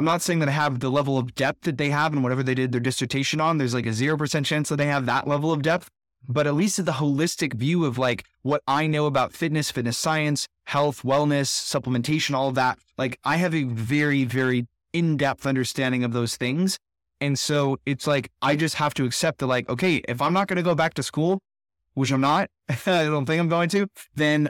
I'm 0.00 0.06
not 0.06 0.22
saying 0.22 0.38
that 0.38 0.48
I 0.48 0.52
have 0.52 0.80
the 0.80 0.88
level 0.88 1.18
of 1.18 1.34
depth 1.34 1.64
that 1.64 1.76
they 1.76 1.90
have 1.90 2.14
and 2.14 2.22
whatever 2.22 2.42
they 2.42 2.54
did 2.54 2.72
their 2.72 2.80
dissertation 2.80 3.38
on. 3.38 3.58
There's 3.58 3.74
like 3.74 3.84
a 3.84 3.90
0% 3.90 4.46
chance 4.46 4.70
that 4.70 4.76
they 4.76 4.86
have 4.86 5.04
that 5.04 5.28
level 5.28 5.52
of 5.52 5.60
depth. 5.60 5.90
But 6.26 6.46
at 6.46 6.54
least 6.54 6.82
the 6.82 6.92
holistic 6.92 7.52
view 7.52 7.84
of 7.84 7.98
like 7.98 8.24
what 8.40 8.62
I 8.66 8.86
know 8.86 9.04
about 9.04 9.34
fitness, 9.34 9.70
fitness 9.70 9.98
science, 9.98 10.48
health, 10.64 11.02
wellness, 11.02 11.48
supplementation, 11.50 12.34
all 12.34 12.50
that, 12.52 12.78
like 12.96 13.18
I 13.24 13.36
have 13.36 13.54
a 13.54 13.64
very, 13.64 14.24
very 14.24 14.66
in 14.94 15.18
depth 15.18 15.44
understanding 15.44 16.02
of 16.02 16.14
those 16.14 16.34
things. 16.34 16.78
And 17.20 17.38
so 17.38 17.78
it's 17.84 18.06
like, 18.06 18.30
I 18.40 18.56
just 18.56 18.76
have 18.76 18.94
to 18.94 19.04
accept 19.04 19.40
that, 19.40 19.48
like, 19.48 19.68
okay, 19.68 19.96
if 20.08 20.22
I'm 20.22 20.32
not 20.32 20.48
going 20.48 20.56
to 20.56 20.62
go 20.62 20.74
back 20.74 20.94
to 20.94 21.02
school, 21.02 21.40
which 21.92 22.10
I'm 22.10 22.22
not, 22.22 22.48
I 22.70 23.04
don't 23.04 23.26
think 23.26 23.38
I'm 23.38 23.50
going 23.50 23.68
to, 23.68 23.86
then 24.14 24.48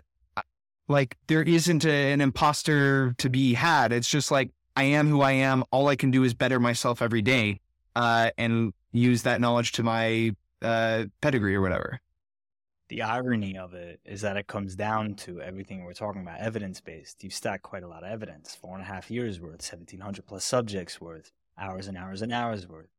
like 0.86 1.16
there 1.26 1.42
isn't 1.42 1.84
a, 1.84 2.12
an 2.12 2.20
imposter 2.20 3.14
to 3.18 3.28
be 3.28 3.54
had. 3.54 3.92
It's 3.92 4.08
just 4.08 4.30
like, 4.30 4.52
I 4.76 4.84
am 4.84 5.08
who 5.08 5.20
I 5.20 5.32
am. 5.32 5.64
All 5.70 5.88
I 5.88 5.96
can 5.96 6.10
do 6.10 6.24
is 6.24 6.34
better 6.34 6.58
myself 6.60 7.02
every 7.02 7.22
day 7.22 7.60
uh, 7.96 8.30
and 8.38 8.72
use 8.92 9.22
that 9.22 9.40
knowledge 9.40 9.72
to 9.72 9.82
my 9.82 10.34
uh, 10.62 11.04
pedigree 11.20 11.54
or 11.54 11.60
whatever. 11.60 12.00
the 12.88 13.02
irony 13.02 13.56
of 13.56 13.72
it 13.72 14.00
is 14.04 14.20
that 14.22 14.36
it 14.36 14.48
comes 14.48 14.74
down 14.74 15.14
to 15.14 15.40
everything 15.40 15.84
we're 15.84 15.92
talking 15.92 16.22
about 16.22 16.40
evidence 16.40 16.80
based. 16.80 17.22
You've 17.22 17.32
stacked 17.32 17.62
quite 17.62 17.84
a 17.84 17.88
lot 17.88 18.02
of 18.02 18.10
evidence 18.10 18.54
four 18.54 18.74
and 18.74 18.82
a 18.82 18.86
half 18.86 19.10
years 19.10 19.40
worth, 19.40 19.62
1,700 19.62 20.26
plus 20.26 20.44
subjects 20.44 21.00
worth, 21.00 21.30
hours 21.56 21.86
and 21.86 21.96
hours 21.96 22.20
and 22.20 22.32
hours 22.32 22.66
worth 22.66 22.90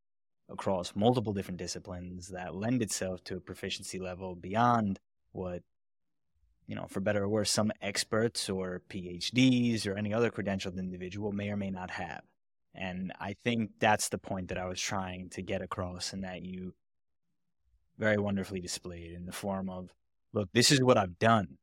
across 0.50 0.94
multiple 0.96 1.34
different 1.34 1.58
disciplines 1.58 2.30
that 2.30 2.56
lend 2.56 2.82
itself 2.82 3.24
to 3.26 3.38
a 3.38 3.42
proficiency 3.42 4.00
level 4.00 4.36
beyond 4.36 5.00
what, 5.34 5.62
you 6.72 6.78
know, 6.78 6.88
for 6.88 7.02
better 7.02 7.24
or 7.24 7.28
worse, 7.28 7.52
some 7.52 7.70
experts 7.82 8.50
or 8.50 8.82
PhDs 8.90 9.86
or 9.86 9.98
any 9.98 10.14
other 10.14 10.32
credentialed 10.32 10.80
individual 10.80 11.34
may 11.34 11.50
or 11.50 11.58
may 11.58 11.70
not 11.70 11.92
have. 11.92 12.22
And 12.74 13.12
I 13.20 13.36
think 13.44 13.72
that's 13.80 14.08
the 14.08 14.18
point 14.18 14.48
that 14.48 14.58
I 14.58 14.68
was 14.68 14.80
trying 14.80 15.28
to 15.32 15.42
get 15.42 15.62
across 15.62 16.14
and 16.14 16.24
that 16.24 16.44
you 16.44 16.74
very 17.98 18.18
wonderfully 18.18 18.62
displayed 18.62 19.12
in 19.12 19.26
the 19.26 19.34
form 19.34 19.70
of 19.70 19.94
look, 20.32 20.48
this 20.54 20.72
is 20.72 20.82
what 20.82 20.98
I've 20.98 21.20
done. 21.20 21.58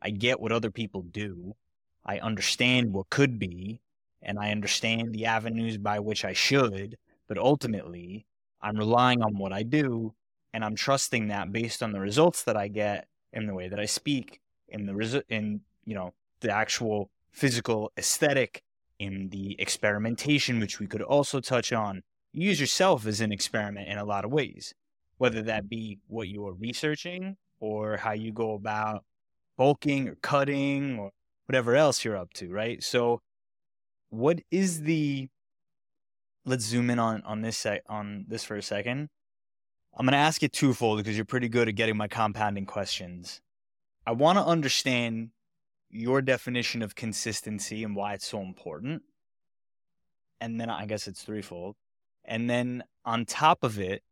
I 0.00 0.10
get 0.10 0.38
what 0.38 0.52
other 0.52 0.70
people 0.70 1.02
do. 1.02 1.56
I 2.04 2.20
understand 2.20 2.92
what 2.92 3.10
could 3.10 3.40
be, 3.40 3.80
and 4.22 4.38
I 4.38 4.52
understand 4.52 5.12
the 5.12 5.26
avenues 5.26 5.76
by 5.76 5.98
which 5.98 6.24
I 6.24 6.34
should, 6.34 6.98
but 7.26 7.36
ultimately, 7.36 8.26
I'm 8.62 8.76
relying 8.76 9.22
on 9.22 9.38
what 9.38 9.52
I 9.52 9.64
do, 9.64 10.14
and 10.54 10.64
I'm 10.64 10.76
trusting 10.76 11.26
that 11.26 11.50
based 11.50 11.82
on 11.82 11.90
the 11.90 11.98
results 11.98 12.44
that 12.44 12.56
I 12.56 12.68
get 12.68 13.08
in 13.36 13.46
the 13.46 13.54
way 13.54 13.68
that 13.68 13.78
I 13.78 13.86
speak, 13.86 14.40
in 14.68 14.86
the 14.86 15.24
in 15.28 15.60
you 15.84 15.94
know 15.94 16.12
the 16.40 16.50
actual 16.50 17.10
physical 17.30 17.92
aesthetic, 17.96 18.64
in 18.98 19.28
the 19.28 19.54
experimentation, 19.60 20.58
which 20.58 20.80
we 20.80 20.88
could 20.88 21.02
also 21.02 21.38
touch 21.40 21.72
on. 21.72 22.02
use 22.32 22.60
yourself 22.60 23.06
as 23.06 23.20
an 23.20 23.32
experiment 23.32 23.88
in 23.88 23.98
a 23.98 24.04
lot 24.04 24.24
of 24.24 24.30
ways 24.30 24.74
whether 25.18 25.42
that 25.42 25.68
be 25.68 25.98
what 26.08 26.28
you 26.28 26.46
are 26.46 26.52
researching 26.52 27.36
or 27.60 27.96
how 27.96 28.12
you 28.12 28.32
go 28.32 28.54
about 28.54 29.04
bulking 29.56 30.08
or 30.08 30.16
cutting 30.16 30.98
or 30.98 31.10
whatever 31.46 31.74
else 31.74 32.04
you're 32.04 32.16
up 32.16 32.32
to, 32.34 32.50
right? 32.50 32.82
So, 32.82 33.22
what 34.10 34.40
is 34.50 34.82
the? 34.82 35.28
Let's 36.44 36.64
zoom 36.64 36.90
in 36.90 36.98
on 36.98 37.22
on 37.22 37.40
this 37.40 37.66
on 37.88 38.26
this 38.28 38.44
for 38.44 38.56
a 38.56 38.62
second. 38.62 39.08
I'm 39.96 40.04
going 40.04 40.12
to 40.12 40.18
ask 40.18 40.42
it 40.42 40.52
twofold 40.52 40.98
because 40.98 41.16
you're 41.16 41.24
pretty 41.24 41.48
good 41.48 41.68
at 41.68 41.74
getting 41.74 41.96
my 41.96 42.06
compounding 42.06 42.66
questions. 42.66 43.40
I 44.06 44.12
want 44.12 44.36
to 44.38 44.44
understand 44.44 45.30
your 45.90 46.20
definition 46.20 46.82
of 46.82 46.94
consistency 46.94 47.82
and 47.82 47.96
why 47.96 48.12
it's 48.12 48.26
so 48.26 48.42
important. 48.42 49.02
And 50.40 50.60
then 50.60 50.68
I 50.68 50.84
guess 50.84 51.08
it's 51.08 51.22
threefold. 51.22 51.76
And 52.26 52.50
then 52.50 52.84
on 53.06 53.24
top 53.24 53.64
of 53.64 53.78
it, 53.78 54.02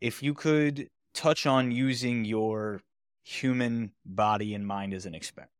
if 0.00 0.22
you 0.22 0.32
could 0.32 0.88
touch 1.12 1.44
on 1.44 1.70
using 1.70 2.24
your 2.24 2.80
human 3.22 3.92
body 4.06 4.54
and 4.54 4.66
mind 4.66 4.94
as 4.94 5.04
an 5.04 5.14
experiment. 5.14 5.52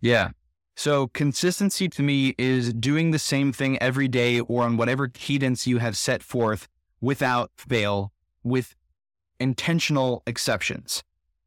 Yeah. 0.00 0.30
So 0.76 1.08
consistency 1.08 1.88
to 1.88 2.02
me 2.02 2.34
is 2.36 2.74
doing 2.74 3.12
the 3.12 3.18
same 3.18 3.52
thing 3.52 3.78
every 3.78 4.08
day 4.08 4.40
or 4.40 4.64
on 4.64 4.76
whatever 4.76 5.08
cadence 5.08 5.66
you 5.66 5.78
have 5.78 5.96
set 5.96 6.22
forth 6.22 6.68
without 7.00 7.50
fail, 7.56 8.12
with 8.42 8.74
intentional 9.38 10.22
exceptions. 10.26 11.02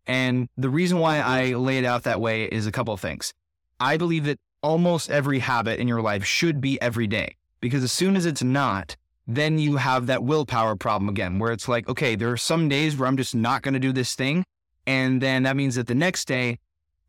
And 0.06 0.50
the 0.58 0.70
reason 0.70 1.00
why 1.00 1.20
I 1.20 1.54
lay 1.54 1.78
it 1.78 1.86
out 1.86 2.04
that 2.04 2.20
way 2.20 2.46
is 2.46 2.68
a 2.68 2.72
couple 2.72 2.94
of 2.94 3.00
things. 3.00 3.34
I 3.80 3.98
believe 3.98 4.26
that 4.26 4.40
almost 4.62 5.10
every 5.10 5.40
habit 5.40 5.80
in 5.80 5.88
your 5.88 6.02
life 6.02 6.26
should 6.26 6.60
be 6.62 6.82
every 6.82 7.08
day 7.08 7.38
because 7.62 7.84
as 7.84 7.92
soon 7.92 8.16
as 8.16 8.26
it's 8.26 8.44
not, 8.44 8.98
then 9.26 9.58
you 9.58 9.78
have 9.78 10.08
that 10.08 10.24
willpower 10.24 10.76
problem 10.76 11.08
again, 11.08 11.40
where 11.40 11.52
it's 11.52 11.68
like, 11.68 11.88
okay, 11.88 12.16
there 12.16 12.32
are 12.32 12.38
some 12.38 12.68
days 12.68 12.98
where 12.98 13.08
I'm 13.08 13.18
just 13.18 13.34
not 13.34 13.62
going 13.62 13.74
to 13.74 13.80
do 13.80 13.94
this 13.94 14.16
thing. 14.16 14.44
And 14.86 15.22
then 15.22 15.44
that 15.44 15.56
means 15.56 15.76
that 15.76 15.88
the 15.88 15.96
next 15.96 16.28
day, 16.28 16.60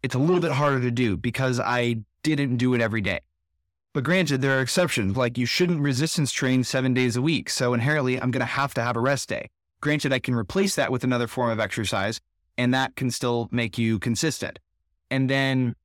it's 0.03 0.15
a 0.15 0.19
little 0.19 0.41
bit 0.41 0.53
harder 0.53 0.81
to 0.81 0.91
do 0.91 1.17
because 1.17 1.59
I 1.59 1.97
didn't 2.23 2.59
do 2.59 2.75
it 2.75 2.81
every 2.81 3.01
day. 3.01 3.21
But 3.95 4.03
granted, 4.03 4.43
there 4.43 4.59
are 4.59 4.61
exceptions, 4.61 5.17
like 5.17 5.39
you 5.39 5.47
shouldn't 5.47 5.81
resistance 5.81 6.33
train 6.33 6.65
seven 6.65 6.95
days 6.95 7.15
a 7.17 7.23
week. 7.23 7.49
So 7.49 7.73
inherently, 7.73 8.21
I'm 8.21 8.33
going 8.33 8.41
to 8.41 8.45
have 8.45 8.75
to 8.75 8.83
have 8.83 8.97
a 8.97 9.01
rest 9.01 9.29
day. 9.29 9.49
Granted, 9.81 10.13
I 10.13 10.19
can 10.19 10.35
replace 10.35 10.75
that 10.75 10.91
with 10.91 11.05
another 11.05 11.29
form 11.29 11.51
of 11.51 11.61
exercise, 11.61 12.21
and 12.59 12.75
that 12.75 12.97
can 12.97 13.13
still 13.13 13.49
make 13.53 13.79
you 13.79 14.01
consistent. 14.01 14.59
And 15.13 15.31
then 15.31 15.77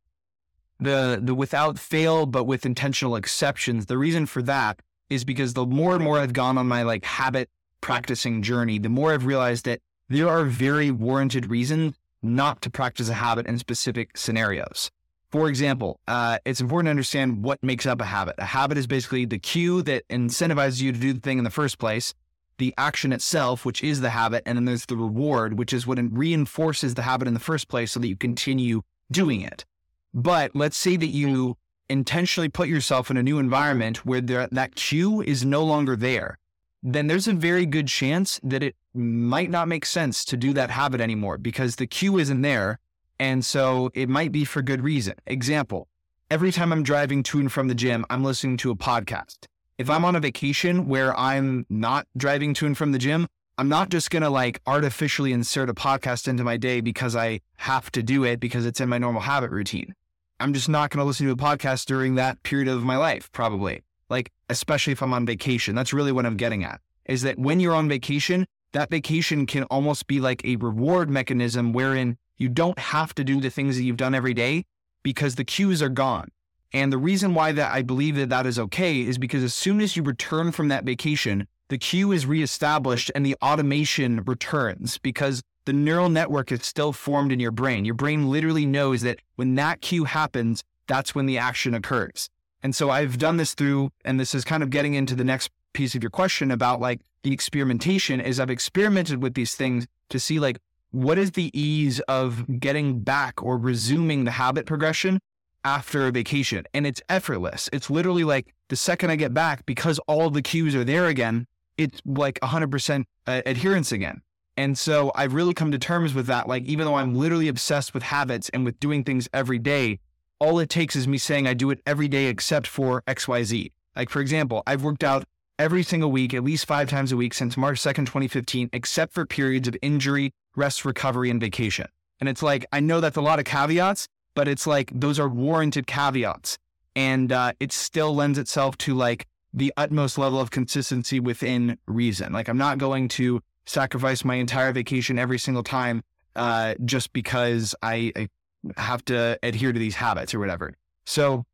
the 0.79 1.19
the 1.21 1.35
without 1.35 1.77
fail, 1.77 2.25
but 2.25 2.45
with 2.45 2.65
intentional 2.65 3.15
exceptions. 3.15 3.85
The 3.85 3.97
reason 3.97 4.25
for 4.25 4.41
that 4.41 4.79
is 5.09 5.23
because 5.23 5.53
the 5.53 5.65
more 5.65 5.93
and 5.93 6.03
more 6.03 6.17
I've 6.17 6.33
gone 6.33 6.57
on 6.57 6.67
my 6.67 6.83
like 6.83 7.05
habit 7.05 7.49
practicing 7.81 8.41
journey, 8.41 8.79
the 8.79 8.89
more 8.89 9.13
I've 9.13 9.25
realized 9.25 9.65
that 9.65 9.81
there 10.07 10.27
are 10.27 10.45
very 10.45 10.89
warranted 10.89 11.49
reasons 11.51 11.95
not 12.23 12.61
to 12.63 12.69
practice 12.71 13.09
a 13.09 13.13
habit 13.13 13.45
in 13.45 13.59
specific 13.59 14.17
scenarios. 14.17 14.89
For 15.31 15.47
example, 15.47 15.99
uh, 16.07 16.39
it's 16.43 16.59
important 16.59 16.87
to 16.87 16.91
understand 16.91 17.43
what 17.43 17.61
makes 17.61 17.85
up 17.85 18.01
a 18.01 18.05
habit. 18.05 18.35
A 18.39 18.45
habit 18.45 18.77
is 18.77 18.87
basically 18.87 19.25
the 19.25 19.37
cue 19.37 19.83
that 19.83 20.07
incentivizes 20.07 20.81
you 20.81 20.91
to 20.91 20.99
do 20.99 21.13
the 21.13 21.19
thing 21.19 21.37
in 21.37 21.43
the 21.43 21.51
first 21.51 21.77
place, 21.77 22.15
the 22.57 22.73
action 22.77 23.13
itself, 23.13 23.63
which 23.63 23.83
is 23.83 24.01
the 24.01 24.09
habit, 24.09 24.41
and 24.45 24.57
then 24.57 24.65
there's 24.65 24.87
the 24.87 24.97
reward, 24.97 25.59
which 25.59 25.71
is 25.71 25.85
what 25.85 25.99
reinforces 26.11 26.95
the 26.95 27.03
habit 27.03 27.27
in 27.27 27.35
the 27.35 27.39
first 27.39 27.67
place 27.67 27.91
so 27.91 27.99
that 27.99 28.07
you 28.07 28.15
continue 28.15 28.81
doing 29.11 29.41
it. 29.41 29.65
But 30.13 30.55
let's 30.55 30.77
say 30.77 30.97
that 30.97 31.07
you 31.07 31.57
intentionally 31.89 32.49
put 32.49 32.67
yourself 32.67 33.11
in 33.11 33.17
a 33.17 33.23
new 33.23 33.37
environment 33.39 34.05
where 34.05 34.21
there, 34.21 34.47
that 34.51 34.75
cue 34.75 35.21
is 35.21 35.45
no 35.45 35.63
longer 35.63 35.95
there, 35.95 36.39
then 36.81 37.07
there's 37.07 37.27
a 37.27 37.33
very 37.33 37.65
good 37.65 37.87
chance 37.87 38.39
that 38.41 38.63
it 38.63 38.75
might 38.93 39.49
not 39.49 39.67
make 39.67 39.85
sense 39.85 40.25
to 40.25 40.37
do 40.37 40.53
that 40.53 40.71
habit 40.71 41.01
anymore 41.01 41.37
because 41.37 41.75
the 41.75 41.87
cue 41.87 42.17
isn't 42.17 42.41
there. 42.41 42.79
And 43.19 43.43
so 43.43 43.91
it 43.93 44.09
might 44.09 44.31
be 44.31 44.45
for 44.45 44.61
good 44.61 44.81
reason. 44.81 45.15
Example, 45.27 45.87
every 46.31 46.51
time 46.51 46.71
I'm 46.71 46.83
driving 46.83 47.21
to 47.23 47.39
and 47.39 47.51
from 47.51 47.67
the 47.67 47.75
gym, 47.75 48.05
I'm 48.09 48.23
listening 48.23 48.57
to 48.57 48.71
a 48.71 48.75
podcast. 48.75 49.45
If 49.77 49.89
I'm 49.89 50.05
on 50.05 50.15
a 50.15 50.19
vacation 50.19 50.87
where 50.87 51.17
I'm 51.17 51.65
not 51.69 52.07
driving 52.17 52.53
to 52.55 52.65
and 52.65 52.77
from 52.77 52.91
the 52.91 52.97
gym, 52.97 53.27
I'm 53.57 53.69
not 53.69 53.89
just 53.89 54.09
going 54.09 54.23
to 54.23 54.29
like 54.29 54.61
artificially 54.65 55.33
insert 55.33 55.69
a 55.69 55.73
podcast 55.73 56.27
into 56.27 56.45
my 56.45 56.55
day 56.55 56.79
because 56.79 57.15
I 57.15 57.41
have 57.57 57.91
to 57.91 58.01
do 58.01 58.23
it 58.23 58.39
because 58.39 58.65
it's 58.65 58.79
in 58.79 58.87
my 58.87 58.97
normal 58.97 59.21
habit 59.21 59.51
routine. 59.51 59.93
I'm 60.39 60.53
just 60.53 60.69
not 60.69 60.89
going 60.89 60.99
to 60.99 61.05
listen 61.05 61.25
to 61.25 61.33
a 61.33 61.35
podcast 61.35 61.85
during 61.85 62.15
that 62.15 62.41
period 62.43 62.69
of 62.69 62.83
my 62.83 62.95
life, 62.95 63.29
probably. 63.33 63.81
Like, 64.09 64.31
especially 64.49 64.93
if 64.93 65.03
I'm 65.03 65.13
on 65.13 65.25
vacation. 65.25 65.75
That's 65.75 65.91
really 65.91 66.13
what 66.13 66.25
I'm 66.25 66.37
getting 66.37 66.63
at 66.63 66.79
is 67.05 67.23
that 67.23 67.39
when 67.39 67.59
you're 67.59 67.73
on 67.73 67.89
vacation, 67.89 68.45
that 68.71 68.89
vacation 68.89 69.47
can 69.47 69.63
almost 69.63 70.05
be 70.07 70.19
like 70.19 70.45
a 70.45 70.55
reward 70.57 71.09
mechanism 71.09 71.73
wherein 71.73 72.17
you 72.39 72.49
don't 72.49 72.79
have 72.79 73.13
to 73.15 73.23
do 73.23 73.39
the 73.39 73.51
things 73.51 73.77
that 73.77 73.83
you've 73.83 73.97
done 73.97 74.15
every 74.15 74.33
day 74.33 74.65
because 75.03 75.35
the 75.35 75.45
cues 75.45 75.83
are 75.83 75.89
gone. 75.89 76.29
And 76.73 76.91
the 76.91 76.97
reason 76.97 77.33
why 77.33 77.51
that 77.51 77.71
I 77.71 77.81
believe 77.81 78.15
that 78.15 78.29
that 78.29 78.45
is 78.45 78.57
okay 78.59 79.01
is 79.01 79.17
because 79.17 79.43
as 79.43 79.53
soon 79.53 79.81
as 79.81 79.95
you 79.95 80.03
return 80.03 80.51
from 80.51 80.67
that 80.69 80.83
vacation, 80.83 81.47
the 81.67 81.77
cue 81.77 82.11
is 82.11 82.25
reestablished 82.25 83.11
and 83.13 83.25
the 83.25 83.35
automation 83.41 84.23
returns 84.23 84.97
because 84.97 85.41
the 85.65 85.73
neural 85.73 86.09
network 86.09 86.51
is 86.51 86.65
still 86.65 86.93
formed 86.93 87.31
in 87.31 87.39
your 87.39 87.51
brain. 87.51 87.85
Your 87.85 87.95
brain 87.95 88.29
literally 88.29 88.65
knows 88.65 89.01
that 89.01 89.19
when 89.35 89.55
that 89.55 89.81
cue 89.81 90.05
happens, 90.05 90.63
that's 90.87 91.13
when 91.13 91.27
the 91.27 91.37
action 91.37 91.73
occurs. 91.73 92.29
And 92.63 92.75
so 92.75 92.89
I've 92.89 93.17
done 93.17 93.37
this 93.37 93.53
through, 93.53 93.91
and 94.03 94.19
this 94.19 94.33
is 94.33 94.43
kind 94.43 94.63
of 94.63 94.69
getting 94.69 94.93
into 94.93 95.15
the 95.15 95.23
next 95.23 95.51
piece 95.73 95.95
of 95.95 96.03
your 96.03 96.09
question 96.09 96.51
about 96.51 96.81
like 96.81 97.01
the 97.23 97.31
experimentation 97.31 98.19
is 98.19 98.39
I've 98.39 98.49
experimented 98.49 99.21
with 99.21 99.33
these 99.33 99.55
things 99.55 99.85
to 100.09 100.19
see 100.19 100.39
like 100.39 100.59
what 100.91 101.17
is 101.17 101.31
the 101.31 101.57
ease 101.59 101.99
of 102.01 102.59
getting 102.59 102.99
back 102.99 103.41
or 103.43 103.57
resuming 103.57 104.23
the 104.23 104.31
habit 104.31 104.65
progression 104.65 105.19
after 105.63 106.07
a 106.07 106.11
vacation. 106.11 106.65
And 106.73 106.87
it's 106.87 107.01
effortless. 107.09 107.69
It's 107.73 107.89
literally 107.89 108.23
like 108.23 108.53
the 108.69 108.75
second 108.75 109.09
I 109.09 109.15
get 109.15 109.33
back, 109.33 109.65
because 109.65 109.99
all 110.07 110.29
the 110.29 110.41
cues 110.41 110.75
are 110.75 110.83
there 110.83 111.07
again, 111.07 111.45
it's 111.77 112.01
like 112.05 112.39
100% 112.41 113.03
uh, 113.27 113.41
adherence 113.45 113.91
again. 113.91 114.21
And 114.57 114.77
so 114.77 115.11
I've 115.15 115.33
really 115.33 115.53
come 115.53 115.71
to 115.71 115.79
terms 115.79 116.13
with 116.13 116.27
that. 116.27 116.47
Like, 116.47 116.65
even 116.65 116.85
though 116.85 116.95
I'm 116.95 117.15
literally 117.15 117.47
obsessed 117.47 117.93
with 117.93 118.03
habits 118.03 118.49
and 118.49 118.65
with 118.65 118.79
doing 118.79 119.03
things 119.03 119.29
every 119.33 119.59
day, 119.59 119.99
all 120.39 120.59
it 120.59 120.69
takes 120.69 120.95
is 120.95 121.07
me 121.07 121.17
saying 121.17 121.47
I 121.47 121.53
do 121.53 121.69
it 121.71 121.79
every 121.85 122.07
day 122.07 122.25
except 122.25 122.67
for 122.67 123.01
XYZ. 123.07 123.71
Like, 123.95 124.09
for 124.09 124.19
example, 124.19 124.63
I've 124.67 124.83
worked 124.83 125.03
out 125.03 125.23
every 125.59 125.83
single 125.83 126.09
week, 126.11 126.33
at 126.33 126.43
least 126.43 126.65
five 126.65 126.89
times 126.89 127.11
a 127.11 127.17
week 127.17 127.33
since 127.33 127.57
March 127.57 127.79
2nd, 127.79 128.05
2015, 128.05 128.69
except 128.73 129.13
for 129.13 129.25
periods 129.25 129.67
of 129.67 129.77
injury, 129.81 130.31
rest, 130.55 130.85
recovery, 130.85 131.29
and 131.29 131.39
vacation. 131.39 131.87
And 132.19 132.27
it's 132.27 132.41
like, 132.41 132.65
I 132.71 132.79
know 132.79 133.01
that's 133.01 133.17
a 133.17 133.21
lot 133.21 133.39
of 133.39 133.45
caveats, 133.45 134.07
but 134.33 134.47
it's 134.47 134.65
like 134.65 134.91
those 134.93 135.19
are 135.19 135.29
warranted 135.29 135.85
caveats. 135.85 136.57
And 136.95 137.31
uh, 137.31 137.53
it 137.59 137.71
still 137.71 138.15
lends 138.15 138.39
itself 138.39 138.77
to 138.79 138.95
like 138.95 139.27
the 139.53 139.73
utmost 139.77 140.17
level 140.17 140.39
of 140.39 140.49
consistency 140.49 141.19
within 141.19 141.77
reason. 141.87 142.33
Like, 142.33 142.47
I'm 142.47 142.57
not 142.57 142.77
going 142.77 143.07
to 143.09 143.41
sacrifice 143.65 144.25
my 144.25 144.35
entire 144.35 144.71
vacation 144.71 145.19
every 145.19 145.37
single 145.37 145.63
time 145.63 146.01
uh, 146.35 146.75
just 146.85 147.13
because 147.13 147.75
I, 147.81 148.11
I, 148.15 148.29
have 148.75 149.05
to 149.05 149.39
adhere 149.41 149.71
to 149.71 149.79
these 149.79 149.95
habits 149.95 150.33
or 150.33 150.39
whatever. 150.39 150.73
So 151.05 151.45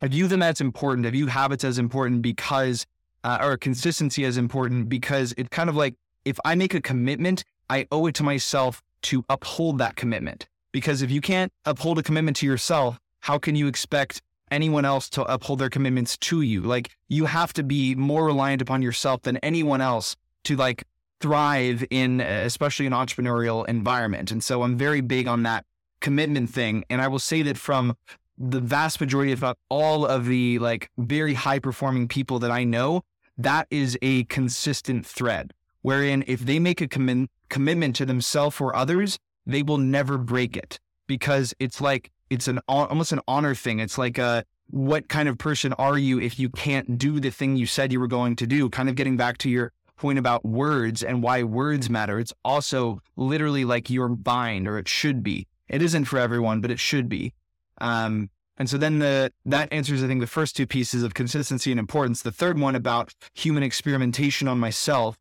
I 0.00 0.08
view 0.08 0.26
them 0.26 0.42
as 0.42 0.60
important. 0.60 1.06
I 1.06 1.10
view 1.10 1.26
habits 1.26 1.64
as 1.64 1.78
important 1.78 2.22
because, 2.22 2.86
uh, 3.24 3.38
or 3.40 3.56
consistency 3.56 4.24
as 4.24 4.36
important 4.36 4.88
because 4.88 5.34
it's 5.36 5.48
kind 5.48 5.68
of 5.68 5.76
like 5.76 5.94
if 6.24 6.38
I 6.44 6.54
make 6.54 6.74
a 6.74 6.80
commitment, 6.80 7.44
I 7.68 7.86
owe 7.90 8.06
it 8.06 8.14
to 8.16 8.22
myself 8.22 8.82
to 9.02 9.24
uphold 9.28 9.78
that 9.78 9.96
commitment. 9.96 10.48
Because 10.72 11.02
if 11.02 11.10
you 11.10 11.20
can't 11.20 11.52
uphold 11.64 11.98
a 11.98 12.02
commitment 12.02 12.36
to 12.38 12.46
yourself, 12.46 12.98
how 13.20 13.38
can 13.38 13.56
you 13.56 13.66
expect 13.66 14.22
anyone 14.50 14.84
else 14.84 15.08
to 15.10 15.22
uphold 15.22 15.58
their 15.58 15.70
commitments 15.70 16.16
to 16.18 16.42
you? 16.42 16.62
Like 16.62 16.90
you 17.08 17.26
have 17.26 17.52
to 17.54 17.62
be 17.62 17.94
more 17.94 18.24
reliant 18.26 18.62
upon 18.62 18.82
yourself 18.82 19.22
than 19.22 19.36
anyone 19.38 19.80
else 19.80 20.16
to 20.44 20.56
like 20.56 20.84
thrive 21.20 21.84
in 21.90 22.20
especially 22.20 22.86
an 22.86 22.92
entrepreneurial 22.92 23.66
environment. 23.68 24.30
And 24.30 24.42
so 24.42 24.62
I'm 24.62 24.76
very 24.76 25.00
big 25.00 25.28
on 25.28 25.42
that 25.42 25.64
commitment 26.00 26.50
thing. 26.50 26.84
And 26.88 27.00
I 27.00 27.08
will 27.08 27.18
say 27.18 27.42
that 27.42 27.58
from 27.58 27.96
the 28.38 28.60
vast 28.60 29.00
majority, 29.00 29.32
if 29.32 29.42
not 29.42 29.58
all 29.68 30.06
of 30.06 30.26
the 30.26 30.58
like 30.58 30.90
very 30.96 31.34
high 31.34 31.58
performing 31.58 32.08
people 32.08 32.38
that 32.38 32.50
I 32.50 32.64
know, 32.64 33.02
that 33.42 33.66
is 33.70 33.98
a 34.02 34.24
consistent 34.24 35.06
thread 35.06 35.52
wherein 35.82 36.24
if 36.26 36.40
they 36.40 36.58
make 36.58 36.80
a 36.80 36.88
com- 36.88 37.28
commitment 37.48 37.96
to 37.96 38.06
themselves 38.06 38.60
or 38.60 38.74
others, 38.74 39.18
they 39.46 39.62
will 39.62 39.78
never 39.78 40.18
break 40.18 40.56
it 40.56 40.78
because 41.06 41.54
it's 41.58 41.80
like 41.80 42.10
it's 42.28 42.48
an 42.48 42.60
almost 42.68 43.12
an 43.12 43.20
honor 43.26 43.54
thing. 43.54 43.80
It's 43.80 43.98
like 43.98 44.18
a 44.18 44.44
what 44.68 45.08
kind 45.08 45.28
of 45.28 45.36
person 45.36 45.72
are 45.74 45.98
you 45.98 46.20
if 46.20 46.38
you 46.38 46.48
can't 46.48 46.96
do 46.96 47.18
the 47.18 47.30
thing 47.30 47.56
you 47.56 47.66
said 47.66 47.92
you 47.92 47.98
were 47.98 48.06
going 48.06 48.36
to 48.36 48.46
do? 48.46 48.70
Kind 48.70 48.88
of 48.88 48.94
getting 48.94 49.16
back 49.16 49.38
to 49.38 49.50
your 49.50 49.72
point 49.96 50.18
about 50.18 50.44
words 50.44 51.02
and 51.02 51.22
why 51.22 51.42
words 51.42 51.90
matter. 51.90 52.18
It's 52.18 52.32
also 52.44 53.02
literally 53.16 53.64
like 53.64 53.90
your 53.90 54.08
bind, 54.08 54.68
or 54.68 54.78
it 54.78 54.88
should 54.88 55.22
be. 55.22 55.46
It 55.68 55.82
isn't 55.82 56.06
for 56.06 56.18
everyone, 56.18 56.60
but 56.60 56.70
it 56.70 56.78
should 56.78 57.08
be. 57.08 57.34
Um, 57.80 58.30
and 58.60 58.68
so 58.68 58.76
then 58.76 58.98
the 58.98 59.32
that 59.46 59.72
answers, 59.72 60.04
I 60.04 60.06
think, 60.06 60.20
the 60.20 60.26
first 60.26 60.54
two 60.54 60.66
pieces 60.66 61.02
of 61.02 61.14
consistency 61.14 61.72
and 61.72 61.80
importance. 61.80 62.20
The 62.20 62.30
third 62.30 62.58
one 62.58 62.74
about 62.76 63.14
human 63.32 63.62
experimentation 63.62 64.48
on 64.48 64.58
myself. 64.58 65.16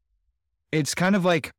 It's 0.73 0.93
kind 0.93 1.15
of 1.15 1.23
like 1.23 1.53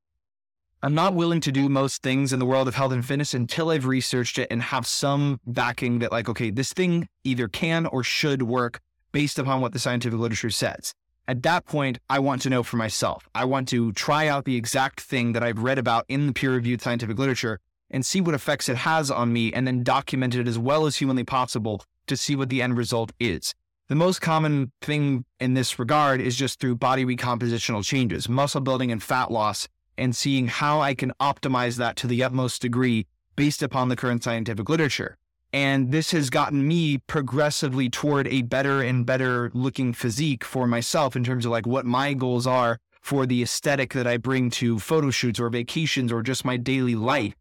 I'm 0.83 0.95
not 0.95 1.15
willing 1.15 1.41
to 1.41 1.51
do 1.51 1.71
most 1.71 2.03
things 2.03 2.35
in 2.35 2.39
the 2.39 2.45
world 2.45 2.69
of 2.69 2.75
health 2.75 2.93
and 2.93 3.03
fitness 3.03 3.33
until 3.33 3.71
I've 3.71 3.87
researched 3.87 4.39
it 4.39 4.49
and 4.51 4.61
have 4.61 4.87
some 4.87 5.41
backing 5.47 6.01
that, 6.01 6.13
like, 6.13 6.29
okay, 6.29 6.51
this 6.51 6.75
thing 6.75 7.09
either 7.25 7.49
can 7.49 7.87
or 7.87 8.03
should 8.03 8.43
work 8.43 8.81
based 9.11 9.39
upon 9.39 9.63
what 9.63 9.73
the 9.73 9.79
scientific 9.79 10.19
literature 10.19 10.51
says. 10.51 10.93
At 11.27 11.43
that 11.45 11.65
point, 11.65 11.99
I 12.11 12.19
want 12.19 12.43
to 12.43 12.51
know 12.51 12.63
for 12.63 12.77
myself. 12.77 13.27
I 13.35 13.47
want 13.47 13.69
to 13.69 13.93
try 13.93 14.29
out 14.29 14.45
the 14.45 14.57
exact 14.57 15.01
thing 15.01 15.33
that 15.33 15.43
I've 15.43 15.61
read 15.61 15.79
about 15.79 16.05
in 16.09 16.27
the 16.27 16.35
peer 16.35 16.53
reviewed 16.53 16.83
scientific 16.83 17.19
literature 17.19 17.59
and 17.91 18.05
see 18.05 18.21
what 18.21 18.35
effects 18.35 18.69
it 18.69 18.77
has 18.77 19.11
on 19.11 19.33
me 19.33 19.53
and 19.53 19.67
then 19.67 19.83
document 19.83 20.35
it 20.35 20.47
as 20.47 20.59
well 20.59 20.87
as 20.87 20.97
humanly 20.97 21.25
possible 21.25 21.83
to 22.07 22.17
see 22.17 22.37
what 22.37 22.49
the 22.49 22.63
end 22.63 22.77
result 22.77 23.13
is. 23.19 23.55
The 23.89 23.97
most 23.97 24.21
common 24.21 24.71
thing 24.81 25.25
in 25.41 25.55
this 25.55 25.79
regard 25.79 26.21
is 26.21 26.37
just 26.37 26.61
through 26.61 26.77
body 26.77 27.05
recompositional 27.05 27.83
changes, 27.83 28.29
muscle 28.29 28.61
building 28.61 28.93
and 28.93 29.03
fat 29.03 29.33
loss 29.33 29.67
and 29.99 30.15
seeing 30.15 30.47
how 30.47 30.81
I 30.81 30.95
can 30.95 31.13
optimize 31.21 31.77
that 31.77 31.97
to 31.97 32.07
the 32.07 32.23
utmost 32.23 32.63
degree 32.63 33.07
based 33.37 33.63
upon 33.63 33.89
the 33.89 33.97
current 33.97 34.23
scientific 34.23 34.69
literature. 34.69 35.17
And 35.53 35.91
this 35.91 36.13
has 36.13 36.31
gotten 36.31 36.67
me 36.67 36.99
progressively 36.99 37.91
toward 37.91 38.29
a 38.29 38.43
better 38.43 38.81
and 38.83 39.05
better 39.05 39.51
looking 39.53 39.93
physique 39.93 40.45
for 40.45 40.67
myself 40.67 41.17
in 41.17 41.25
terms 41.25 41.45
of 41.45 41.51
like 41.51 41.67
what 41.67 41.85
my 41.85 42.15
goals 42.15 42.47
are 42.47 42.79
for 43.01 43.27
the 43.27 43.43
aesthetic 43.43 43.93
that 43.95 44.07
I 44.07 44.17
bring 44.17 44.51
to 44.51 44.79
photo 44.79 45.11
shoots 45.11 45.41
or 45.41 45.49
vacations 45.49 46.13
or 46.13 46.23
just 46.23 46.45
my 46.45 46.57
daily 46.57 46.95
life. 46.95 47.35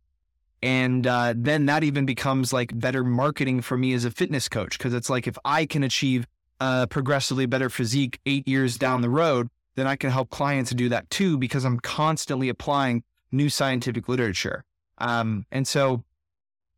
And 0.62 1.08
uh, 1.08 1.34
then 1.36 1.66
that 1.68 1.84
even 1.84 2.06
becomes 2.06 2.52
like 2.52 2.78
better 2.78 3.04
marketing 3.04 3.62
for 3.62 3.78
me 3.78 3.94
as 3.94 4.06
a 4.06 4.12
fitness 4.12 4.50
coach 4.50 4.78
because 4.78 4.94
it's 4.94 5.10
like 5.10 5.28
if 5.28 5.38
I 5.46 5.66
can 5.66 5.84
achieve 5.84 6.28
a 6.60 6.88
progressively 6.88 7.46
better 7.46 7.70
physique 7.70 8.20
eight 8.26 8.48
years 8.48 8.78
down 8.78 9.02
the 9.02 9.10
road, 9.10 9.50
then 9.76 9.88
I 9.88 9.96
can 9.96 10.10
help 10.10 10.30
clients 10.30 10.72
do 10.72 10.90
that 10.90 11.10
too 11.10 11.38
because 11.38 11.64
I'm 11.64 11.80
constantly 11.80 12.50
applying 12.50 13.04
new 13.32 13.50
scientific 13.50 14.10
literature. 14.10 14.66
Um, 14.98 15.46
and 15.52 15.68
so 15.68 16.04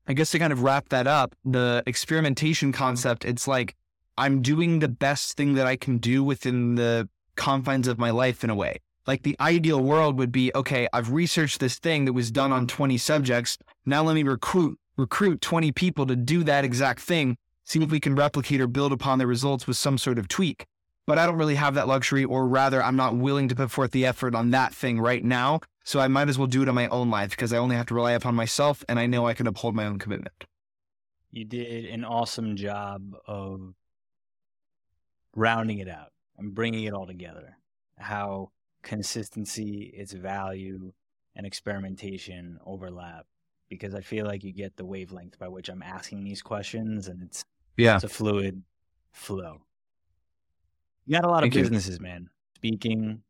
I 0.08 0.14
guess 0.14 0.32
to 0.32 0.40
kind 0.40 0.54
of 0.54 0.62
wrap 0.62 0.90
that 0.90 1.08
up, 1.08 1.34
the 1.44 1.84
experimentation 1.88 2.72
concept, 2.72 3.26
it's 3.26 3.48
like 3.48 3.76
I'm 4.18 4.42
doing 4.42 4.80
the 4.80 4.90
best 4.90 5.38
thing 5.38 5.56
that 5.56 5.66
I 5.66 5.76
can 5.76 5.98
do 5.98 6.24
within 6.24 6.76
the 6.76 7.10
confines 7.36 7.88
of 7.88 7.98
my 7.98 8.12
life 8.12 8.44
in 8.44 8.50
a 8.50 8.56
way. 8.56 8.78
Like 9.08 9.24
the 9.24 9.36
ideal 9.40 9.82
world 9.82 10.18
would 10.18 10.32
be, 10.32 10.52
okay, 10.54 10.88
I've 10.94 11.12
researched 11.12 11.60
this 11.60 11.80
thing 11.80 12.06
that 12.06 12.14
was 12.14 12.32
done 12.32 12.52
on 12.52 12.68
20 12.68 12.98
subjects. 12.98 13.58
Now 13.86 14.04
let 14.04 14.14
me 14.14 14.24
recruit 14.24 14.78
recruit 14.98 15.42
20 15.42 15.72
people 15.72 16.06
to 16.06 16.16
do 16.16 16.44
that 16.44 16.64
exact 16.64 17.00
thing, 17.00 17.38
see 17.64 17.82
if 17.82 17.90
we 17.90 18.00
can 18.00 18.14
replicate 18.14 18.62
or 18.62 18.68
build 18.68 18.92
upon 18.92 19.18
the 19.18 19.26
results 19.26 19.66
with 19.66 19.78
some 19.78 19.98
sort 19.98 20.20
of 20.20 20.28
tweak 20.28 20.68
but 21.08 21.18
I 21.18 21.26
don't 21.26 21.38
really 21.38 21.56
have 21.56 21.74
that 21.76 21.88
luxury, 21.88 22.24
or 22.24 22.48
rather, 22.48 22.82
I'm 22.82 22.96
not 22.96 23.16
willing 23.16 23.48
to 23.50 23.56
put 23.56 23.72
forth 23.72 23.92
the 23.92 24.06
effort 24.06 24.36
on 24.36 24.52
that 24.52 24.74
thing 24.74 25.00
right 25.00 25.24
now. 25.24 25.62
So 25.84 26.00
I 26.00 26.08
might 26.08 26.30
as 26.30 26.38
well 26.38 26.48
do 26.48 26.62
it 26.62 26.70
in 26.70 26.76
my 26.76 26.88
own 26.88 27.10
life 27.10 27.32
because 27.32 27.52
I 27.52 27.58
only 27.58 27.76
have 27.76 27.88
to 27.88 27.96
rely 27.96 28.12
upon 28.12 28.36
myself 28.36 28.86
and 28.88 29.00
I 29.00 29.08
know 29.08 29.26
I 29.26 29.34
can 29.34 29.48
uphold 29.48 29.76
my 29.76 29.86
own 29.86 29.98
commitment. 29.98 30.46
You 31.32 31.44
did 31.44 31.86
an 31.86 32.06
awesome 32.06 32.56
job 32.56 33.14
of 33.26 33.74
rounding 35.36 35.80
it 35.80 35.90
out 35.90 36.12
and 36.38 36.54
bringing 36.54 36.84
it 36.84 36.94
all 36.94 37.08
together. 37.08 37.58
How 37.98 38.52
consistency, 38.82 39.92
its 39.96 40.14
value, 40.14 40.92
and 41.36 41.46
experimentation 41.46 42.60
overlap. 42.66 43.26
Because 43.70 43.96
I 43.96 44.02
feel 44.02 44.26
like 44.26 44.44
you 44.44 44.52
get 44.52 44.76
the 44.76 44.86
wavelength 44.86 45.40
by 45.40 45.48
which 45.48 45.70
I'm 45.70 45.82
asking 45.82 46.24
these 46.24 46.42
questions, 46.42 47.08
and 47.08 47.22
it's 47.24 47.44
yeah, 47.78 47.96
it's 47.96 48.04
a 48.04 48.10
fluid 48.10 48.62
flow. 49.12 49.62
You 51.06 51.16
got 51.16 51.26
a 51.26 51.30
lot 51.30 51.42
Thank 51.42 51.56
of 51.56 51.62
businesses, 51.62 51.98
you. 52.00 52.04
man. 52.04 52.30
Speaking, 52.58 53.22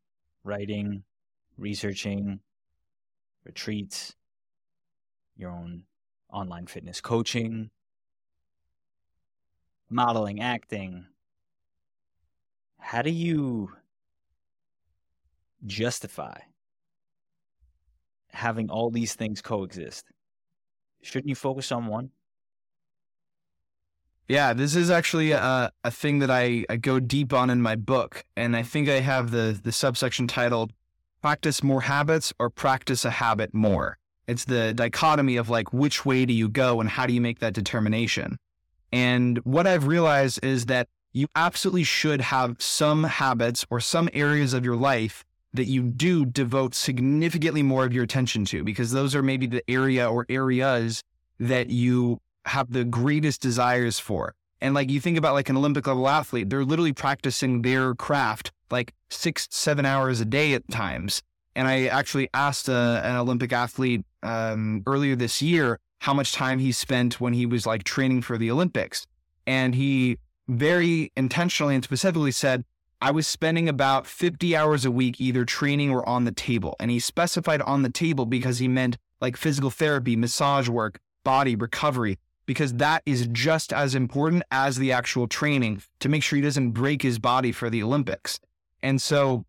writing, 0.44 1.04
researching, 1.56 2.40
retreats, 3.44 4.14
your 5.36 5.50
own 5.50 5.84
online 6.30 6.66
fitness 6.66 7.00
coaching, 7.00 7.70
modeling, 9.88 10.40
acting. 10.40 11.06
How 12.78 13.02
do 13.02 13.10
you 13.10 13.70
justify 15.66 16.38
having 18.28 18.70
all 18.70 18.90
these 18.90 19.14
things 19.14 19.40
coexist? 19.42 20.06
Shouldn't 21.02 21.28
you 21.28 21.34
focus 21.34 21.72
on 21.72 21.86
one? 21.86 22.10
Yeah, 24.28 24.52
this 24.52 24.76
is 24.76 24.90
actually 24.90 25.32
a, 25.32 25.70
a 25.84 25.90
thing 25.90 26.20
that 26.20 26.30
I, 26.30 26.64
I 26.70 26.76
go 26.76 27.00
deep 27.00 27.32
on 27.32 27.50
in 27.50 27.60
my 27.60 27.76
book. 27.76 28.24
And 28.36 28.56
I 28.56 28.62
think 28.62 28.88
I 28.88 29.00
have 29.00 29.30
the, 29.30 29.58
the 29.62 29.72
subsection 29.72 30.26
titled 30.26 30.72
Practice 31.20 31.62
More 31.62 31.82
Habits 31.82 32.32
or 32.38 32.48
Practice 32.48 33.04
a 33.04 33.10
Habit 33.10 33.52
More. 33.52 33.98
It's 34.26 34.44
the 34.44 34.72
dichotomy 34.72 35.36
of 35.36 35.50
like, 35.50 35.72
which 35.72 36.06
way 36.06 36.24
do 36.24 36.32
you 36.32 36.48
go 36.48 36.80
and 36.80 36.88
how 36.88 37.06
do 37.06 37.12
you 37.12 37.20
make 37.20 37.40
that 37.40 37.52
determination? 37.52 38.38
And 38.92 39.38
what 39.38 39.66
I've 39.66 39.86
realized 39.86 40.42
is 40.44 40.66
that 40.66 40.88
you 41.12 41.26
absolutely 41.34 41.84
should 41.84 42.20
have 42.20 42.56
some 42.58 43.04
habits 43.04 43.66
or 43.70 43.80
some 43.80 44.08
areas 44.14 44.54
of 44.54 44.64
your 44.64 44.76
life 44.76 45.24
that 45.54 45.66
you 45.66 45.82
do 45.82 46.24
devote 46.24 46.74
significantly 46.74 47.62
more 47.62 47.84
of 47.84 47.92
your 47.92 48.04
attention 48.04 48.44
to, 48.46 48.64
because 48.64 48.92
those 48.92 49.14
are 49.14 49.22
maybe 49.22 49.46
the 49.46 49.62
area 49.68 50.08
or 50.08 50.24
areas 50.28 51.02
that 51.38 51.70
you 51.70 52.18
have 52.46 52.72
the 52.72 52.84
greatest 52.84 53.40
desires 53.40 53.98
for. 53.98 54.34
And 54.60 54.74
like 54.74 54.90
you 54.90 55.00
think 55.00 55.18
about 55.18 55.34
like 55.34 55.48
an 55.48 55.56
Olympic 55.56 55.86
level 55.86 56.08
athlete, 56.08 56.48
they're 56.48 56.64
literally 56.64 56.92
practicing 56.92 57.62
their 57.62 57.94
craft 57.94 58.52
like 58.70 58.94
six, 59.10 59.46
seven 59.50 59.84
hours 59.84 60.20
a 60.20 60.24
day 60.24 60.54
at 60.54 60.66
times. 60.70 61.22
And 61.54 61.68
I 61.68 61.86
actually 61.86 62.28
asked 62.32 62.68
a, 62.68 62.74
uh, 62.74 63.00
an 63.04 63.16
Olympic 63.16 63.52
athlete 63.52 64.04
um, 64.22 64.82
earlier 64.86 65.14
this 65.14 65.42
year 65.42 65.78
how 66.00 66.14
much 66.14 66.32
time 66.32 66.58
he 66.58 66.72
spent 66.72 67.20
when 67.20 67.34
he 67.34 67.44
was 67.44 67.66
like 67.66 67.84
training 67.84 68.22
for 68.22 68.38
the 68.38 68.50
Olympics. 68.50 69.06
And 69.46 69.74
he 69.74 70.18
very 70.48 71.12
intentionally 71.16 71.74
and 71.74 71.84
specifically 71.84 72.32
said, 72.32 72.64
I 73.02 73.10
was 73.10 73.26
spending 73.26 73.68
about 73.68 74.06
50 74.06 74.54
hours 74.54 74.84
a 74.84 74.90
week 74.92 75.20
either 75.20 75.44
training 75.44 75.90
or 75.90 76.08
on 76.08 76.24
the 76.24 76.30
table. 76.30 76.76
And 76.78 76.88
he 76.88 77.00
specified 77.00 77.60
on 77.62 77.82
the 77.82 77.90
table 77.90 78.26
because 78.26 78.60
he 78.60 78.68
meant 78.68 78.96
like 79.20 79.36
physical 79.36 79.70
therapy, 79.70 80.14
massage 80.14 80.68
work, 80.68 81.00
body 81.24 81.56
recovery, 81.56 82.20
because 82.46 82.74
that 82.74 83.02
is 83.04 83.26
just 83.32 83.72
as 83.72 83.96
important 83.96 84.44
as 84.52 84.76
the 84.76 84.92
actual 84.92 85.26
training 85.26 85.82
to 85.98 86.08
make 86.08 86.22
sure 86.22 86.36
he 86.36 86.42
doesn't 86.42 86.70
break 86.70 87.02
his 87.02 87.18
body 87.18 87.50
for 87.50 87.68
the 87.68 87.82
Olympics. 87.82 88.38
And 88.84 89.02
so 89.02 89.46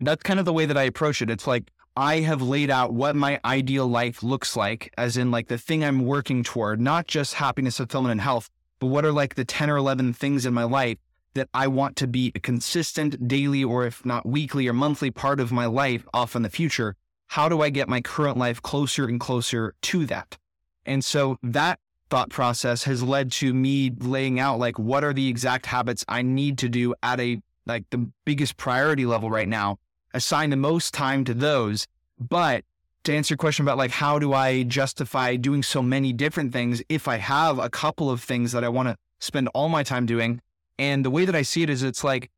that's 0.00 0.22
kind 0.22 0.40
of 0.40 0.46
the 0.46 0.52
way 0.54 0.64
that 0.64 0.78
I 0.78 0.84
approach 0.84 1.20
it. 1.20 1.28
It's 1.28 1.46
like 1.46 1.70
I 1.98 2.20
have 2.20 2.40
laid 2.40 2.70
out 2.70 2.94
what 2.94 3.14
my 3.14 3.38
ideal 3.44 3.88
life 3.88 4.22
looks 4.22 4.56
like, 4.56 4.90
as 4.96 5.18
in 5.18 5.30
like 5.30 5.48
the 5.48 5.58
thing 5.58 5.84
I'm 5.84 6.06
working 6.06 6.42
toward, 6.42 6.80
not 6.80 7.06
just 7.06 7.34
happiness, 7.34 7.76
fulfillment, 7.76 8.12
and 8.12 8.22
health, 8.22 8.48
but 8.78 8.86
what 8.86 9.04
are 9.04 9.12
like 9.12 9.34
the 9.34 9.44
10 9.44 9.68
or 9.68 9.76
11 9.76 10.14
things 10.14 10.46
in 10.46 10.54
my 10.54 10.64
life 10.64 10.96
that 11.34 11.48
I 11.54 11.68
want 11.68 11.96
to 11.96 12.06
be 12.06 12.32
a 12.34 12.40
consistent 12.40 13.28
daily 13.28 13.62
or 13.62 13.86
if 13.86 14.04
not 14.04 14.26
weekly 14.26 14.66
or 14.68 14.72
monthly 14.72 15.10
part 15.10 15.40
of 15.40 15.52
my 15.52 15.66
life 15.66 16.06
off 16.12 16.34
in 16.34 16.42
the 16.42 16.50
future. 16.50 16.96
How 17.28 17.48
do 17.48 17.62
I 17.62 17.70
get 17.70 17.88
my 17.88 18.00
current 18.00 18.36
life 18.36 18.60
closer 18.60 19.04
and 19.04 19.20
closer 19.20 19.74
to 19.82 20.06
that? 20.06 20.36
And 20.84 21.04
so 21.04 21.36
that 21.42 21.78
thought 22.08 22.30
process 22.30 22.84
has 22.84 23.02
led 23.02 23.30
to 23.30 23.54
me 23.54 23.92
laying 24.00 24.40
out 24.40 24.58
like 24.58 24.78
what 24.78 25.04
are 25.04 25.12
the 25.12 25.28
exact 25.28 25.66
habits 25.66 26.04
I 26.08 26.22
need 26.22 26.58
to 26.58 26.68
do 26.68 26.94
at 27.02 27.20
a 27.20 27.40
like 27.66 27.84
the 27.90 28.10
biggest 28.24 28.56
priority 28.56 29.06
level 29.06 29.30
right 29.30 29.48
now, 29.48 29.78
assign 30.12 30.50
the 30.50 30.56
most 30.56 30.92
time 30.92 31.24
to 31.24 31.34
those, 31.34 31.86
but 32.18 32.64
to 33.04 33.14
answer 33.14 33.32
your 33.32 33.38
question 33.38 33.64
about 33.64 33.78
like 33.78 33.92
how 33.92 34.18
do 34.18 34.32
I 34.32 34.64
justify 34.64 35.36
doing 35.36 35.62
so 35.62 35.80
many 35.80 36.12
different 36.12 36.52
things 36.52 36.82
if 36.88 37.06
I 37.06 37.16
have 37.16 37.58
a 37.58 37.70
couple 37.70 38.10
of 38.10 38.22
things 38.22 38.52
that 38.52 38.64
I 38.64 38.68
want 38.68 38.88
to 38.88 38.96
spend 39.20 39.48
all 39.54 39.68
my 39.68 39.82
time 39.82 40.04
doing. 40.06 40.40
And 40.80 41.04
the 41.04 41.10
way 41.10 41.26
that 41.26 41.36
I 41.36 41.42
see 41.42 41.62
it 41.62 41.68
is 41.68 41.82
it's 41.82 42.02
like 42.02 42.30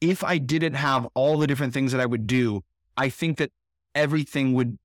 if 0.00 0.24
I 0.24 0.38
didn't 0.38 0.74
have 0.74 1.06
all 1.14 1.38
the 1.38 1.46
different 1.46 1.72
things 1.72 1.92
that 1.92 2.00
I 2.00 2.06
would 2.06 2.26
do, 2.26 2.62
I 2.96 3.08
think 3.08 3.38
that 3.38 3.52
everything 3.94 4.52
would 4.54 4.76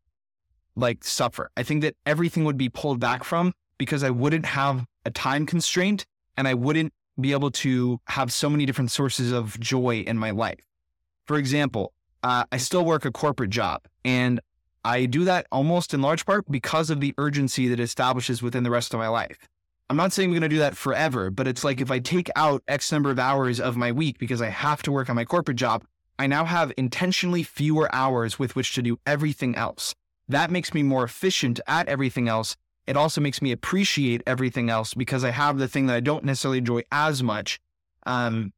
like 0.75 1.03
suffer. 1.03 1.49
I 1.57 1.63
think 1.63 1.81
that 1.81 1.95
everything 2.05 2.45
would 2.45 2.55
be 2.55 2.69
pulled 2.69 2.99
back 2.99 3.23
from 3.23 3.51
because 3.79 4.03
I 4.03 4.11
wouldn't 4.11 4.45
have 4.45 4.85
a 5.05 5.09
time 5.09 5.47
constraint 5.47 6.05
and 6.37 6.47
I 6.47 6.53
wouldn't 6.53 6.93
be 7.19 7.31
able 7.31 7.49
to 7.49 7.99
have 8.09 8.31
so 8.31 8.47
many 8.47 8.67
different 8.67 8.91
sources 8.91 9.31
of 9.31 9.59
joy 9.59 10.03
in 10.05 10.19
my 10.19 10.29
life. 10.29 10.63
For 11.25 11.37
example, 11.37 11.93
uh, 12.21 12.43
I 12.51 12.57
still 12.57 12.85
work 12.85 13.05
a 13.05 13.11
corporate 13.11 13.49
job 13.49 13.81
and 14.05 14.39
I 14.85 15.07
do 15.07 15.23
that 15.23 15.47
almost 15.51 15.95
in 15.95 16.03
large 16.03 16.27
part 16.27 16.49
because 16.49 16.91
of 16.91 16.99
the 16.99 17.15
urgency 17.17 17.67
that 17.69 17.79
establishes 17.79 18.43
within 18.43 18.61
the 18.61 18.69
rest 18.69 18.93
of 18.93 18.99
my 18.99 19.07
life. 19.07 19.49
I'm 19.89 19.97
not 19.97 20.13
saying 20.13 20.29
I'm 20.29 20.33
going 20.33 20.43
to 20.43 20.49
do 20.49 20.59
that 20.59 20.77
forever, 20.77 21.31
but 21.31 21.47
it's 21.47 21.63
like 21.63 21.81
if 21.81 21.89
I 21.89 21.97
take 21.97 22.29
out 22.35 22.61
X 22.67 22.91
number 22.91 23.09
of 23.09 23.17
hours 23.17 23.59
of 23.59 23.75
my 23.75 23.91
week 23.91 24.19
because 24.19 24.41
I 24.41 24.49
have 24.49 24.83
to 24.83 24.91
work 24.91 25.09
on 25.09 25.15
my 25.15 25.25
corporate 25.25 25.57
job, 25.57 25.83
I 26.19 26.27
now 26.27 26.45
have 26.45 26.71
intentionally 26.77 27.41
fewer 27.41 27.93
hours 27.93 28.37
with 28.37 28.55
which 28.55 28.75
to 28.75 28.83
do 28.83 28.99
everything 29.07 29.55
else. 29.55 29.95
That 30.27 30.51
makes 30.51 30.75
me 30.75 30.83
more 30.83 31.03
efficient 31.03 31.59
at 31.65 31.87
everything 31.87 32.27
else. 32.27 32.55
It 32.85 32.97
also 32.97 33.19
makes 33.19 33.41
me 33.41 33.51
appreciate 33.51 34.21
everything 34.27 34.69
else 34.69 34.93
because 34.93 35.23
I 35.23 35.31
have 35.31 35.57
the 35.57 35.67
thing 35.67 35.87
that 35.87 35.95
I 35.95 36.01
don't 36.01 36.23
necessarily 36.23 36.59
enjoy 36.59 36.83
as 36.91 37.23
much. 37.23 37.59
Um, 38.05 38.53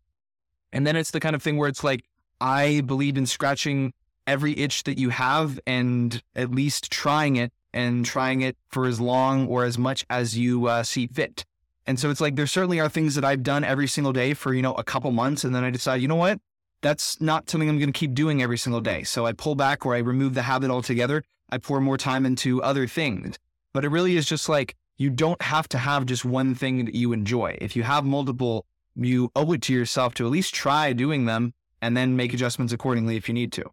and 0.73 0.85
then 0.85 0.97
it's 0.97 1.11
the 1.11 1.19
kind 1.21 1.35
of 1.35 1.41
thing 1.41 1.57
where 1.57 1.69
it's 1.69 1.83
like, 1.83 2.03
I 2.41 2.81
believe 2.81 3.17
in 3.17 3.25
scratching 3.25 3.93
every 4.27 4.57
itch 4.57 4.83
that 4.83 4.97
you 4.97 5.09
have 5.09 5.59
and 5.65 6.21
at 6.35 6.51
least 6.51 6.91
trying 6.91 7.37
it 7.37 7.53
and 7.73 8.05
trying 8.05 8.41
it 8.41 8.57
for 8.69 8.85
as 8.85 8.99
long 8.99 9.47
or 9.47 9.63
as 9.63 9.77
much 9.77 10.05
as 10.09 10.37
you 10.37 10.67
uh, 10.67 10.83
see 10.83 11.07
fit. 11.07 11.45
And 11.87 11.99
so 11.99 12.09
it's 12.09 12.21
like 12.21 12.35
there 12.35 12.47
certainly 12.47 12.79
are 12.79 12.89
things 12.89 13.15
that 13.15 13.25
I've 13.25 13.43
done 13.43 13.63
every 13.63 13.87
single 13.87 14.13
day 14.13 14.33
for, 14.33 14.53
you 14.53 14.61
know, 14.61 14.73
a 14.73 14.83
couple 14.83 15.11
months. 15.11 15.43
And 15.43 15.53
then 15.53 15.63
I 15.63 15.69
decide, 15.69 16.01
you 16.01 16.07
know 16.07 16.15
what? 16.15 16.39
That's 16.81 17.19
not 17.21 17.49
something 17.49 17.69
I'm 17.69 17.79
going 17.79 17.91
to 17.91 17.97
keep 17.97 18.13
doing 18.13 18.41
every 18.41 18.57
single 18.57 18.81
day. 18.81 19.03
So 19.03 19.25
I 19.25 19.33
pull 19.33 19.55
back 19.55 19.85
or 19.85 19.95
I 19.95 19.99
remove 19.99 20.33
the 20.33 20.43
habit 20.43 20.69
altogether. 20.69 21.23
I 21.49 21.57
pour 21.57 21.81
more 21.81 21.97
time 21.97 22.25
into 22.25 22.61
other 22.63 22.87
things. 22.87 23.37
But 23.73 23.85
it 23.85 23.89
really 23.89 24.15
is 24.15 24.25
just 24.25 24.49
like 24.49 24.75
you 24.97 25.09
don't 25.09 25.41
have 25.41 25.67
to 25.69 25.77
have 25.77 26.05
just 26.05 26.25
one 26.25 26.55
thing 26.55 26.85
that 26.85 26.95
you 26.95 27.13
enjoy. 27.13 27.57
If 27.61 27.75
you 27.75 27.83
have 27.83 28.05
multiple, 28.05 28.65
you 28.95 29.31
owe 29.35 29.51
it 29.53 29.61
to 29.63 29.73
yourself 29.73 30.13
to 30.15 30.25
at 30.25 30.31
least 30.31 30.53
try 30.53 30.93
doing 30.93 31.25
them 31.25 31.53
and 31.81 31.97
then 31.97 32.15
make 32.15 32.33
adjustments 32.33 32.73
accordingly 32.73 33.15
if 33.15 33.27
you 33.27 33.33
need 33.33 33.51
to. 33.53 33.65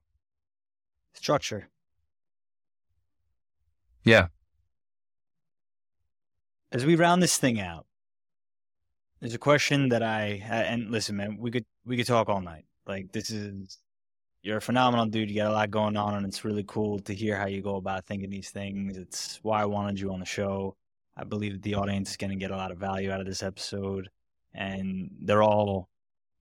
Structure. 1.14 1.68
Yeah. 4.08 4.28
As 6.72 6.86
we 6.86 6.96
round 6.96 7.22
this 7.22 7.36
thing 7.36 7.60
out, 7.60 7.84
there's 9.20 9.34
a 9.34 9.38
question 9.38 9.90
that 9.90 10.02
I 10.02 10.42
and 10.50 10.90
listen, 10.90 11.16
man, 11.16 11.36
we 11.38 11.50
could 11.50 11.66
we 11.84 11.98
could 11.98 12.06
talk 12.06 12.30
all 12.30 12.40
night. 12.40 12.64
Like 12.86 13.12
this 13.12 13.28
is 13.28 13.78
you're 14.42 14.56
a 14.56 14.62
phenomenal 14.62 15.04
dude. 15.04 15.28
You 15.28 15.36
got 15.36 15.50
a 15.50 15.52
lot 15.52 15.70
going 15.70 15.98
on, 15.98 16.14
and 16.14 16.24
it's 16.24 16.42
really 16.42 16.64
cool 16.66 17.00
to 17.00 17.14
hear 17.14 17.36
how 17.36 17.48
you 17.48 17.60
go 17.60 17.76
about 17.76 18.06
thinking 18.06 18.30
these 18.30 18.48
things. 18.48 18.96
It's 18.96 19.40
why 19.42 19.60
I 19.60 19.66
wanted 19.66 20.00
you 20.00 20.10
on 20.10 20.20
the 20.20 20.26
show. 20.26 20.74
I 21.14 21.24
believe 21.24 21.52
that 21.52 21.62
the 21.62 21.74
audience 21.74 22.10
is 22.10 22.16
going 22.16 22.30
to 22.30 22.36
get 22.36 22.50
a 22.50 22.56
lot 22.56 22.70
of 22.70 22.78
value 22.78 23.10
out 23.10 23.20
of 23.20 23.26
this 23.26 23.42
episode, 23.42 24.08
and 24.54 25.10
they're 25.20 25.42
all 25.42 25.90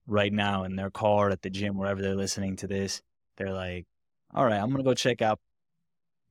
right 0.06 0.32
now 0.32 0.64
in 0.64 0.76
their 0.76 0.90
car 0.90 1.28
at 1.28 1.42
the 1.42 1.50
gym, 1.50 1.76
wherever 1.76 2.00
they're 2.00 2.14
listening 2.14 2.56
to 2.56 2.66
this. 2.66 3.02
They're 3.36 3.52
like, 3.52 3.86
"All 4.32 4.44
right, 4.46 4.58
I'm 4.58 4.70
gonna 4.70 4.84
go 4.84 4.94
check 4.94 5.20
out 5.20 5.40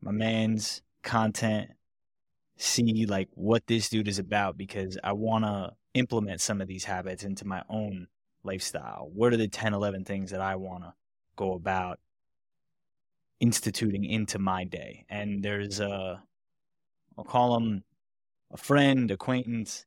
my 0.01 0.11
man's 0.11 0.81
content, 1.03 1.71
see 2.57 3.05
like 3.05 3.29
what 3.33 3.67
this 3.67 3.89
dude 3.89 4.07
is 4.07 4.19
about 4.19 4.57
because 4.57 4.97
I 5.03 5.13
want 5.13 5.45
to 5.45 5.73
implement 5.93 6.41
some 6.41 6.61
of 6.61 6.67
these 6.67 6.85
habits 6.85 7.23
into 7.23 7.45
my 7.45 7.63
own 7.69 8.07
lifestyle. 8.43 9.09
What 9.13 9.33
are 9.33 9.37
the 9.37 9.47
10, 9.47 9.73
11 9.73 10.05
things 10.05 10.31
that 10.31 10.41
I 10.41 10.55
want 10.55 10.83
to 10.83 10.93
go 11.35 11.53
about 11.53 11.99
instituting 13.39 14.05
into 14.05 14.39
my 14.39 14.63
day? 14.63 15.05
And 15.09 15.43
there's 15.43 15.79
a, 15.79 16.23
I'll 17.17 17.23
call 17.23 17.57
him 17.57 17.83
a 18.51 18.57
friend, 18.57 19.09
acquaintance, 19.11 19.85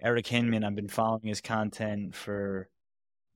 Eric 0.00 0.26
Hinman. 0.26 0.64
I've 0.64 0.74
been 0.74 0.88
following 0.88 1.26
his 1.26 1.40
content 1.40 2.14
for 2.14 2.68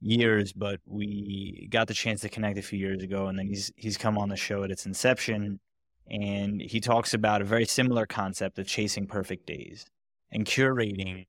years, 0.01 0.53
but 0.53 0.81
we 0.87 1.69
got 1.71 1.89
the 1.89 1.95
chance 1.95 2.21
to 2.21 2.29
connect 2.29 2.59
a 2.59 2.63
few 2.63 2.79
years 2.79 3.03
ago, 3.03 3.27
and 3.27 3.39
then 3.39 3.47
he's 3.47 3.73
he's 3.77 3.97
come 3.97 4.19
on 4.19 4.29
the 4.29 4.37
show 4.37 4.63
at 4.63 4.71
its 4.71 4.87
inception, 4.87 5.61
and 6.11 6.61
he 6.61 6.81
talks 6.81 7.15
about 7.15 7.43
a 7.43 7.47
very 7.47 7.65
similar 7.65 8.07
concept 8.07 8.59
of 8.59 8.67
chasing 8.67 9.07
perfect 9.07 9.47
days 9.47 9.87
and 10.31 10.45
curating 10.47 11.27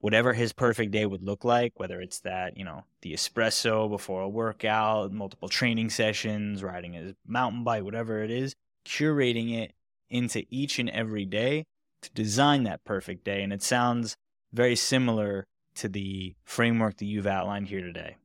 whatever 0.00 0.32
his 0.32 0.52
perfect 0.52 0.92
day 0.92 1.04
would 1.04 1.22
look 1.22 1.44
like, 1.44 1.72
whether 1.76 2.00
it's 2.00 2.20
that, 2.20 2.56
you 2.56 2.64
know, 2.64 2.84
the 3.02 3.12
espresso 3.12 3.90
before 3.90 4.22
a 4.22 4.28
workout, 4.28 5.12
multiple 5.12 5.48
training 5.48 5.90
sessions, 5.90 6.62
riding 6.62 6.92
his 6.92 7.14
mountain 7.26 7.64
bike, 7.64 7.82
whatever 7.82 8.22
it 8.22 8.30
is, 8.30 8.54
curating 8.84 9.52
it 9.58 9.72
into 10.08 10.44
each 10.50 10.78
and 10.78 10.88
every 10.90 11.24
day 11.24 11.64
to 12.02 12.10
design 12.10 12.62
that 12.62 12.84
perfect 12.84 13.24
day. 13.24 13.42
And 13.42 13.52
it 13.52 13.62
sounds 13.62 14.16
very 14.52 14.76
similar 14.76 15.46
to 15.74 15.88
the 15.88 16.34
framework 16.44 16.98
that 16.98 17.06
you've 17.06 17.26
outlined 17.26 17.68
here 17.68 17.80
today. 17.80 18.16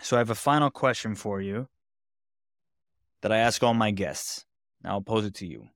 So 0.00 0.16
I 0.16 0.20
have 0.20 0.30
a 0.30 0.34
final 0.34 0.70
question 0.70 1.14
for 1.14 1.40
you 1.40 1.68
that 3.20 3.32
I 3.32 3.38
ask 3.38 3.62
all 3.62 3.74
my 3.74 3.90
guests. 3.90 4.46
I'll 4.84 5.00
pose 5.00 5.24
it 5.24 5.34
to 5.36 5.46
you. 5.46 5.68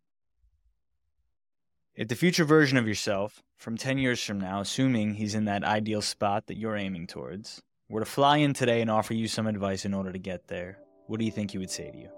If 1.94 2.08
the 2.08 2.16
future 2.16 2.44
version 2.44 2.76
of 2.76 2.88
yourself, 2.88 3.42
from 3.56 3.76
10 3.76 3.98
years 3.98 4.22
from 4.22 4.40
now, 4.40 4.60
assuming 4.60 5.14
he's 5.14 5.34
in 5.34 5.44
that 5.44 5.62
ideal 5.62 6.02
spot 6.02 6.46
that 6.46 6.56
you're 6.56 6.76
aiming 6.76 7.06
towards, 7.06 7.62
were 7.88 8.00
to 8.00 8.06
fly 8.06 8.38
in 8.38 8.52
today 8.52 8.80
and 8.80 8.90
offer 8.90 9.14
you 9.14 9.28
some 9.28 9.46
advice 9.46 9.84
in 9.84 9.94
order 9.94 10.10
to 10.10 10.18
get 10.18 10.48
there, 10.48 10.78
what 11.06 11.20
do 11.20 11.24
you 11.24 11.30
think 11.30 11.52
he 11.52 11.58
would 11.58 11.70
say 11.70 11.90
to 11.90 11.96
you? 11.96 12.08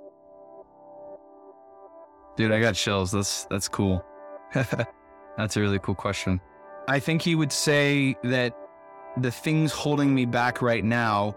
Dude, 2.36 2.52
I 2.52 2.60
got 2.60 2.74
chills. 2.74 3.12
That's 3.12 3.44
that's 3.46 3.68
cool. 3.68 4.04
that's 4.54 5.56
a 5.56 5.60
really 5.60 5.78
cool 5.78 5.94
question. 5.94 6.40
I 6.88 6.98
think 6.98 7.22
he 7.22 7.34
would 7.34 7.50
say 7.50 8.14
that 8.24 8.56
the 9.18 9.30
things 9.30 9.72
holding 9.72 10.14
me 10.14 10.26
back 10.26 10.60
right 10.60 10.84
now 10.84 11.34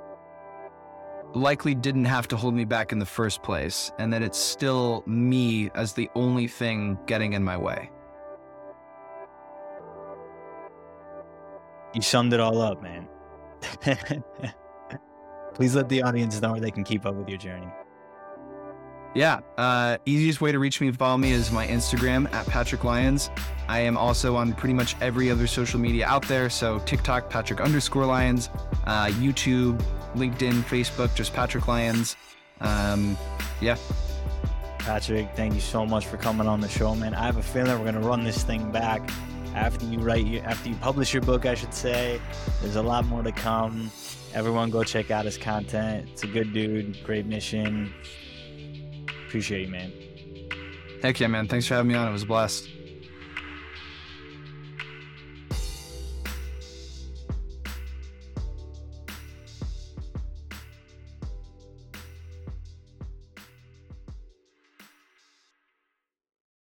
likely 1.33 1.75
didn't 1.75 2.05
have 2.05 2.27
to 2.29 2.37
hold 2.37 2.53
me 2.53 2.65
back 2.65 2.91
in 2.91 2.99
the 2.99 3.05
first 3.05 3.43
place, 3.43 3.91
and 3.99 4.11
that 4.13 4.21
it's 4.21 4.37
still 4.37 5.03
me 5.05 5.69
as 5.75 5.93
the 5.93 6.09
only 6.15 6.47
thing 6.47 6.97
getting 7.05 7.33
in 7.33 7.43
my 7.43 7.57
way. 7.57 7.89
You 11.93 12.01
summed 12.01 12.33
it 12.33 12.39
all 12.39 12.61
up, 12.61 12.81
man. 12.83 13.07
Please 15.53 15.75
let 15.75 15.89
the 15.89 16.03
audience 16.03 16.39
know 16.41 16.51
where 16.51 16.61
they 16.61 16.71
can 16.71 16.83
keep 16.83 17.05
up 17.05 17.15
with 17.15 17.27
your 17.27 17.37
journey. 17.37 17.67
Yeah, 19.15 19.39
uh, 19.57 19.97
easiest 20.05 20.39
way 20.39 20.51
to 20.51 20.59
reach 20.59 20.79
me 20.79 20.87
and 20.87 20.97
follow 20.97 21.17
me 21.17 21.31
is 21.31 21.51
my 21.51 21.65
Instagram 21.65 22.31
at 22.31 22.45
Patrick 22.45 22.83
Lyons. 22.83 23.31
I 23.67 23.79
am 23.79 23.97
also 23.97 24.35
on 24.35 24.53
pretty 24.53 24.75
much 24.75 24.95
every 25.01 25.31
other 25.31 25.47
social 25.47 25.79
media 25.79 26.05
out 26.05 26.27
there. 26.27 26.47
So 26.49 26.77
TikTok, 26.79 27.27
Patrick 27.27 27.59
underscore 27.59 28.05
Lyons, 28.05 28.49
uh, 28.85 29.07
YouTube, 29.07 29.83
LinkedIn, 30.15 30.63
Facebook, 30.63 31.13
just 31.15 31.33
Patrick 31.33 31.67
Lyons. 31.67 32.15
Um, 32.61 33.17
yeah. 33.61 33.77
Patrick, 34.79 35.29
thank 35.35 35.53
you 35.53 35.61
so 35.61 35.85
much 35.85 36.07
for 36.07 36.17
coming 36.17 36.47
on 36.47 36.61
the 36.61 36.69
show, 36.69 36.95
man. 36.95 37.13
I 37.13 37.25
have 37.25 37.37
a 37.37 37.43
feeling 37.43 37.77
we're 37.79 37.91
gonna 37.91 38.05
run 38.05 38.23
this 38.23 38.43
thing 38.43 38.71
back 38.71 39.09
after 39.55 39.85
you 39.85 39.99
write, 39.99 40.43
after 40.45 40.69
you 40.69 40.75
publish 40.75 41.13
your 41.13 41.21
book, 41.21 41.45
I 41.45 41.53
should 41.53 41.73
say. 41.73 42.19
There's 42.61 42.75
a 42.75 42.81
lot 42.81 43.05
more 43.05 43.23
to 43.23 43.31
come. 43.31 43.91
Everyone, 44.33 44.69
go 44.69 44.83
check 44.83 45.11
out 45.11 45.25
his 45.25 45.37
content. 45.37 46.07
It's 46.11 46.23
a 46.23 46.27
good 46.27 46.53
dude, 46.53 47.03
great 47.03 47.25
mission. 47.25 47.93
Appreciate 49.27 49.65
you, 49.65 49.67
man. 49.67 49.91
Heck 51.01 51.19
yeah, 51.19 51.27
man. 51.27 51.47
Thanks 51.47 51.65
for 51.65 51.75
having 51.75 51.89
me 51.89 51.95
on. 51.95 52.07
It 52.07 52.11
was 52.11 52.25
blessed. 52.25 52.67